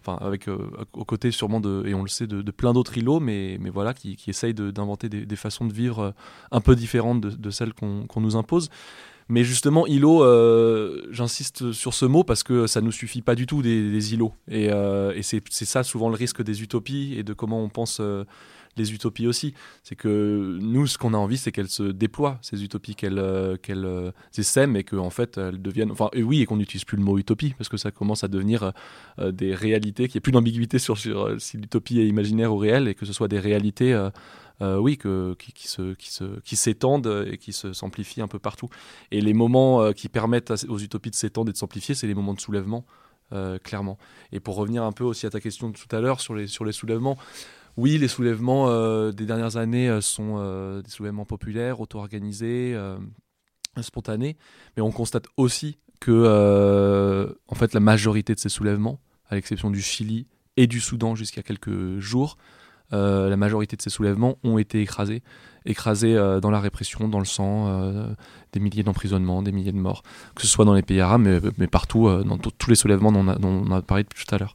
[0.00, 3.20] enfin avec euh, aux côtés sûrement de, et on le sait, de, plein d'autres îlots,
[3.20, 6.10] mais, mais voilà, qui, qui essayent d'inventer des, façons de vivre euh,
[6.50, 8.70] un peu différentes de, celles qu'on nous impose.
[9.30, 13.34] Mais justement, îlot, euh, j'insiste sur ce mot parce que ça ne nous suffit pas
[13.34, 14.34] du tout des, îlots.
[14.50, 18.00] Et, et c'est ça souvent le risque des utopies et de comment on pense
[18.76, 19.54] les utopies aussi.
[19.82, 23.56] C'est que nous, ce qu'on a envie, c'est qu'elles se déploient, ces utopies, qu'elles euh,
[23.56, 25.90] qu'elles euh, essaiment et qu'en en fait, elles deviennent.
[25.90, 28.72] Enfin, oui, et qu'on n'utilise plus le mot utopie, parce que ça commence à devenir
[29.18, 32.58] euh, des réalités, qu'il n'y ait plus d'ambiguïté sur, sur si l'utopie est imaginaire ou
[32.58, 33.96] réelle, et que ce soit des réalités.
[34.60, 38.68] Oui, que, qui, se, qui, se, qui s'étendent et qui se s'amplifient un peu partout.
[39.10, 42.34] Et les moments qui permettent aux utopies de s'étendre et de s'amplifier, c'est les moments
[42.34, 42.84] de soulèvement,
[43.62, 43.96] clairement.
[44.32, 46.46] Et pour revenir un peu aussi à ta question de tout à l'heure sur les,
[46.46, 47.16] sur les soulèvements,
[47.76, 52.76] oui, les soulèvements euh, des dernières années euh, sont euh, des soulèvements populaires, auto-organisés,
[53.80, 54.36] spontanés,
[54.76, 59.80] mais on constate aussi que en fait, la majorité de ces soulèvements, à l'exception du
[59.80, 62.36] Chili et du Soudan jusqu'à quelques jours,
[62.92, 65.22] la majorité de ces soulèvements ont été écrasés,
[65.66, 67.68] écrasés dans la répression, dans le sang,
[68.52, 70.02] des milliers d'emprisonnements, des milliers de morts,
[70.34, 73.28] que ce soit dans les pays arabes, mais, partout, dans tous les soulèvements dont on,
[73.28, 74.54] a, dont on a parlé tout à l'heure.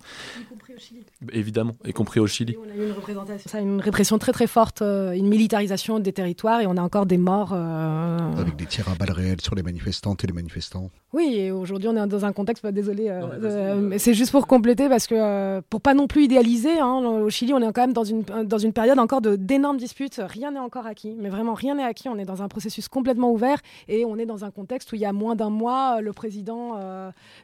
[1.33, 2.55] Évidemment, y compris au Chili.
[2.57, 6.13] on a eu une représentation, ça, une répression très très forte, euh, une militarisation des
[6.13, 7.53] territoires et on a encore des morts.
[7.53, 10.89] Euh, Avec des tirs à balles réelles sur les manifestantes et les manifestants.
[11.13, 14.47] Oui, et aujourd'hui on est dans un contexte, bah, désolé, euh, mais c'est juste pour
[14.47, 17.93] compléter parce que pour pas non plus idéaliser, hein, au Chili on est quand même
[17.93, 21.75] dans une, dans une période encore d'énormes disputes, rien n'est encore acquis, mais vraiment rien
[21.75, 24.91] n'est acquis, on est dans un processus complètement ouvert et on est dans un contexte
[24.91, 26.79] où il y a moins d'un mois, le président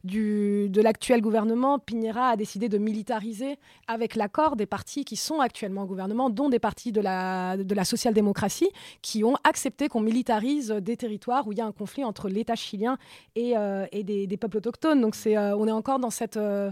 [0.03, 3.57] du, de l'actuel gouvernement, Piñera, a décidé de militariser
[3.87, 8.69] avec l'accord des partis qui sont actuellement au gouvernement, dont des partis de la, social-démocratie,
[9.01, 12.55] qui ont accepté qu'on militarise des territoires où il y a un conflit entre l'État
[12.55, 12.97] chilien
[13.35, 15.01] et, euh, des, peuples autochtones.
[15.01, 16.37] Donc c'est, euh, on est encore dans cette...
[16.37, 16.71] Euh,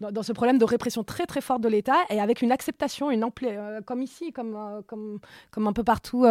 [0.00, 3.24] dans, ce problème de répression très très forte de l'État et avec une acceptation, une
[3.84, 6.26] comme ici, comme, comme, un peu partout,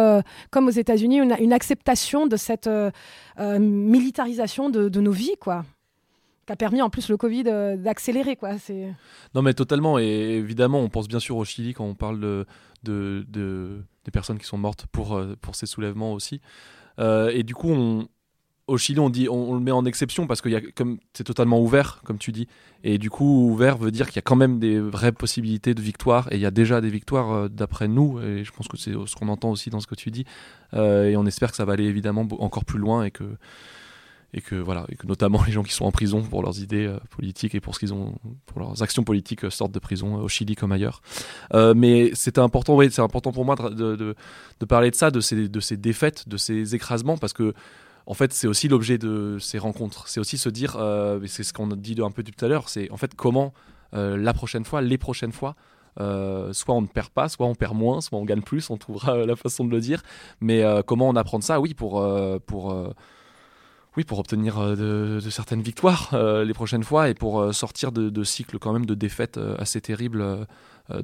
[0.50, 2.68] comme aux États-Unis, une, une, acceptation de cette
[3.38, 5.64] militarisation de, de, nos vies, quoi
[6.46, 8.36] qui a permis en plus le Covid euh, d'accélérer.
[8.36, 8.50] quoi.
[9.34, 12.46] Non mais totalement, et évidemment on pense bien sûr au Chili quand on parle de,
[12.82, 16.40] de, des personnes qui sont mortes pour, euh, ces soulèvements aussi.
[16.98, 17.74] Euh, et du coup,
[18.66, 20.48] au Chili, on le met en exception parce que
[21.14, 22.48] c'est totalement ouvert, comme tu dis,
[22.84, 25.80] et du coup ouvert veut dire qu'il y a quand même des vraies possibilités de
[25.80, 28.92] victoire, et il y a déjà des victoires d'après nous, et je pense que c'est
[28.92, 30.24] ce qu'on entend aussi dans ce que tu dis,
[30.74, 33.24] et on espère que ça va aller évidemment encore plus loin et que
[34.34, 36.86] et que voilà, et que notamment les gens qui sont en prison pour leurs idées
[36.86, 38.14] euh, politiques et pour ce qu'ils ont,
[38.46, 41.02] pour leurs actions politiques sortent de prison au Chili comme ailleurs.
[41.52, 44.14] mais c'était important, oui, c'est important pour moi de,
[44.68, 47.54] parler de ça, de ces, défaites, de ces écrasements, parce que
[48.06, 50.08] en fait, c'est aussi l'objet de ces rencontres.
[50.08, 52.68] C'est aussi se dire, euh, c'est ce qu'on a dit un peu tout à l'heure,
[52.68, 53.52] c'est en fait comment
[53.94, 55.54] euh, la prochaine fois, les prochaines fois,
[56.00, 58.76] euh, soit on ne perd pas, soit on perd moins, soit on gagne plus, on
[58.76, 60.02] trouvera la façon de le dire.
[60.40, 61.60] Mais comment on apprend ça?
[61.60, 62.04] Oui, pour,
[62.46, 62.94] pour,
[63.96, 66.10] oui, pour obtenir de, certaines victoires
[66.44, 70.46] les prochaines fois et pour sortir de, de, cycles quand même de défaites assez terribles
[70.94, 71.02] euh,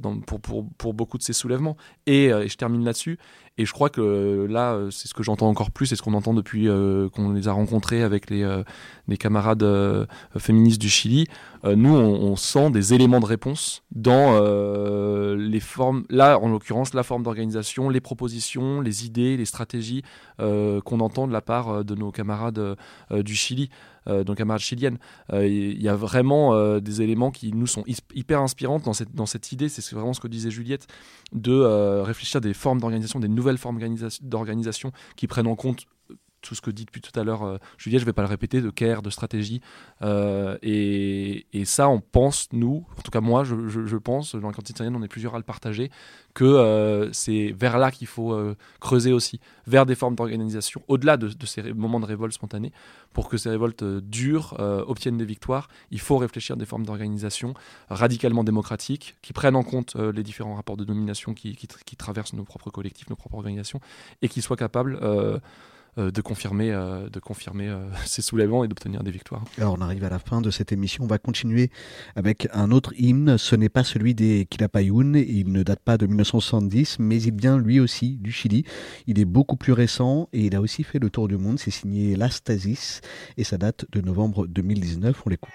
[0.77, 1.77] pour, beaucoup de ces soulèvements.
[2.05, 3.17] Et, euh, et je termine là-dessus.
[3.57, 6.13] Et je crois que là, euh, c'est ce que j'entends encore plus, c'est ce qu'on
[6.13, 6.67] entend depuis
[7.13, 9.65] qu'on les a rencontrés avec les camarades
[10.37, 11.25] féministes du Chili.
[11.65, 14.39] nous, on, sent des éléments de réponse dans
[15.35, 20.03] les formes, là, en l'occurrence, la forme d'organisation, les propositions, les idées, les stratégies
[20.37, 22.77] qu'on entend de la part de nos camarades
[23.11, 23.69] du Chili.
[24.07, 24.97] Euh, donc camarade chilienne.
[25.33, 27.83] Euh, il y a vraiment euh, des éléments qui nous sont
[28.13, 30.87] hyper inspirants dans cette, dans cette idée, c'est vraiment ce que disait Juliette,
[31.33, 33.79] de réfléchir des formes d'organisation, des nouvelles formes
[34.21, 35.85] d'organisation qui prennent en compte
[36.41, 38.61] tout ce que dit depuis tout à l'heure Juliette, je ne vais pas le répéter,
[38.61, 39.61] de care, de stratégie.
[40.01, 44.79] et, et, ça, on pense, nous, en tout cas moi, je, pense, dans la quantité
[44.87, 45.91] on est plusieurs à le partager,
[46.33, 51.17] que euh, c'est vers là qu'il faut euh, creuser aussi, vers des formes d'organisation, au-delà
[51.17, 52.71] de, ces moments de révolte spontanée.
[53.13, 54.55] Pour que ces révoltes euh, durent,
[54.87, 57.53] obtiennent des victoires, il faut réfléchir à des formes d'organisation
[57.89, 61.55] radicalement démocratiques, qui prennent en compte les différents rapports de domination qui,
[61.97, 63.79] traversent nos propres collectifs, nos propres organisations,
[64.21, 65.39] et qui soient capables euh,
[65.97, 69.43] de confirmer, euh, de confirmer euh, ces soulèvements et d'obtenir des victoires.
[69.57, 71.03] Alors on arrive à la fin de cette émission.
[71.03, 71.71] On va continuer
[72.15, 73.37] avec un autre hymne.
[73.37, 75.15] Ce n'est pas celui des Quilapayún.
[75.15, 78.65] Il ne date pas de 1970, mais il vient lui aussi du Chili.
[79.07, 81.59] Il est beaucoup plus récent et il a aussi fait le tour du monde.
[81.59, 83.01] C'est signé L'Astasis
[83.37, 85.23] et ça date de novembre 2019.
[85.25, 85.53] On l'écoute.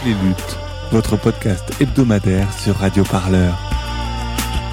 [0.00, 0.56] Les luttes,
[0.90, 3.58] votre podcast hebdomadaire sur Radio Parleur.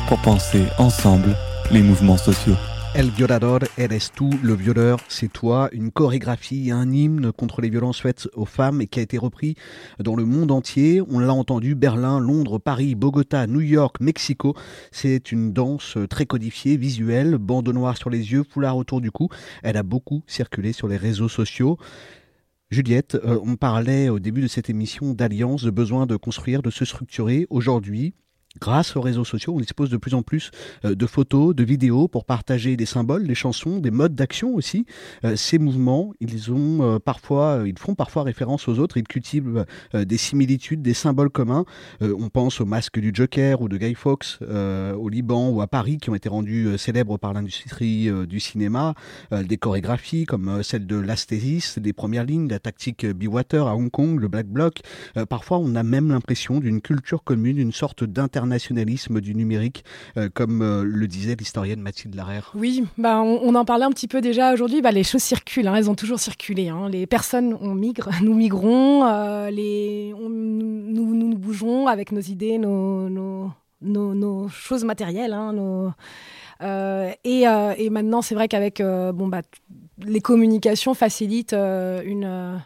[0.08, 1.36] Pour penser ensemble
[1.72, 2.56] les mouvements sociaux.
[2.96, 8.00] El violador eres tú, le violeur c'est toi, une chorégraphie, un hymne contre les violences
[8.00, 9.56] faites aux femmes et qui a été repris
[10.00, 11.02] dans le monde entier.
[11.10, 14.56] On l'a entendu, Berlin, Londres, Paris, Bogota, New York, Mexico.
[14.92, 19.28] C'est une danse très codifiée, visuelle, bande noire sur les yeux, foulard autour du cou.
[19.64, 21.78] Elle a beaucoup circulé sur les réseaux sociaux.
[22.72, 26.70] Juliette, euh, on parlait au début de cette émission d'alliance, de besoin de construire, de
[26.70, 27.48] se structurer.
[27.50, 28.14] Aujourd'hui,
[28.58, 30.50] Grâce aux réseaux sociaux, on dispose de plus en plus
[30.84, 34.88] euh, de photos, de vidéos pour partager des symboles, des chansons, des modes d'action aussi.
[35.24, 38.98] Euh, ces mouvements, ils ont euh, parfois, ils font parfois référence aux autres.
[38.98, 41.64] Ils cultivent des similitudes, des symboles communs.
[42.02, 45.98] on pense au masque du Joker ou de Guy Fawkes au Liban ou à Paris
[45.98, 48.96] qui ont été rendus célèbres par l'industrie du cinéma.
[49.32, 53.92] des chorégraphies comme celle de l'Asthésis, des premières lignes, la tactique Be Water à Hong
[53.92, 54.80] Kong, le Black Bloc.
[55.30, 59.84] parfois, on a même l'impression d'une culture commune, une sorte d'inter nationalisme du numérique,
[60.18, 64.08] euh, comme euh, le disait l'historienne Mathilde Larère Oui, bah, on, en parlait un petit
[64.08, 64.82] peu déjà aujourd'hui.
[64.82, 66.70] Bah, les choses circulent, hein, elles ont toujours circulé.
[66.70, 66.90] Hein.
[66.90, 73.10] Les personnes, on migre, nous migrons, euh, les, nous, nous, bougeons avec nos idées, nos,
[73.10, 75.34] nos, nos, choses matérielles.
[75.34, 75.94] Hein,
[77.24, 79.42] et, et, maintenant, c'est vrai qu'avec bon, bah,
[80.04, 82.60] les communications facilitent une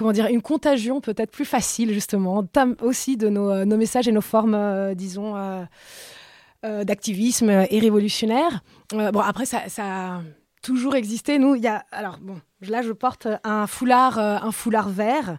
[0.00, 2.42] comment dire, une contagion peut-être plus facile, justement,
[2.80, 8.62] aussi de nos, euh, nos, messages et nos formes, euh, disons, euh, d'activisme et révolutionnaire.
[8.92, 10.22] bon, après, ça, ça, a
[10.62, 11.38] toujours existé.
[11.38, 11.84] Nous, il y a.
[11.92, 15.36] Alors, bon, là, je porte un foulard, un foulard vert.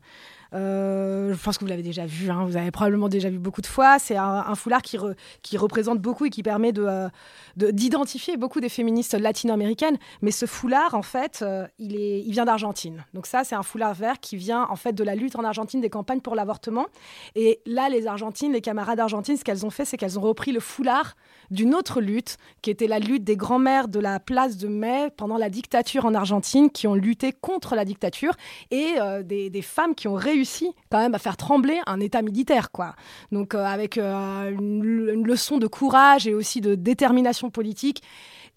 [0.54, 3.62] Euh, je pense que vous l'avez déjà vu, hein, vous avez probablement déjà vu beaucoup
[3.62, 4.00] de fois.
[4.00, 7.08] C'est un, foulard qui, représente beaucoup et qui permet euh,
[7.56, 9.98] de, d'identifier beaucoup des féministes latino-américaines.
[10.22, 13.06] Mais ce foulard, en fait, euh, il, vient d'Argentine.
[13.14, 15.80] Donc ça, c'est un foulard vert qui vient en fait de la lutte en Argentine
[15.80, 16.88] des campagnes pour l'avortement.
[17.36, 20.52] Et là, les Argentines, les camarades argentines, ce qu'elles ont fait, c'est qu'elles ont repris
[20.52, 21.16] le foulard
[21.50, 25.38] d'une autre lutte, qui était la lutte des grands-mères de la place de Mai pendant
[25.38, 28.34] la dictature en Argentine, qui ont lutté contre la dictature,
[28.70, 32.72] et des femmes qui ont réussi réussi quand même à faire trembler un État militaire,
[32.72, 32.96] quoi.
[33.32, 38.02] Donc euh, avec euh, une, leçon de courage et aussi de détermination politique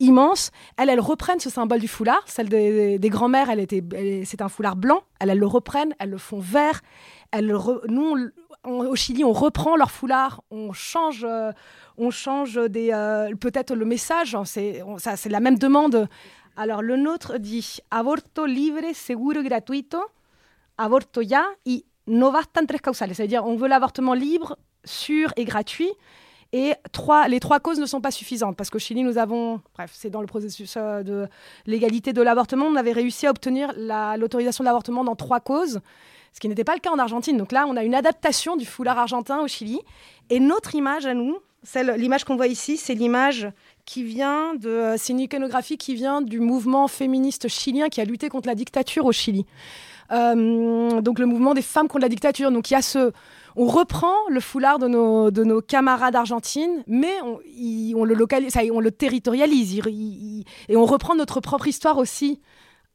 [0.01, 0.51] immense.
[0.78, 2.22] Elles, elles reprennent ce symbole du foulard.
[2.26, 3.82] Celle des, grands-mères, elle était,
[4.24, 5.03] c'est un foulard blanc.
[5.20, 6.80] Elles, le reprennent, elles le font vert.
[7.30, 7.55] Elles
[7.89, 8.16] nous,
[8.64, 11.53] au Chili, on reprend leur foulard, on change, euh,
[11.99, 14.37] on change peut-être le message.
[14.47, 16.09] C'est, ça, c'est la même demande.
[16.57, 19.99] Alors le nôtre dit aborto libre, seguro, gratuito
[20.79, 23.14] avorto ya y no bastan tres causales.
[23.14, 25.91] C'est-à-dire, on veut l'avortement libre, sûr et gratuit.
[26.53, 29.91] Et trois, les trois causes ne sont pas suffisantes parce qu'au Chili, nous avons, bref,
[29.93, 31.27] c'est dans le processus euh, de
[31.66, 35.81] l'égalité de l'avortement, on avait réussi à obtenir l'autorisation de l'avortement dans trois causes,
[36.33, 37.37] ce qui n'était pas le cas en Argentine.
[37.37, 39.81] Donc là, on a une adaptation du foulard argentin au Chili.
[40.31, 41.39] Et notre image à nous,
[41.97, 43.49] l'image qu'on voit ici, c'est l'image
[43.85, 48.29] qui vient de, c'est une iconographie qui vient du mouvement féministe chilien qui a lutté
[48.29, 49.45] contre la dictature au Chili.
[50.12, 52.50] Euh, donc le mouvement des femmes contre la dictature.
[52.50, 53.12] Donc il y a ce,
[53.57, 58.80] on reprend le foulard de nos, de nos camarades argentines, mais on, le localise, on
[58.80, 59.80] le territorialise
[60.68, 62.40] et on reprend notre propre histoire aussi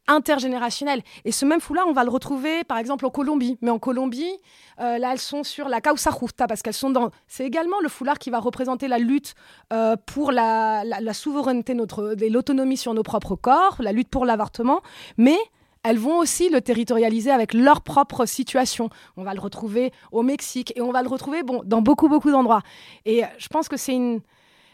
[0.09, 1.01] intergénérationnelle.
[1.23, 3.57] Et ce même foulard, on va le retrouver par exemple en Colombie.
[3.61, 4.31] Mais en Colombie,
[4.79, 7.11] euh, là, elles sont sur la causa justa parce qu'elles sont dans.
[7.27, 9.35] C'est également le foulard qui va représenter la lutte
[9.71, 10.83] euh, pour la,
[11.13, 14.81] souveraineté, notre, l'autonomie sur nos propres corps, la lutte pour l'avortement.
[15.17, 15.37] Mais
[15.83, 18.89] elles vont aussi le territorialiser avec leur propre situation.
[19.17, 22.31] On va le retrouver au Mexique et on va le retrouver bon, dans beaucoup, beaucoup
[22.31, 22.61] d'endroits.
[23.05, 24.21] Et je pense que c'est une...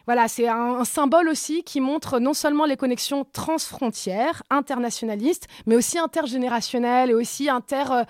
[0.08, 7.10] Voilà, un, symbole aussi qui montre non seulement les connexions transfrontières, internationalistes, mais aussi intergénérationnelles
[7.10, 8.04] et aussi inter, euh,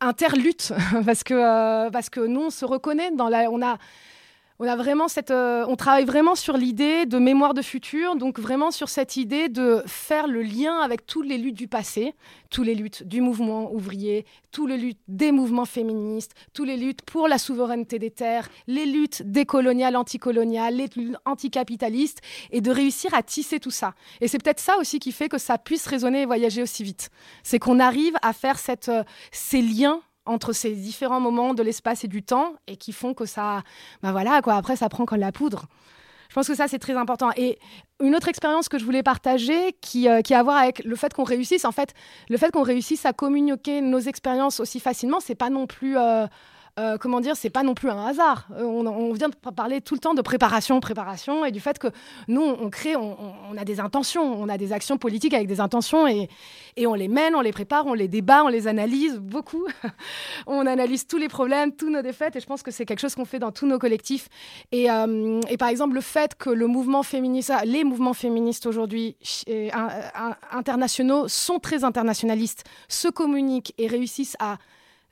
[1.06, 3.48] parce que, euh, parce que nous, on se reconnaît dans la...
[3.48, 3.78] On a,
[4.62, 8.38] on a vraiment cette, euh, on travaille vraiment sur l'idée de mémoire de futur, donc
[8.38, 12.14] vraiment sur cette idée de faire le lien avec toutes les luttes du passé,
[12.50, 17.00] toutes les luttes du mouvement ouvrier, toutes les luttes des mouvements féministes, toutes les luttes
[17.00, 23.14] pour la souveraineté des terres, les luttes décoloniales, anticoloniales, les luttes anticapitalistes, et de réussir
[23.14, 23.94] à tisser tout ça.
[24.20, 27.08] Et c'est peut-être ça aussi qui fait que ça puisse résonner et voyager aussi vite.
[27.42, 32.04] C'est qu'on arrive à faire cette, euh, ces liens entre ces différents moments de l'espace
[32.04, 33.62] et du temps et qui font que ça,
[34.02, 35.66] bah voilà, quoi, après ça prend comme la poudre.
[36.28, 37.30] Je pense que ça, c'est très important.
[37.36, 37.58] Et
[38.00, 40.94] une autre expérience que je voulais partager, qui, euh, qui a à voir avec le
[40.94, 41.92] fait qu'on réussisse, en fait,
[42.28, 45.98] le fait qu'on réussisse à communiquer nos expériences aussi facilement, c'est pas non plus...
[45.98, 46.26] Euh,
[46.78, 48.46] euh, comment dire, c'est pas non plus un hasard.
[48.52, 51.88] Euh, on, vient de parler tout le temps de préparation, préparation, et du fait que
[52.28, 56.06] nous, on crée, on, a des intentions, on a des actions politiques avec des intentions,
[56.06, 56.28] et,
[56.86, 59.66] on les mène, on les prépare, on les débat, on les analyse beaucoup.
[60.46, 63.14] on analyse tous les problèmes, tous nos défaites, et je pense que c'est quelque chose
[63.14, 64.28] qu'on fait dans tous nos collectifs.
[64.72, 66.50] Et, euh, par exemple, le fait que
[67.02, 69.16] féministe, les mouvements féministes aujourd'hui
[70.52, 74.58] internationaux sont très internationalistes, se communiquent et réussissent à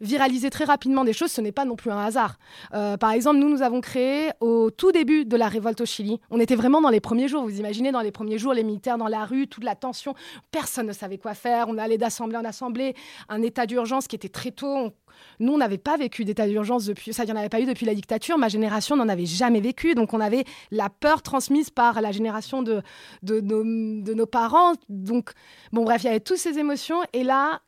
[0.00, 2.38] viraliser très rapidement des choses, ce n'est pas non plus un hasard.
[2.74, 6.20] Euh, par exemple, nous, nous avons créé au tout début de la révolte au Chili,
[6.30, 8.98] on était vraiment dans les premiers jours, vous imaginez, dans les premiers jours, les militaires
[8.98, 10.14] dans la rue, toute la tension,
[10.50, 12.94] personne ne savait quoi faire, on allait d'assemblée en assemblée,
[13.28, 14.92] un état d'urgence qui était très tôt.
[15.40, 17.66] Nous, on n'avait pas vécu d'état d'urgence depuis, ça, il n'y en avait pas eu
[17.66, 21.70] depuis la dictature, ma génération n'en avait jamais vécu, donc on avait la peur transmise
[21.70, 22.82] par la génération de,
[23.22, 24.74] de, de nos parents.
[24.88, 25.32] Donc,
[25.72, 27.62] bon, bref, il y avait toutes ces émotions, et là,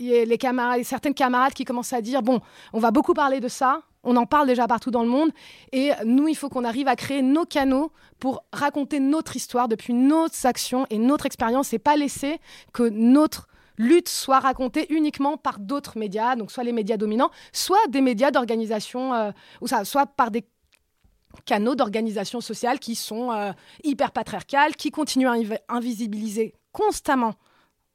[0.00, 0.38] les
[0.84, 2.40] certaines camarades qui commencent à dire bon,
[2.72, 5.30] on va beaucoup parler de ça, on en parle déjà partout dans le monde,
[5.72, 9.92] et nous, il faut qu'on arrive à créer nos canaux pour raconter notre histoire depuis
[9.92, 12.40] nos actions et notre expérience, et pas laisser
[12.72, 13.46] que notre
[13.76, 18.30] lutte soit racontée uniquement par d'autres médias, donc soit les médias dominants, soit des médias
[18.30, 19.30] d'organisation, euh,
[19.60, 20.44] ou ça, soit par des
[21.44, 23.52] canaux d'organisation sociale qui sont euh,
[23.84, 27.34] hyper patriarcales, qui continuent à invisibiliser constamment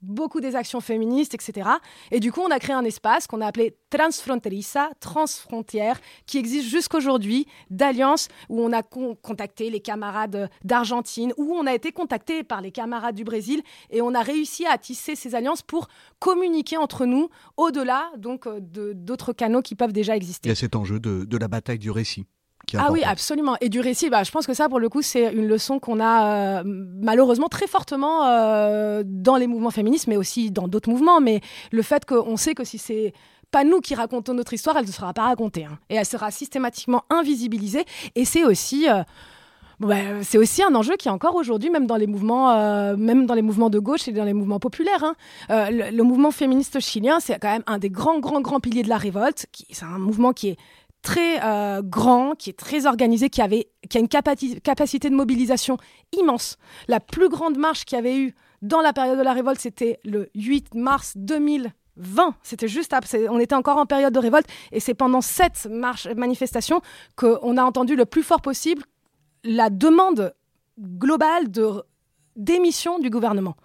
[0.06, 1.70] beaucoup des actions féministes, etc.
[2.12, 6.68] Et du coup, on a créé un espace qu'on a appelé Transfronteriza, transfrontière, qui existe
[6.68, 12.62] jusqu'aujourd'hui, d'alliance, où on a contacté les camarades d'Argentine, où on a été contacté par
[12.62, 15.88] les camarades du Brésil, et on a réussi à tisser ces alliances pour
[16.20, 20.50] communiquer entre nous, au-delà donc euh, d'autres canaux qui peuvent déjà exister.
[20.50, 22.26] Il y a cet enjeu de la bataille du récit
[22.78, 23.56] ah oui, absolument.
[23.62, 26.00] Et du récit, bah, je pense que ça, pour le coup, c'est une leçon qu'on
[26.00, 31.22] a euh, malheureusement très fortement euh, dans les mouvements féministes, mais aussi dans d'autres mouvements.
[31.22, 31.42] Mais
[31.72, 33.14] le fait qu'on sait que si c'est
[33.52, 35.66] pas nous qui racontons notre histoire, elle ne sera pas racontée.
[35.66, 35.78] hein.
[35.90, 37.86] Et elle sera systématiquement invisibilisée.
[38.16, 38.90] Et c'est aussi.
[38.90, 39.04] euh,
[39.82, 43.26] bah, c'est aussi un enjeu qui est encore aujourd'hui, même dans les mouvements, euh, même
[43.26, 45.04] dans les mouvements de gauche et dans les mouvements populaires.
[45.04, 45.16] hein.
[45.50, 48.84] Euh, le, le mouvement féministe chilien, c'est quand même un des grands, grands, grands piliers
[48.84, 49.48] de la révolte.
[49.52, 50.58] qui- C'est un mouvement qui est
[51.06, 55.78] très euh, grand, qui est très organisé, qui, avait, qui a une capacité de mobilisation
[56.12, 56.58] immense.
[56.88, 60.00] La plus grande marche qu'il y avait eu dans la période de la révolte, c'était
[60.04, 62.36] le 8 mars 2020.
[62.42, 66.08] C'était juste après, on était encore en période de révolte, et c'est pendant cette marche,
[66.08, 66.82] manifestation
[67.16, 68.84] qu'on a entendu le plus fort possible
[69.44, 70.34] la demande
[70.80, 71.84] globale de
[72.36, 73.56] démission du gouvernement.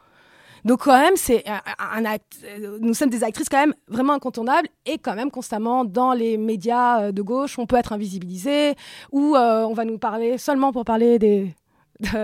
[0.65, 4.99] Donc quand même, c'est un, euh, nous sommes des actrices quand même vraiment incontournables et
[4.99, 8.75] quand même constamment dans les médias euh, de gauche, on peut être invisibilisé
[9.13, 11.55] ou euh, on va nous parler seulement pour parler des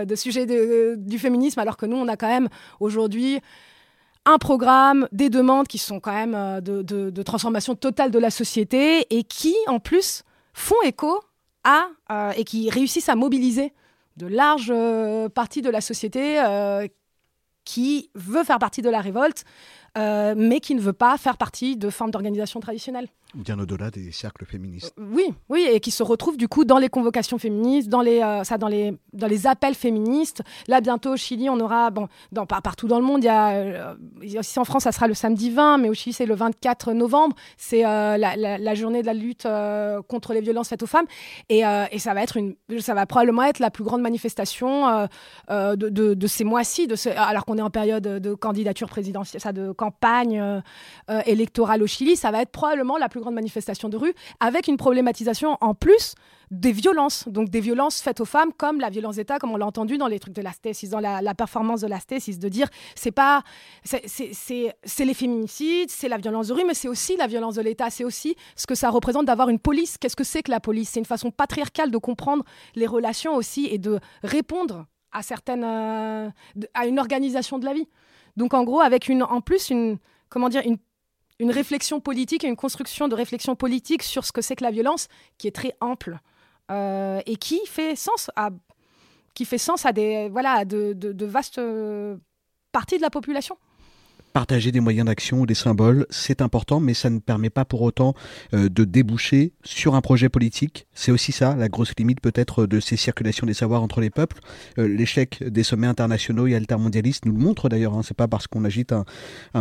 [0.07, 2.49] de, sujets de- du féminisme, alors que nous, on a quand même
[2.80, 3.41] aujourd'hui
[4.24, 9.07] un programme, des demandes qui sont quand même de, de- transformation totale de la société
[9.14, 10.22] et qui, en plus,
[10.55, 11.20] font écho
[11.62, 11.89] à
[12.37, 13.72] et qui réussissent à mobiliser
[14.16, 14.72] de larges
[15.34, 16.39] parties de la société
[17.66, 19.44] qui veut faire partie de la révolte,
[19.98, 23.08] euh, mais qui ne veut pas faire partie de formes d'organisation traditionnelles.
[23.37, 24.95] Bien au-delà des cercles féministes.
[24.99, 28.45] Oui, oui, et qui se retrouvent du coup dans les convocations féministes, dans les, euh,
[28.45, 30.43] ça, dans les, dans les appels féministes.
[30.68, 32.09] Là, bientôt au Chili, on aura, bon,
[32.49, 35.51] partout dans le monde, il y a, euh, ici en France, ça sera le samedi
[35.51, 37.37] 20, mais au Chili, c'est le 24 novembre.
[37.59, 41.07] C'est euh, la, journée de la lutte euh, contre les violences faites aux femmes,
[41.49, 44.89] et, euh, et ça va être une, ça va probablement être la plus grande manifestation
[44.89, 45.07] euh,
[45.51, 50.41] euh, de, ces mois-ci, alors qu'on est en période de candidature présidentielle, ça, de campagne
[50.41, 50.61] euh,
[51.11, 54.68] euh, électorale au Chili, ça va être probablement la plus grande manifestation de rue, avec
[54.68, 56.14] une problématisation en plus
[56.50, 59.66] des violences, donc des violences faites aux femmes, comme la violence d'État, comme on l'a
[59.66, 62.68] entendu dans les trucs de la stésis, dans la, performance de la stésis, de dire
[62.94, 63.42] c'est pas,
[63.84, 67.90] c'est- les féminicides, c'est la violence de rue, mais c'est aussi la violence de l'État,
[67.90, 69.98] c'est aussi ce que ça représente d'avoir une police.
[69.98, 70.90] Qu'est-ce que c'est que la police?
[70.90, 76.28] C'est une façon patriarcale de comprendre les relations aussi et de répondre à certaines, euh,
[76.74, 77.88] à une organisation de la vie.
[78.36, 79.98] Donc en gros, avec une, en plus une,
[80.28, 80.78] comment dire, une
[81.39, 84.70] une réflexion politique et une construction de réflexion politique sur ce que c'est que la
[84.70, 85.09] violence
[85.39, 86.18] qui est très ample
[86.70, 92.16] euh, et qui fait sens à des voilà à de, de- de vastes euh,
[92.72, 93.59] parties de la population.
[94.37, 97.80] Partager des moyens d'action ou des symboles, c'est important, mais ça ne permet pas pour
[97.80, 98.12] autant
[98.53, 100.87] euh, de déboucher sur un projet politique.
[100.93, 104.37] C'est aussi ça, la grosse limite peut-être de ces circulations des savoirs entre les peuples.
[104.76, 107.95] Euh, L'échec des sommets internationaux et altermondialistes nous le montre d'ailleurs.
[107.95, 108.03] Hein.
[108.03, 109.07] C'est pas parce qu'on agite un,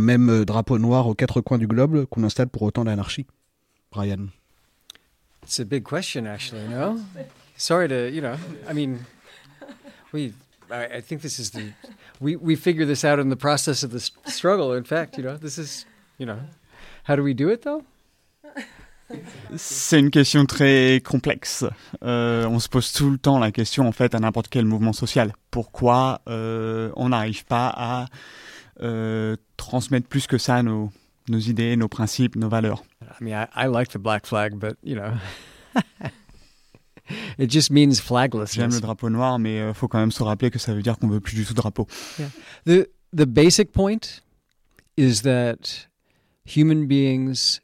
[0.01, 3.25] même euh, drapeau noir aux quatre coins du globe qu'on installe pour autant l'anarchie.
[3.93, 4.27] Brian.
[5.43, 6.67] It's a big question, actually.
[6.67, 6.99] No,
[7.55, 8.11] sorry to.
[10.71, 11.73] I, I think this is the.
[12.19, 13.99] We we figure this out in the process of the
[14.29, 14.73] struggle.
[14.73, 15.85] In fact, you know, this is
[16.17, 16.39] you know,
[17.03, 17.83] how do we do it though?
[19.55, 21.63] C'est une question très complexe.
[22.03, 24.93] Euh, on se pose tout le temps la question, en fait, à n'importe quel mouvement
[24.93, 25.33] social.
[25.51, 28.05] Pourquoi euh, on n'arrive pas à
[28.81, 30.91] euh, transmettre plus que ça nos,
[31.29, 34.77] nos idées, nos principes, nos valeurs I mean, I, I like the black flag, but
[34.83, 35.11] you know,
[37.39, 37.99] it just means
[38.53, 40.97] J'aime le drapeau noir, mais il faut quand même se rappeler que ça veut dire
[40.97, 41.87] qu'on veut plus du tout de drapeau.
[42.19, 42.29] Yeah.
[42.65, 44.21] The the basic point
[44.97, 45.87] is that
[46.45, 47.59] human beings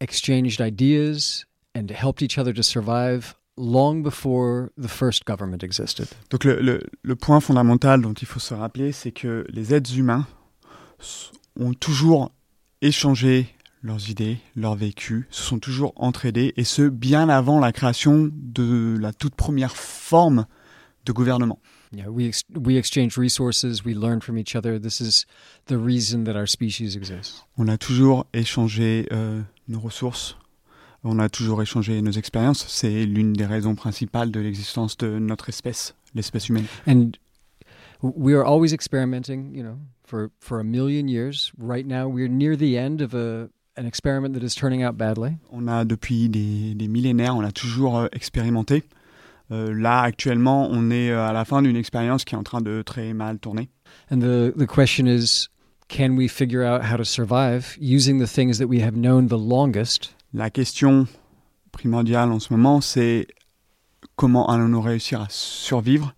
[0.00, 1.44] exchanged ideas
[1.76, 6.06] and helped each other to survive long before the first government existed.
[6.30, 9.96] Donc le, le- le point fondamental dont il faut se rappeler, c'est que les êtres
[9.98, 10.26] humains
[11.58, 12.32] ont toujours
[12.82, 13.48] échangé
[13.82, 18.96] leurs idées, leurs vécus, se sont toujours entraidés, et ce, bien avant la création de
[19.00, 20.46] la toute première forme
[21.04, 21.58] de gouvernement.
[21.90, 24.78] Yeah, we ex- we exchange resources, we learn from each other.
[24.78, 25.24] This is
[25.68, 27.46] the reason that our species exists.
[27.56, 30.36] On a toujours échangé euh, nos ressources,
[31.02, 32.66] on a toujours échangé nos expériences.
[32.68, 36.66] C'est l'une des raisons principales de l'existence de notre espèce, l'espèce humaine.
[36.86, 37.12] And
[38.02, 41.52] we are always experimenting, you know, for for a million years.
[41.58, 43.48] Right now, we're near the end of a
[43.78, 45.38] an experiment that is turning out badly?
[45.52, 48.84] On a depuis des, des millénaires, on a toujours euh, expérimenté.
[49.50, 52.60] Euh, là, actuellement, on est euh, à la fin d'une expérience qui est en train
[52.60, 53.70] de très mal tourner.
[54.10, 55.48] And the the question is,
[55.88, 59.38] can we figure out how to survive using the things that we have known the
[59.38, 60.14] longest?
[60.34, 61.06] La question
[61.72, 63.28] primordiale en ce moment, c'est
[64.16, 66.12] comment allons-nous réussir à survivre?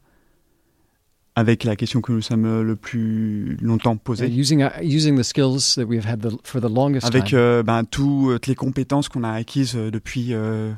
[1.37, 4.29] Avec la question que nous sommes euh, le plus longtemps posée.
[4.29, 7.39] using using the skills that we've had the, for the longest avec time.
[7.39, 10.73] euh, ben, toutes les compétences qu'on a acquises euh, depuis euh,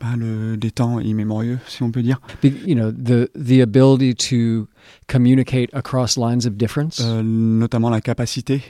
[0.00, 2.20] ben, le, des temps immémoriaux, si on peut dire.
[2.42, 4.66] Be- you know, the the ability to
[5.06, 7.00] communicate across lines of difference.
[7.00, 8.60] Euh, notamment la capacité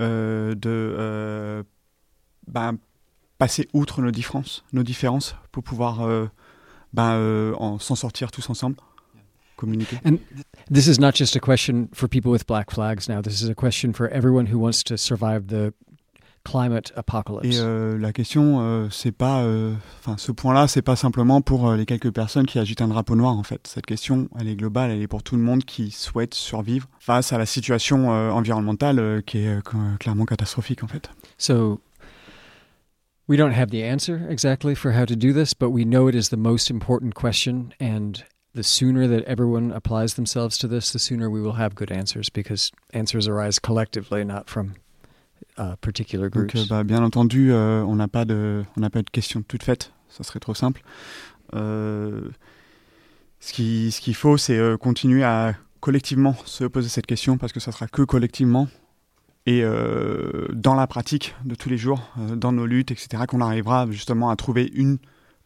[0.00, 1.64] euh, de
[2.46, 2.78] ben,
[3.36, 6.00] passer outre nos différences, nos différences pour pouvoir
[6.94, 8.76] ben, s'en sortir tous ensemble,
[9.58, 10.00] communiquer.
[10.04, 10.18] And
[10.70, 13.20] this is not just a question for people with black flags now.
[13.20, 15.72] This is a question for everyone who wants to survive the
[16.44, 17.56] climate apocalypse.
[17.56, 21.72] Et euh, la question, euh, c'est pas, euh, enfin, ce point-là, c'est pas simplement pour
[21.72, 23.36] les quelques personnes qui agitent un drapeau noir.
[23.36, 26.34] En fait, cette question, elle est globale, elle est pour tout le monde qui souhaite
[26.34, 29.62] survivre face à la situation environnementale qui est
[29.98, 31.10] clairement catastrophique, en fait.
[31.36, 31.80] So.
[33.28, 36.14] We don't have the answer exactly for how to do this, but we know it
[36.14, 37.74] is the most important question.
[37.78, 38.24] And
[38.54, 42.30] the sooner that everyone applies themselves to this, the sooner we will have good answers
[42.30, 44.74] because answers arise collectively, not from
[45.56, 46.54] uh, particular groups.
[46.54, 49.42] Donc, euh, bah, bien entendu, euh, on n'a pas de, on n'a pas de questions
[49.42, 49.92] toutes faites.
[50.08, 50.82] Ça serait trop simple.
[51.54, 52.22] Euh,
[53.40, 57.52] ce qui, ce qu'il faut, c'est euh, continuer à collectivement se poser cette question parce
[57.52, 58.68] que ça sera que collectivement
[59.46, 59.62] et
[60.52, 62.02] dans la pratique de tous les jours,
[62.36, 64.98] dans nos luttes, etc., qu'on arrivera justement à trouver une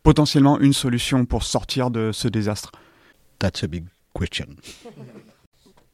[0.03, 2.73] potentiellement une solution pour sortir de ce désastre.
[3.39, 4.47] That's a big question.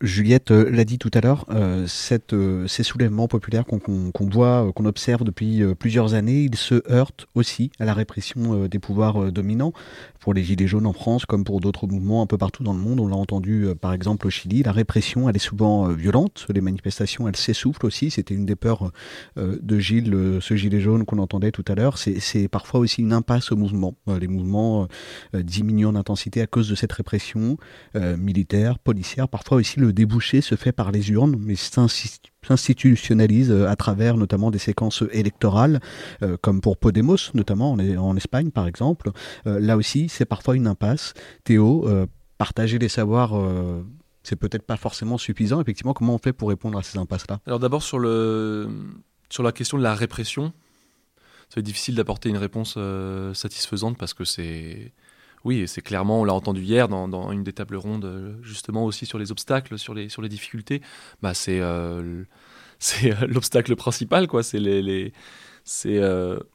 [0.01, 1.86] Juliette euh, l'a dit tout à l'heure, euh,
[2.32, 7.72] euh, ces soulèvements populaires qu'on voit, qu'on observe depuis plusieurs années, ils se heurtent aussi
[7.80, 9.72] à la répression des pouvoirs dominants.
[10.21, 12.79] Pour les Gilets jaunes en France, comme pour d'autres mouvements un peu partout dans le
[12.79, 16.61] monde, on l'a entendu par exemple au Chili, la répression elle est souvent violente, les
[16.61, 18.91] manifestations elles s'essoufflent aussi, c'était une des peurs
[19.37, 23.53] de Gilles, ce Gilet jaune qu'on entendait tout à l'heure, c'est parfois aussi une impasse
[23.53, 23.95] au mouvement.
[24.07, 24.89] les mouvements
[25.35, 27.57] diminuent en intensité à cause de cette répression
[27.95, 31.55] militaire, policière, parfois aussi le débouché se fait par les urnes, mais
[32.49, 35.80] s'institutionnalise euh, à travers notamment des séquences électorales,
[36.22, 39.11] euh, comme pour Podemos, notamment en, Espagne par exemple.
[39.46, 41.14] Euh, là aussi, c'est parfois une impasse.
[41.44, 41.88] Théo,
[42.38, 43.34] partager les savoirs
[44.22, 45.61] c'est peut-être pas forcément suffisant.
[45.61, 47.40] Effectivement, comment on fait pour répondre à ces impasses-là?
[47.46, 48.68] Alors d'abord sur, le,
[49.30, 50.53] sur la question de la répression,
[51.49, 52.76] c'est difficile d'apporter une réponse
[53.34, 54.92] satisfaisante parce que c'est
[55.45, 59.07] oui, c'est clairement, on l'a entendu hier dans, une des tables rondes, euh, justement aussi
[59.07, 60.82] sur les obstacles, sur les, difficultés.
[61.22, 62.24] Bah, c'est euh,
[63.05, 64.43] euh, l'obstacle principal, quoi.
[64.43, 66.01] C'est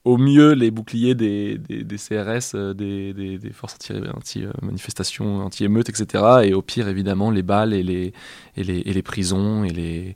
[0.04, 1.60] au mieux les boucliers des,
[1.98, 3.78] CRS, des, forces
[4.14, 6.24] anti-manifestations, anti émeutes etc.
[6.44, 10.16] Et au pire, évidemment, les balles et les, prisons et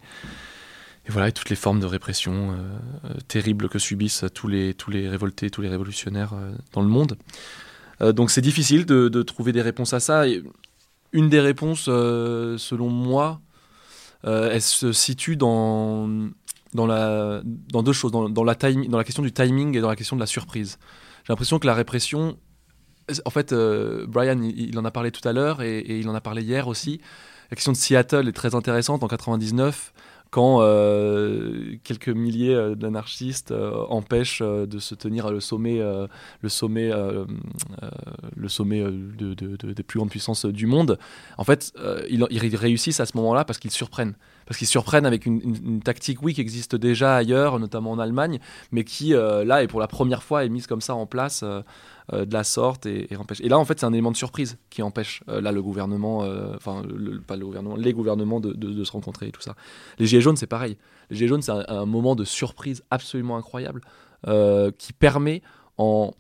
[1.10, 2.58] voilà, toutes les formes de répression
[3.30, 4.76] terribles que subissent tous les
[5.08, 6.34] révoltés, tous les révolutionnaires
[6.74, 7.18] dans le monde.
[8.02, 10.26] Euh, donc c'est difficile de, trouver des réponses à ça.
[11.12, 13.42] une des réponses, euh, selon moi,
[14.26, 16.08] euh, elle se situe dans,
[16.74, 20.16] dans, la, dans deux choses, dans, dans la question du timing et dans la question
[20.16, 20.78] de la surprise.
[21.26, 22.38] J'ai l'impression que la répression,
[23.26, 23.54] en fait,
[24.08, 26.68] Brian, il, en a parlé tout à l'heure et, et, il en a parlé hier
[26.68, 27.02] aussi.
[27.52, 29.94] La question de Seattle est très intéressante en 99
[30.30, 35.80] quand euh, quelques milliers euh, d'anarchistes euh, empêchent de se tenir le sommet,
[36.42, 36.92] le sommet,
[38.36, 40.98] le sommet de, des plus grandes puissances du monde,
[41.38, 41.74] en fait,
[42.10, 44.16] ils, réussissent à ce moment-là parce qu'ils surprennent.
[44.46, 48.40] Parce qu'ils surprennent avec une, tactique, oui, qui existe déjà ailleurs, notamment en Allemagne,
[48.72, 51.44] mais qui, là, est pour la première fois est mise comme ça en place
[52.14, 53.42] de la sorte et, empêche.
[53.42, 56.24] Et là, en fait, c'est un élément de surprise qui empêche euh, là le gouvernement,
[56.24, 56.82] euh, enfin
[57.26, 59.56] pas le gouvernement, les gouvernements de, se rencontrer et tout ça.
[60.00, 60.78] Les gilets jaunes, c'est pareil.
[61.10, 63.82] Les gilets jaunes, c'est un, moment de surprise absolument incroyable
[64.78, 65.42] qui permet
[65.78, 66.14] en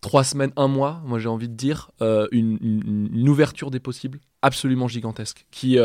[0.00, 4.88] trois semaines, un mois, moi j'ai envie de dire, une, une, ouverture des possibles absolument
[4.88, 5.76] gigantesque, qui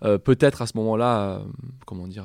[0.00, 1.42] peut-être à ce moment-là,
[1.86, 2.24] comment dire,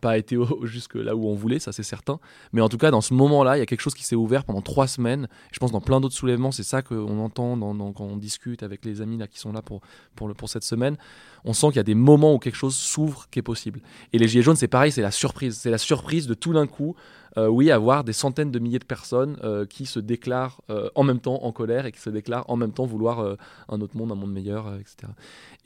[0.00, 2.18] pas été jusque là où on voulait, ça c'est certain.
[2.52, 4.44] Mais en tout cas, dans ce moment-là, il y a quelque chose qui s'est ouvert
[4.44, 5.28] pendant trois semaines.
[5.52, 7.56] Je pense dans plein d'autres soulèvements, c'est ça qu'on entend
[7.92, 9.80] quand on discute avec les amis là qui sont là pour,
[10.16, 10.96] pour, le, pour cette semaine.
[11.44, 13.80] On sent qu'il y a des moments où quelque chose s'ouvre qui est possible.
[14.12, 15.58] Et les Gilets jaunes, c'est pareil, c'est la surprise.
[15.58, 16.96] C'est la surprise de tout d'un coup,
[17.36, 21.20] oui, avoir des centaines de milliers de personnes euh, qui se déclarent euh, en même
[21.20, 23.36] temps en colère et qui se déclarent en même temps vouloir
[23.68, 25.12] un autre monde, un monde meilleur, etc.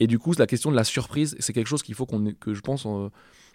[0.01, 2.61] Et du coup, la question de la surprise, c'est quelque chose qu'il faut que je
[2.61, 2.87] pense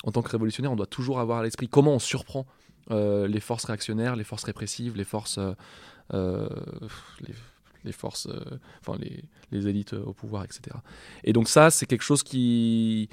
[0.04, 2.46] en tant que révolutionnaire, on doit toujours avoir à l'esprit comment on surprend
[2.92, 5.54] euh, les forces réactionnaires, les forces répressives, les forces, euh,
[6.14, 6.50] euh,
[7.86, 8.28] les, forces,
[8.82, 9.00] enfin
[9.52, 10.76] les, élites au pouvoir, etc.
[11.24, 13.10] Et donc ça, c'est quelque chose qui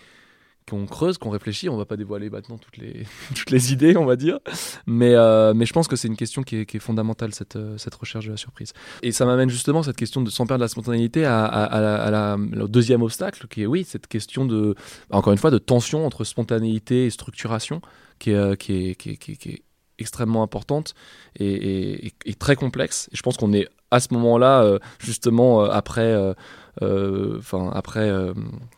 [0.68, 1.68] qu'on creuse, qu'on réfléchit.
[1.68, 3.04] On va pas dévoiler maintenant toutes les,
[3.34, 4.38] toutes les idées, on va dire.
[4.86, 7.56] Mais, euh, mais je pense que c'est une question qui est, qui est fondamentale, cette,
[7.56, 8.72] euh, cette, recherche de la surprise.
[9.02, 13.02] Et ça m'amène justement, cette question de sans perdre la spontanéité, à, à, au deuxième
[13.02, 14.74] obstacle, qui est, oui, cette question de,
[15.10, 17.80] encore une fois, de tension entre spontanéité et structuration,
[18.18, 19.62] qui est, euh, qui est, qui est
[19.98, 20.94] extrêmement importante
[21.38, 23.08] et, et, très complexe.
[23.12, 26.34] Et je pense qu'on est à ce moment-là, justement, après,
[26.80, 28.10] enfin après,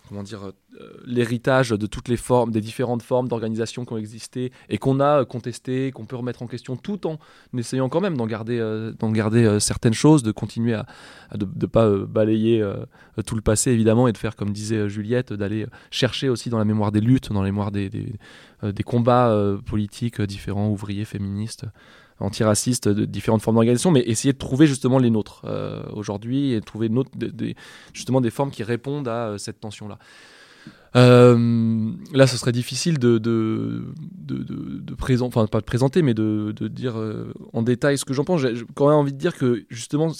[0.09, 0.53] comment dire
[1.05, 5.25] l'héritage de toutes les formes, des différentes formes d'organisation qui ont existé et qu'on a
[5.25, 7.19] contesté, qu'on peut remettre en question tout en
[7.57, 10.87] essayant quand même d'en garder, euh, d'en garder euh, certaines choses, de continuer à,
[11.39, 12.65] ne pas euh, balayer
[13.27, 16.65] tout le passé évidemment et de faire comme disait Juliette, d'aller chercher aussi dans la
[16.65, 19.35] mémoire des luttes, dans la mémoire des combats
[19.67, 21.67] politiques différents, ouvriers, féministes
[22.21, 25.45] antiracistes de différentes formes d'organisation, mais essayer de trouver justement les nôtres
[25.93, 26.91] aujourd'hui et trouver
[27.93, 29.99] justement des formes qui répondent à cette tension-là.
[30.95, 33.83] Euh, là, ce serait difficile de,
[34.99, 38.41] présenter, enfin pas de présenter, mais de, dire euh, en détail ce que j'en pense.
[38.41, 40.13] J'ai quand même envie de dire que justement,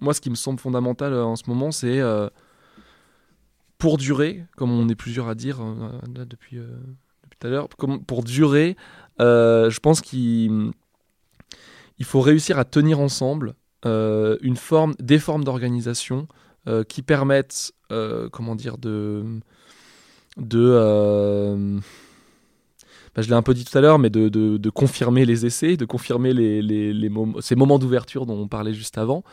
[0.00, 2.00] moi, ce qui me semble fondamental euh, en ce moment, c'est
[3.78, 5.60] pour durer, comme on est plusieurs à dire
[6.08, 8.76] depuis, depuis tout à l'heure, pour durer,
[9.18, 10.72] je pense qu'il
[11.98, 16.28] il faut réussir à tenir ensemble une forme, des formes d'organisation
[16.88, 19.40] qui permettent, comment dire, de
[20.42, 21.78] euh,
[23.14, 25.84] bah, je l'ai un peu dit tout à l'heure, mais de, confirmer les essais, de
[25.84, 27.10] confirmer les,
[27.40, 29.24] ces moments d'ouverture dont on parlait juste avant,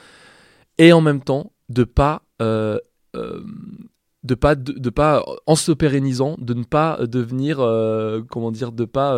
[0.78, 2.80] et en même temps de pas, euh,
[3.16, 3.44] euh,
[4.24, 7.58] de pas, de, pas, en se pérennisant, de ne pas devenir,
[8.30, 9.18] comment dire, de pas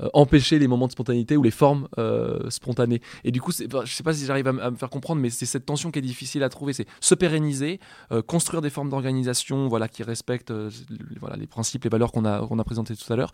[0.00, 3.00] euh, empêcher les moments de spontanéité ou les formes euh, spontanées.
[3.22, 5.66] Et du coup, je sais pas si j'arrive à, me faire comprendre, mais c'est cette
[5.66, 6.72] tension qui est difficile à trouver.
[6.72, 7.78] C'est se pérenniser,
[8.10, 10.52] euh, construire des formes d'organisation voilà, qui respectent
[11.20, 13.30] voilà, les principes, les valeurs qu'on a, qu'on a présentées tout à l'heure,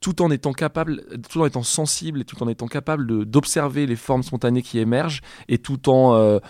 [0.00, 3.96] tout en étant capable, tout en étant sensible et tout en étant capable d'observer les
[3.96, 6.40] formes spontanées qui émergent et tout en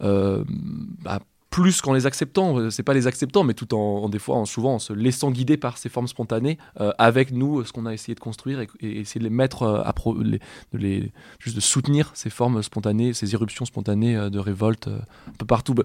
[0.00, 1.20] bah,
[1.50, 4.44] plus qu'en les acceptant, euh, c'est pas les acceptant, mais tout en, des fois, en,
[4.44, 7.92] souvent en se laissant guider par ces formes spontanées, euh, avec nous, ce qu'on a
[7.92, 10.38] essayé de construire et, essayer de les mettre euh, à pro, de
[10.72, 15.74] les, juste de soutenir ces formes spontanées, ces irruptions spontanées de révolte un peu partout.
[15.74, 15.82] Bah,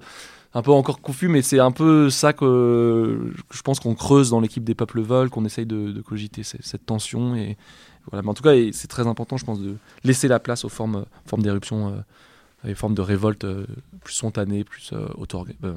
[0.54, 4.40] un peu encore confus, mais c'est un peu ça que, je pense qu'on creuse dans
[4.40, 7.36] l'équipe des peuples veulent, qu'on essaye de, cogiter cette, tension.
[7.36, 7.58] Et
[8.10, 8.24] voilà.
[8.24, 9.76] Mais en tout cas, c'est très important, je pense, de
[10.06, 12.02] laisser la place aux formes, formes d'éruption
[12.66, 13.66] des formes de révolte euh,
[14.04, 15.74] plus spontanées, plus euh, auto euh,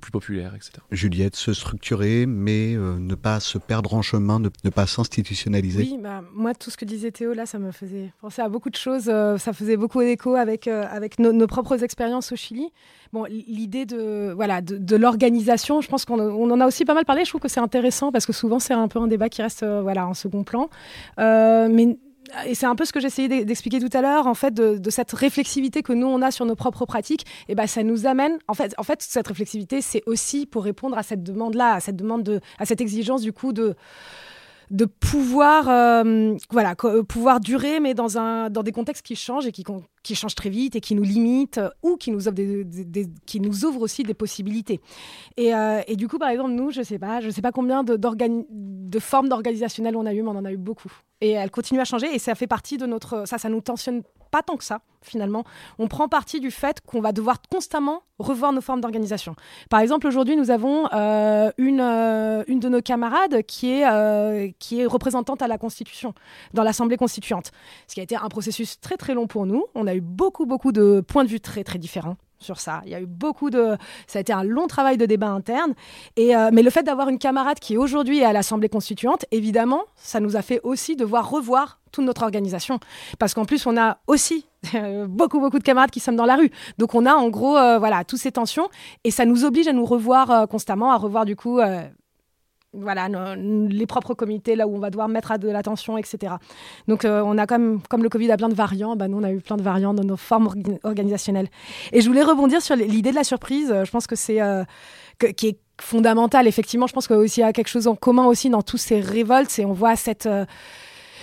[0.00, 0.72] plus populaire, etc.
[0.90, 5.82] Juliette, se structurer, mais ne pas se perdre en chemin, ne, pas s'institutionnaliser.
[5.82, 8.68] Oui, bah, moi, tout ce que disait Théo, là, ça me faisait penser à beaucoup
[8.68, 9.04] de choses.
[9.04, 12.70] ça faisait beaucoup d'écho avec, avec nos propres expériences au Chili.
[13.14, 16.92] Bon, l'idée de, voilà, de, de l'organisation, je pense qu'on on en a aussi pas
[16.92, 17.24] mal parlé.
[17.24, 19.64] Je trouve que c'est intéressant parce que souvent, c'est un peu un débat qui reste
[19.64, 20.68] voilà, en second plan.
[21.16, 21.96] mais
[22.46, 25.12] et c'est un peu ce que j'essayais d'expliquer tout à l'heure, en fait, de, cette
[25.12, 28.54] réflexivité que nous on a sur nos propres pratiques, et ben ça nous amène, en
[28.54, 32.22] fait, en fait, cette réflexivité, c'est aussi pour répondre à cette demande-là, à cette demande
[32.22, 33.76] de, à cette exigence du coup de
[34.70, 36.74] de pouvoir, euh, voilà,
[37.08, 39.64] pouvoir durer, mais dans, un, dans des contextes qui changent et qui,
[40.02, 42.20] qui changent très vite et qui nous limitent euh, ou qui nous,
[43.40, 44.80] nous ouvrent aussi des possibilités.
[45.36, 45.52] Et,
[45.86, 46.98] et, du coup, par exemple, nous, je sais
[47.30, 50.92] sais pas combien de, formes d'organisationnelles on a eu, mais on en a eu beaucoup.
[51.20, 54.02] Et elles continuent à changer et ça fait partie de notre, ça, ça nous tensionne
[54.30, 55.44] pas tant que ça, finalement.
[55.78, 59.36] On prend parti du fait qu'on va devoir constamment revoir nos formes d'organisation.
[59.70, 64.50] Par exemple, aujourd'hui, nous avons euh, une, euh, une de nos camarades qui est, euh,
[64.58, 66.14] qui est représentante à la Constitution,
[66.52, 67.52] dans l'Assemblée constituante.
[67.86, 69.66] Ce qui a été un processus très très long pour nous.
[69.74, 72.82] On a beaucoup beaucoup de points de vue très très différents sur ça.
[72.84, 73.76] Il y a eu beaucoup de...
[74.06, 75.74] Ça a été un long travail de débat interne.
[76.16, 79.82] Et, euh, mais le fait d'avoir une camarade qui aujourd'hui est à l'Assemblée constituante, évidemment,
[79.96, 82.78] ça nous a fait aussi devoir revoir toute notre organisation.
[83.18, 84.46] Parce qu'en plus, on a aussi
[85.08, 86.50] beaucoup, beaucoup de camarades qui sommes dans la rue.
[86.78, 88.68] Donc on a en gros, euh, voilà, toutes ces tensions.
[89.04, 91.60] Et ça nous oblige à nous revoir euh, constamment, à revoir du coup
[92.80, 96.34] voilà, les propres comités, là où on va devoir mettre de l'attention, etc.
[96.86, 99.24] Donc, euh, on a comme, comme le Covid a plein de variants, bah, nous, on
[99.24, 100.48] a eu plein de variants dans nos formes
[100.84, 101.48] organisationnelles.
[101.92, 103.74] Et je voulais rebondir sur l'idée de la surprise.
[103.84, 104.64] Je pense que c'est euh,
[105.36, 106.46] qui est fondamental.
[106.46, 109.58] Effectivement, je pense qu'il y a quelque chose en commun aussi dans tous ces révoltes.
[109.58, 110.26] Et on voit cette.
[110.26, 110.44] Euh,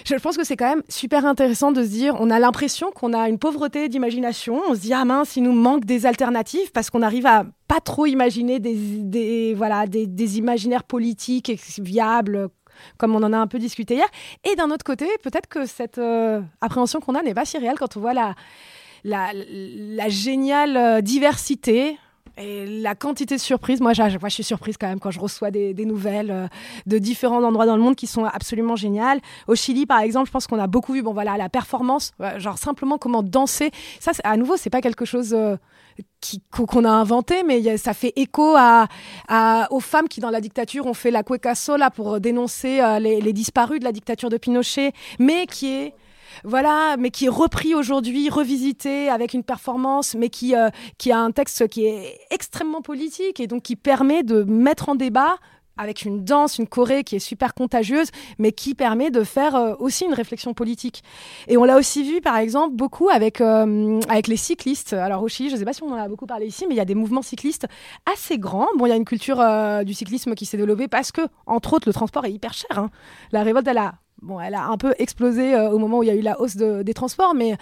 [0.06, 3.14] je pense que c'est quand même super intéressant de se dire, on a l'impression qu'on
[3.14, 4.62] a une pauvreté d'imagination.
[4.70, 7.80] On se dit, ah mince, il nous manque des alternatives parce qu'on arrive à pas
[7.80, 12.50] trop imaginer des, voilà, des, imaginaires politiques viables
[12.98, 14.08] comme on en a un peu discuté hier.
[14.44, 17.78] Et d'un autre côté, peut-être que cette euh, appréhension qu'on a n'est pas si réelle
[17.80, 18.36] quand on voit la,
[19.06, 21.98] la, géniale euh, diversité
[22.38, 25.74] et la quantité de surprises, moi, je suis surprise quand même quand je reçois des,
[25.86, 26.48] nouvelles euh,
[26.86, 29.20] de différents endroits dans le monde qui sont absolument géniales.
[29.48, 32.58] Au Chili, par exemple, je pense qu'on a beaucoup vu, bon voilà, la performance, genre
[32.58, 33.72] simplement comment danser.
[34.00, 35.56] Ça, à nouveau, c'est pas quelque chose euh,
[36.52, 38.88] qu'on a inventé, mais ça fait écho à,
[39.72, 43.22] aux femmes qui, dans la dictature, ont fait la cueca sola pour dénoncer euh, les,
[43.22, 45.94] les disparus de la dictature de Pinochet, mais qui est
[46.44, 50.54] voilà, mais qui est repris aujourd'hui, revisité avec une performance, mais qui,
[50.98, 54.96] qui a un texte qui est extrêmement politique et donc qui permet de mettre en
[54.96, 55.38] débat
[55.78, 58.10] avec une danse, une choré qui est super contagieuse,
[58.40, 61.04] mais qui permet de faire euh, aussi une réflexion politique.
[61.48, 64.94] Et on l'a aussi vu, par exemple, beaucoup avec, euh, avec les cyclistes.
[64.94, 66.76] Alors au Chili, je ne sais pas si on en a beaucoup parlé ici, mais
[66.76, 67.68] il y a des mouvements cyclistes
[68.12, 68.68] assez grands.
[68.78, 71.74] Bon, il y a une culture euh, du cyclisme qui s'est développée parce que, entre
[71.74, 72.78] autres, le transport est hyper cher.
[72.78, 72.90] Hein.
[73.32, 73.96] La révolte, elle a
[74.26, 76.56] Bon, elle a un peu explosé au moment où il y a eu la hausse
[76.56, 77.56] des transports, mais,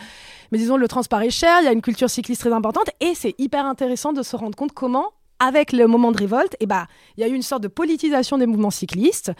[0.53, 3.13] mais disons, le transport est cher, il y a une culture cycliste très importante, et
[3.15, 5.11] c'est hyper intéressant de se rendre compte comment
[5.43, 6.85] avec le moment de révolte, eh ben,
[7.17, 9.31] il y a eu une sorte de politisation des mouvements cyclistes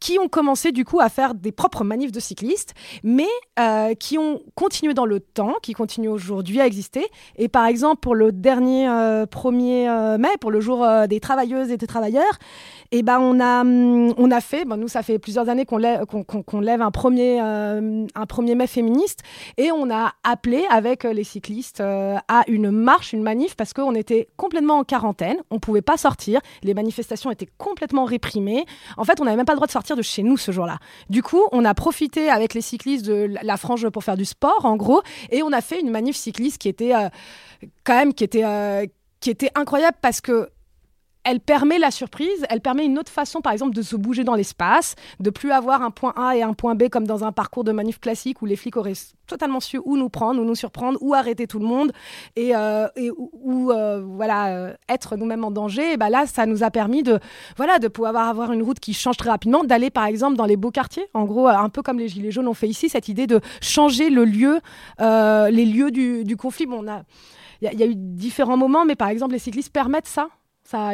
[0.00, 2.72] qui ont commencé du coup à faire des propres manifs de cyclistes,
[3.04, 3.28] mais
[3.58, 7.06] euh, qui ont continué dans le temps, qui continuent aujourd'hui à exister.
[7.36, 9.26] Et par exemple, pour le dernier 1er euh,
[9.90, 12.38] euh, mai, pour le jour des travailleuses et des travailleurs,
[12.92, 16.06] eh ben, on, a, hum, on a fait, nous ça fait plusieurs années qu'on lève,
[16.06, 19.20] qu'on, lève un, un 1er mai féministe,
[19.58, 24.28] et on a appelé avec les cyclistes à une marche, une manif, parce qu'on était
[24.38, 28.64] complètement en quarantaine on pouvait pas sortir, les manifestations étaient complètement réprimées.
[28.96, 30.78] En fait, on n'avait même pas le droit de sortir de chez nous ce jour-là.
[31.08, 34.64] Du coup, on a profité avec les cyclistes de la frange pour faire du sport,
[34.64, 37.08] en gros, et on a fait une manif cycliste qui était euh,
[37.84, 38.86] quand même qui était euh,
[39.20, 40.48] qui était incroyable parce que
[41.24, 44.34] elle permet la surprise, elle permet une autre façon, par exemple, de se bouger dans
[44.34, 47.64] l'espace, de plus avoir un point A et un point B comme dans un parcours
[47.64, 48.94] de manif classique où les flics auraient
[49.26, 51.92] totalement su où nous prendre, où nous surprendre, où arrêter tout le monde
[52.36, 55.96] et, euh, où, euh, voilà euh, être nous-mêmes en danger.
[55.96, 57.20] Ben là, ça nous a permis de
[57.56, 60.56] voilà de pouvoir avoir une route qui change très rapidement, d'aller par exemple dans les
[60.56, 61.06] beaux quartiers.
[61.12, 64.10] En gros, un peu comme les gilets jaunes ont fait ici, cette idée de changer
[64.10, 64.60] le lieu,
[64.98, 66.66] les lieux du, conflit.
[66.66, 66.84] Bon,
[67.62, 70.28] il y, a eu différents moments, mais par exemple, les cyclistes permettent ça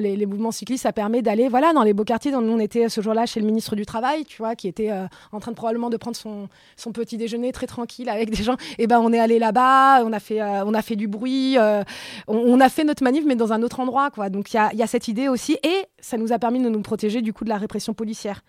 [0.01, 2.33] les, mouvements cyclistes, ça permet d'aller voilà, dans les beaux quartiers.
[2.33, 5.07] Nous, on était ce jour-là chez le ministre du Travail, tu vois, qui était euh,
[5.33, 6.49] en train de probablement de prendre son,
[6.93, 8.57] petit déjeuner très tranquille avec des gens.
[8.79, 11.59] Et ben, on est allé là-bas, on, a fait, euh, on a fait du bruit,
[11.59, 11.83] euh,
[12.27, 14.11] on, a fait notre manif, mais dans un autre endroit.
[14.11, 14.31] Quoi.
[14.31, 15.59] Donc, il y a, cette idée aussi.
[15.63, 18.43] Et ça nous a permis de nous protéger du coup de la répression policière.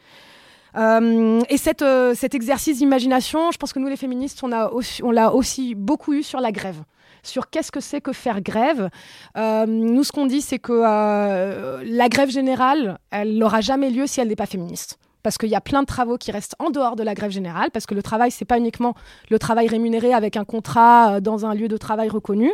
[0.75, 6.23] et cet exercice d'imagination, je pense que nous, les féministes, on l'a aussi beaucoup eu
[6.23, 6.83] sur la grève
[7.23, 8.89] sur qu'est-ce que c'est que faire grève.
[9.37, 14.07] Euh, nous, ce qu'on dit, c'est que euh, la grève générale, elle n'aura jamais lieu
[14.07, 16.69] si elle n'est pas féministe parce qu'il y a plein de travaux qui restent en
[16.69, 18.95] dehors de la grève générale, parce que le travail, c'est pas uniquement
[19.29, 22.53] le travail rémunéré avec un contrat euh, dans un lieu de travail reconnu.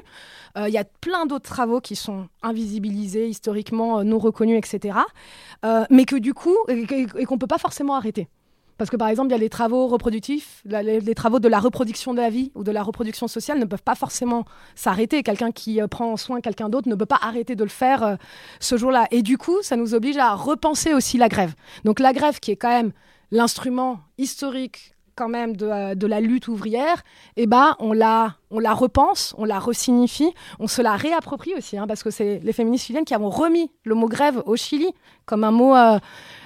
[0.56, 5.00] Il y a plein d'autres travaux qui sont invisibilisés, historiquement non reconnus, etc.
[5.90, 8.28] mais que du coup, et qu'on ne peut pas forcément arrêter.
[8.78, 12.14] Parce que par exemple, il y a les travaux reproductifs, les, travaux de la reproduction
[12.14, 14.46] de la vie ou de la reproduction sociale ne peuvent pas forcément
[14.76, 15.24] s'arrêter.
[15.24, 18.04] Quelqu'un qui euh, prend en soin quelqu'un d'autre ne peut pas arrêter de le faire
[18.04, 18.16] euh,
[18.60, 19.08] ce jour-là.
[19.12, 21.54] Et du coup, ça nous oblige à repenser aussi la grève.
[21.84, 22.92] Donc la grève qui est quand même
[23.32, 27.04] l'instrument historique quand même de, euh, de, la lutte ouvrière,
[27.38, 31.78] eh ben, on la, on la repense, on la resignifie, on se la réapproprie aussi,
[31.78, 34.94] hein, parce que c'est les féministes chiliennes qui avons remis le mot grève au Chili
[35.26, 36.00] comme un mot, euh,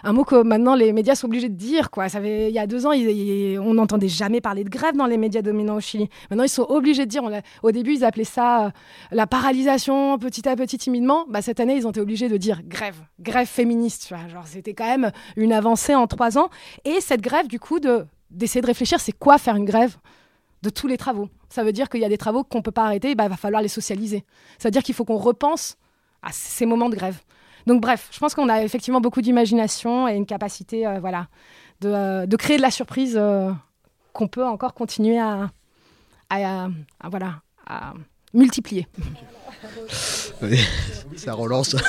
[0.04, 1.90] un mot que maintenant les médias sont obligés de dire.
[1.90, 2.10] Quoi.
[2.10, 5.18] Ça fait, il y a deux ans, on n'entendait jamais parler de grève dans les
[5.18, 6.10] médias dominants au Chili.
[6.30, 7.24] Maintenant, ils sont obligés de dire.
[7.64, 8.70] au début, ils appelaient ça euh,
[9.12, 11.26] la paralysation, petit à petit, timidement.
[11.30, 14.14] Bah, cette année, ils ont été obligés de dire grève, grève féministe.
[14.46, 16.50] C'était quand même une avancée en trois ans.
[16.86, 19.98] Et cette grève, du coup, de d'essayer de réfléchir, c'est quoi faire une grève
[20.64, 21.30] de tous les travaux.
[21.50, 23.30] Ça veut dire qu'il y a des travaux qu'on ne peut pas arrêter, bah, il
[23.30, 24.26] va falloir les socialiser.
[24.58, 25.78] Ça veut dire qu'il faut qu'on repense
[26.22, 27.20] à ces moments de grève.
[27.68, 31.28] Donc bref, je pense qu'on a effectivement beaucoup d'imagination et une capacité euh, voilà,
[31.82, 33.52] de, euh, de, créer de la surprise euh,
[34.14, 35.52] qu'on peut encore continuer à,
[36.30, 36.70] à,
[37.10, 37.94] voilà, à
[38.34, 38.88] multiplier.
[41.16, 41.76] ça relance.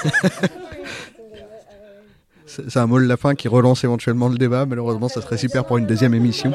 [2.49, 4.65] C'est un mot de la fin qui relance éventuellement le débat.
[4.65, 6.53] Malheureusement, ça serait super pour une deuxième émission.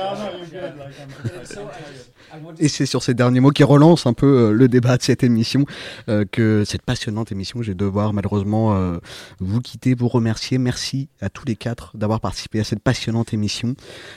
[2.60, 5.24] Et c'est sur ces derniers mots qui relancent un peu euh, le débat de cette
[5.24, 5.66] émission,
[6.10, 8.98] euh, que cette passionnante émission, je vais devoir malheureusement euh,
[9.40, 10.58] vous quitter, vous remercier.
[10.58, 13.76] Merci à tous les quatre d'avoir participé à cette passionnante émission.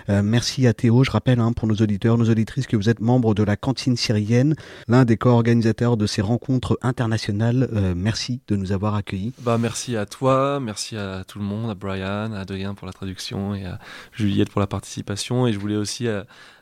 [0.08, 3.34] merci à Théo, je rappelle hein, pour nos auditeurs, nos auditrices, que vous êtes membre
[3.34, 4.54] de la cantine syrienne,
[4.88, 7.68] l'un des co-organisateurs de ces rencontres internationales.
[7.96, 9.32] merci de nous avoir accueillis.
[9.40, 12.92] Bah, merci à toi, merci à tout le monde, à Brian, à Adrien pour la
[12.92, 13.78] traduction et à
[14.12, 15.46] Juliette pour la participation.
[15.46, 16.08] Et je voulais aussi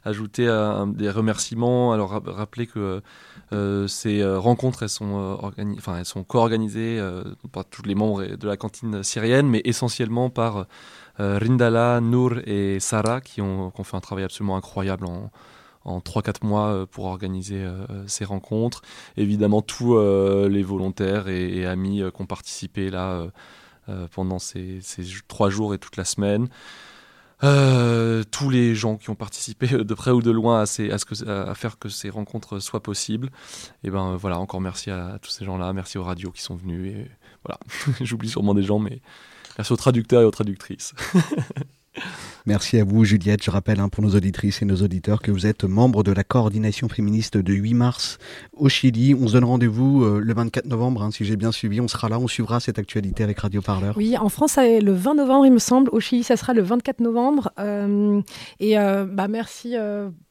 [0.05, 0.47] ajouter
[0.95, 1.93] des remerciements.
[1.93, 3.03] Alors rappeler que
[3.53, 7.01] euh, ces euh, rencontres, elles sont, euh, enfin, elles sont co-organisées
[7.53, 10.67] par tous les membres de la cantine syrienne, mais essentiellement par
[11.19, 15.31] Rindala, Nour et Sarah, qui ont, fait un travail absolument incroyable en,
[15.85, 17.65] en 3-4 mois pour organiser
[18.07, 18.83] ces rencontres.
[19.17, 23.27] Évidemment, tous les volontaires et, amis qui ont participé là
[24.13, 24.81] pendant ces,
[25.29, 26.49] trois jours et toute la semaine.
[27.43, 31.29] Euh, tous les gens qui ont participé de près ou de loin à, à, ce
[31.29, 33.31] à faire que ces rencontres soient possibles.
[33.83, 36.95] Et ben voilà, encore merci à, tous ces gens-là, merci aux radios qui sont venus.
[36.95, 37.11] Et
[37.45, 37.59] voilà,
[38.01, 39.01] j'oublie sûrement des gens, mais
[39.59, 40.95] merci aux traducteurs et aux traductrices.
[42.47, 43.43] Merci à vous, Juliette.
[43.43, 46.25] Je rappelle hein, pour nos auditrices et nos auditeurs que vous êtes membre de la
[46.25, 48.19] coordination féministe de 8 mars
[48.53, 49.15] au Chili.
[49.15, 51.81] On se donne rendez-vous euh, le 24 novembre, hein, si j'ai bien suivi.
[51.81, 53.97] On sera là, on suivra cette actualité avec Radio Parleur.
[53.97, 55.89] Oui, en France, c'est le 20 novembre, il me semble.
[55.93, 57.51] Au Chili, ça sera le 24 novembre.
[57.59, 58.21] Euh,
[58.61, 59.77] et euh, bah, merci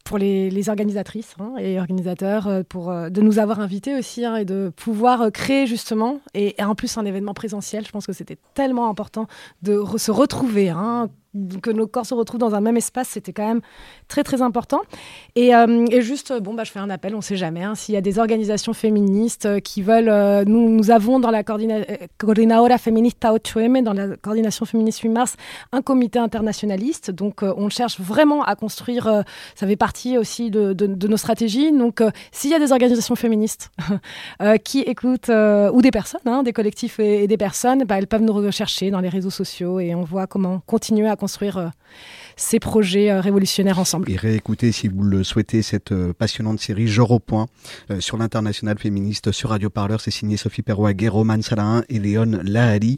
[0.04, 5.32] pour les, organisatrices hein, et organisateurs pour, de nous avoir invités aussi et de pouvoir
[5.32, 7.86] créer justement, et, en plus un événement présentiel.
[7.88, 9.28] Je pense que c'était tellement important
[9.64, 10.70] de se retrouver
[11.62, 13.62] que nos corps se retrouvent dans un même espace, c'était quand même
[14.14, 14.82] très très important.
[15.36, 17.96] Et, euh, juste, bon, bah, je fais un appel, on ne sait jamais, hein, s'il
[17.96, 23.34] y a des organisations féministes euh, qui veulent, euh, nous, avons dans la Coordinadora Feminista
[23.34, 25.36] 8M, dans la coordination féministe 8 mars,
[25.72, 27.10] un comité internationaliste.
[27.10, 29.24] Donc on cherche vraiment à construire,
[29.56, 31.72] ça fait partie aussi de, nos stratégies.
[31.72, 33.72] Donc s'il y a des organisations féministes
[34.64, 35.32] qui écoutent,
[35.74, 39.00] ou des personnes, hein, des collectifs et, des personnes, bah, elles peuvent nous rechercher dans
[39.00, 41.68] les réseaux sociaux et on voit comment continuer à construire euh,
[42.36, 44.10] ces projets euh, révolutionnaires ensemble.
[44.10, 47.48] Et réécoutez, si vous le souhaitez, cette euh, passionnante série Genre au point
[48.00, 50.02] sur l'international féministe sur Radio Parleur.
[50.02, 52.98] C'est signé Sophie Perroaguet, Roman Salahin et Léon Lahali.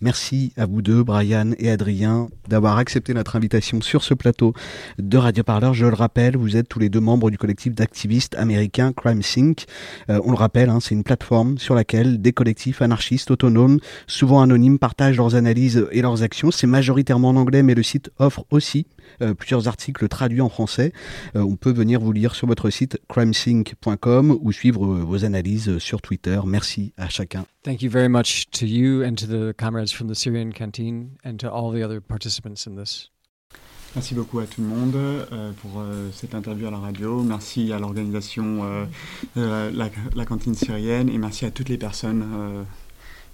[0.00, 4.54] Merci à vous deux, Brian et Adrien, d'avoir accepté notre invitation sur ce plateau
[4.98, 5.74] de Radio Parleur.
[5.74, 9.64] Je le rappelle, vous êtes tous les deux membres du collectif d'activistes américains Crime Sync.
[10.08, 14.78] on le rappelle, hein, c'est une plateforme sur laquelle des collectifs anarchistes autonomes, souvent anonymes,
[14.78, 16.50] partagent leurs analyses et leurs actions.
[16.50, 18.73] C'est majoritairement en anglais, mais le site offre aussi
[19.22, 20.92] euh, plusieurs articles traduits en français.
[21.36, 25.78] Euh, on peut venir vous lire sur votre site crimesync.com ou suivre euh, vos analyses
[25.78, 26.40] sur Twitter.
[26.46, 27.44] Merci à chacun.
[27.62, 31.36] Thank you very much to you and to the comrades from the Syrian canteen and
[31.38, 33.10] to all the other participants in this.
[33.94, 34.96] Merci beaucoup à tout le monde
[35.62, 35.80] pour
[36.12, 37.22] cette interview à la radio.
[37.22, 38.64] Merci à l'organisation
[39.36, 42.66] la, la, cantine syrienne et merci à toutes les personnes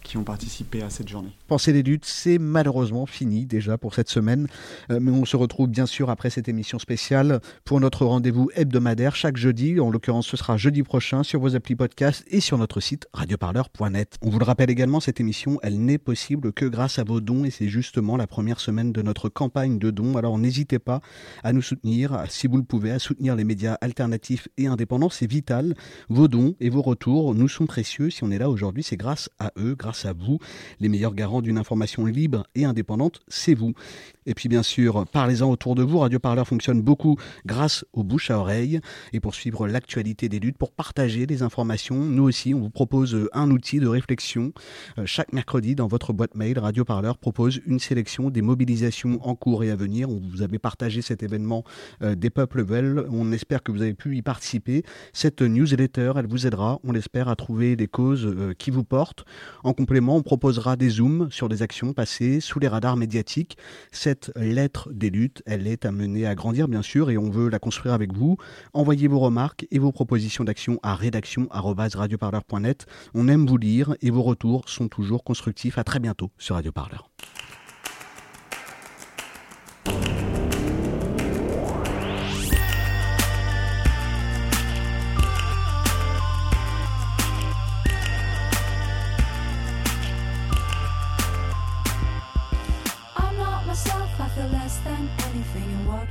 [0.02, 1.30] qui ont participé à cette journée.
[1.46, 4.46] Pensez les luttes, c'est malheureusement fini déjà pour cette semaine,
[4.90, 9.16] euh, mais on se retrouve bien sûr après cette émission spéciale pour notre rendez-vous hebdomadaire
[9.16, 9.80] chaque jeudi.
[9.80, 14.16] En l'occurrence, ce sera jeudi prochain sur vos applis podcast et sur notre site radioparleur.net.
[14.22, 17.44] On vous le rappelle également, cette émission, elle n'est possible que grâce à vos dons
[17.44, 20.16] et c'est justement la première semaine de notre campagne de dons.
[20.16, 21.00] Alors n'hésitez pas
[21.42, 25.10] à nous soutenir, si vous le pouvez, à soutenir les médias alternatifs et indépendants.
[25.10, 25.74] C'est vital.
[26.08, 28.10] Vos dons et vos retours nous sont précieux.
[28.10, 30.38] Si on est là aujourd'hui, c'est grâce à eux, grâce à vous.
[30.80, 33.74] Les meilleurs garants d'une information libre et indépendante, c'est vous.
[34.26, 35.98] Et puis bien sûr, parlez-en autour de vous.
[35.98, 37.16] Radio Parleur fonctionne beaucoup
[37.46, 38.80] grâce aux bouches à oreille.
[39.12, 43.28] Et pour suivre l'actualité des luttes, pour partager les informations, nous aussi, on vous propose
[43.32, 44.52] un outil de réflexion.
[44.98, 49.34] Euh, chaque mercredi, dans votre boîte mail, Radio Parleur propose une sélection des mobilisations en
[49.34, 50.08] cours et à venir.
[50.08, 51.64] Vous avez partagé cet événement
[52.02, 53.06] euh, des peuples veulent.
[53.10, 54.84] On espère que vous avez pu y participer.
[55.12, 59.24] Cette newsletter, elle vous aidera, on l'espère, à trouver des causes euh, qui vous portent.
[59.64, 63.56] En complément, on proposera des zooms sur des actions passées sous les radars médiatiques.
[64.10, 67.60] Cette lettre des luttes, elle est amenée à grandir, bien sûr, et on veut la
[67.60, 68.38] construire avec vous.
[68.72, 72.86] Envoyez vos remarques et vos propositions d'action à rédaction.radioparleur.net.
[73.14, 75.78] On aime vous lire et vos retours sont toujours constructifs.
[75.78, 77.08] À très bientôt sur Radio Parleur.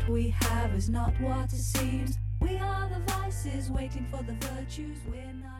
[0.09, 2.17] We have is not what it seems.
[2.41, 5.58] We are the vices waiting for the virtues we're not.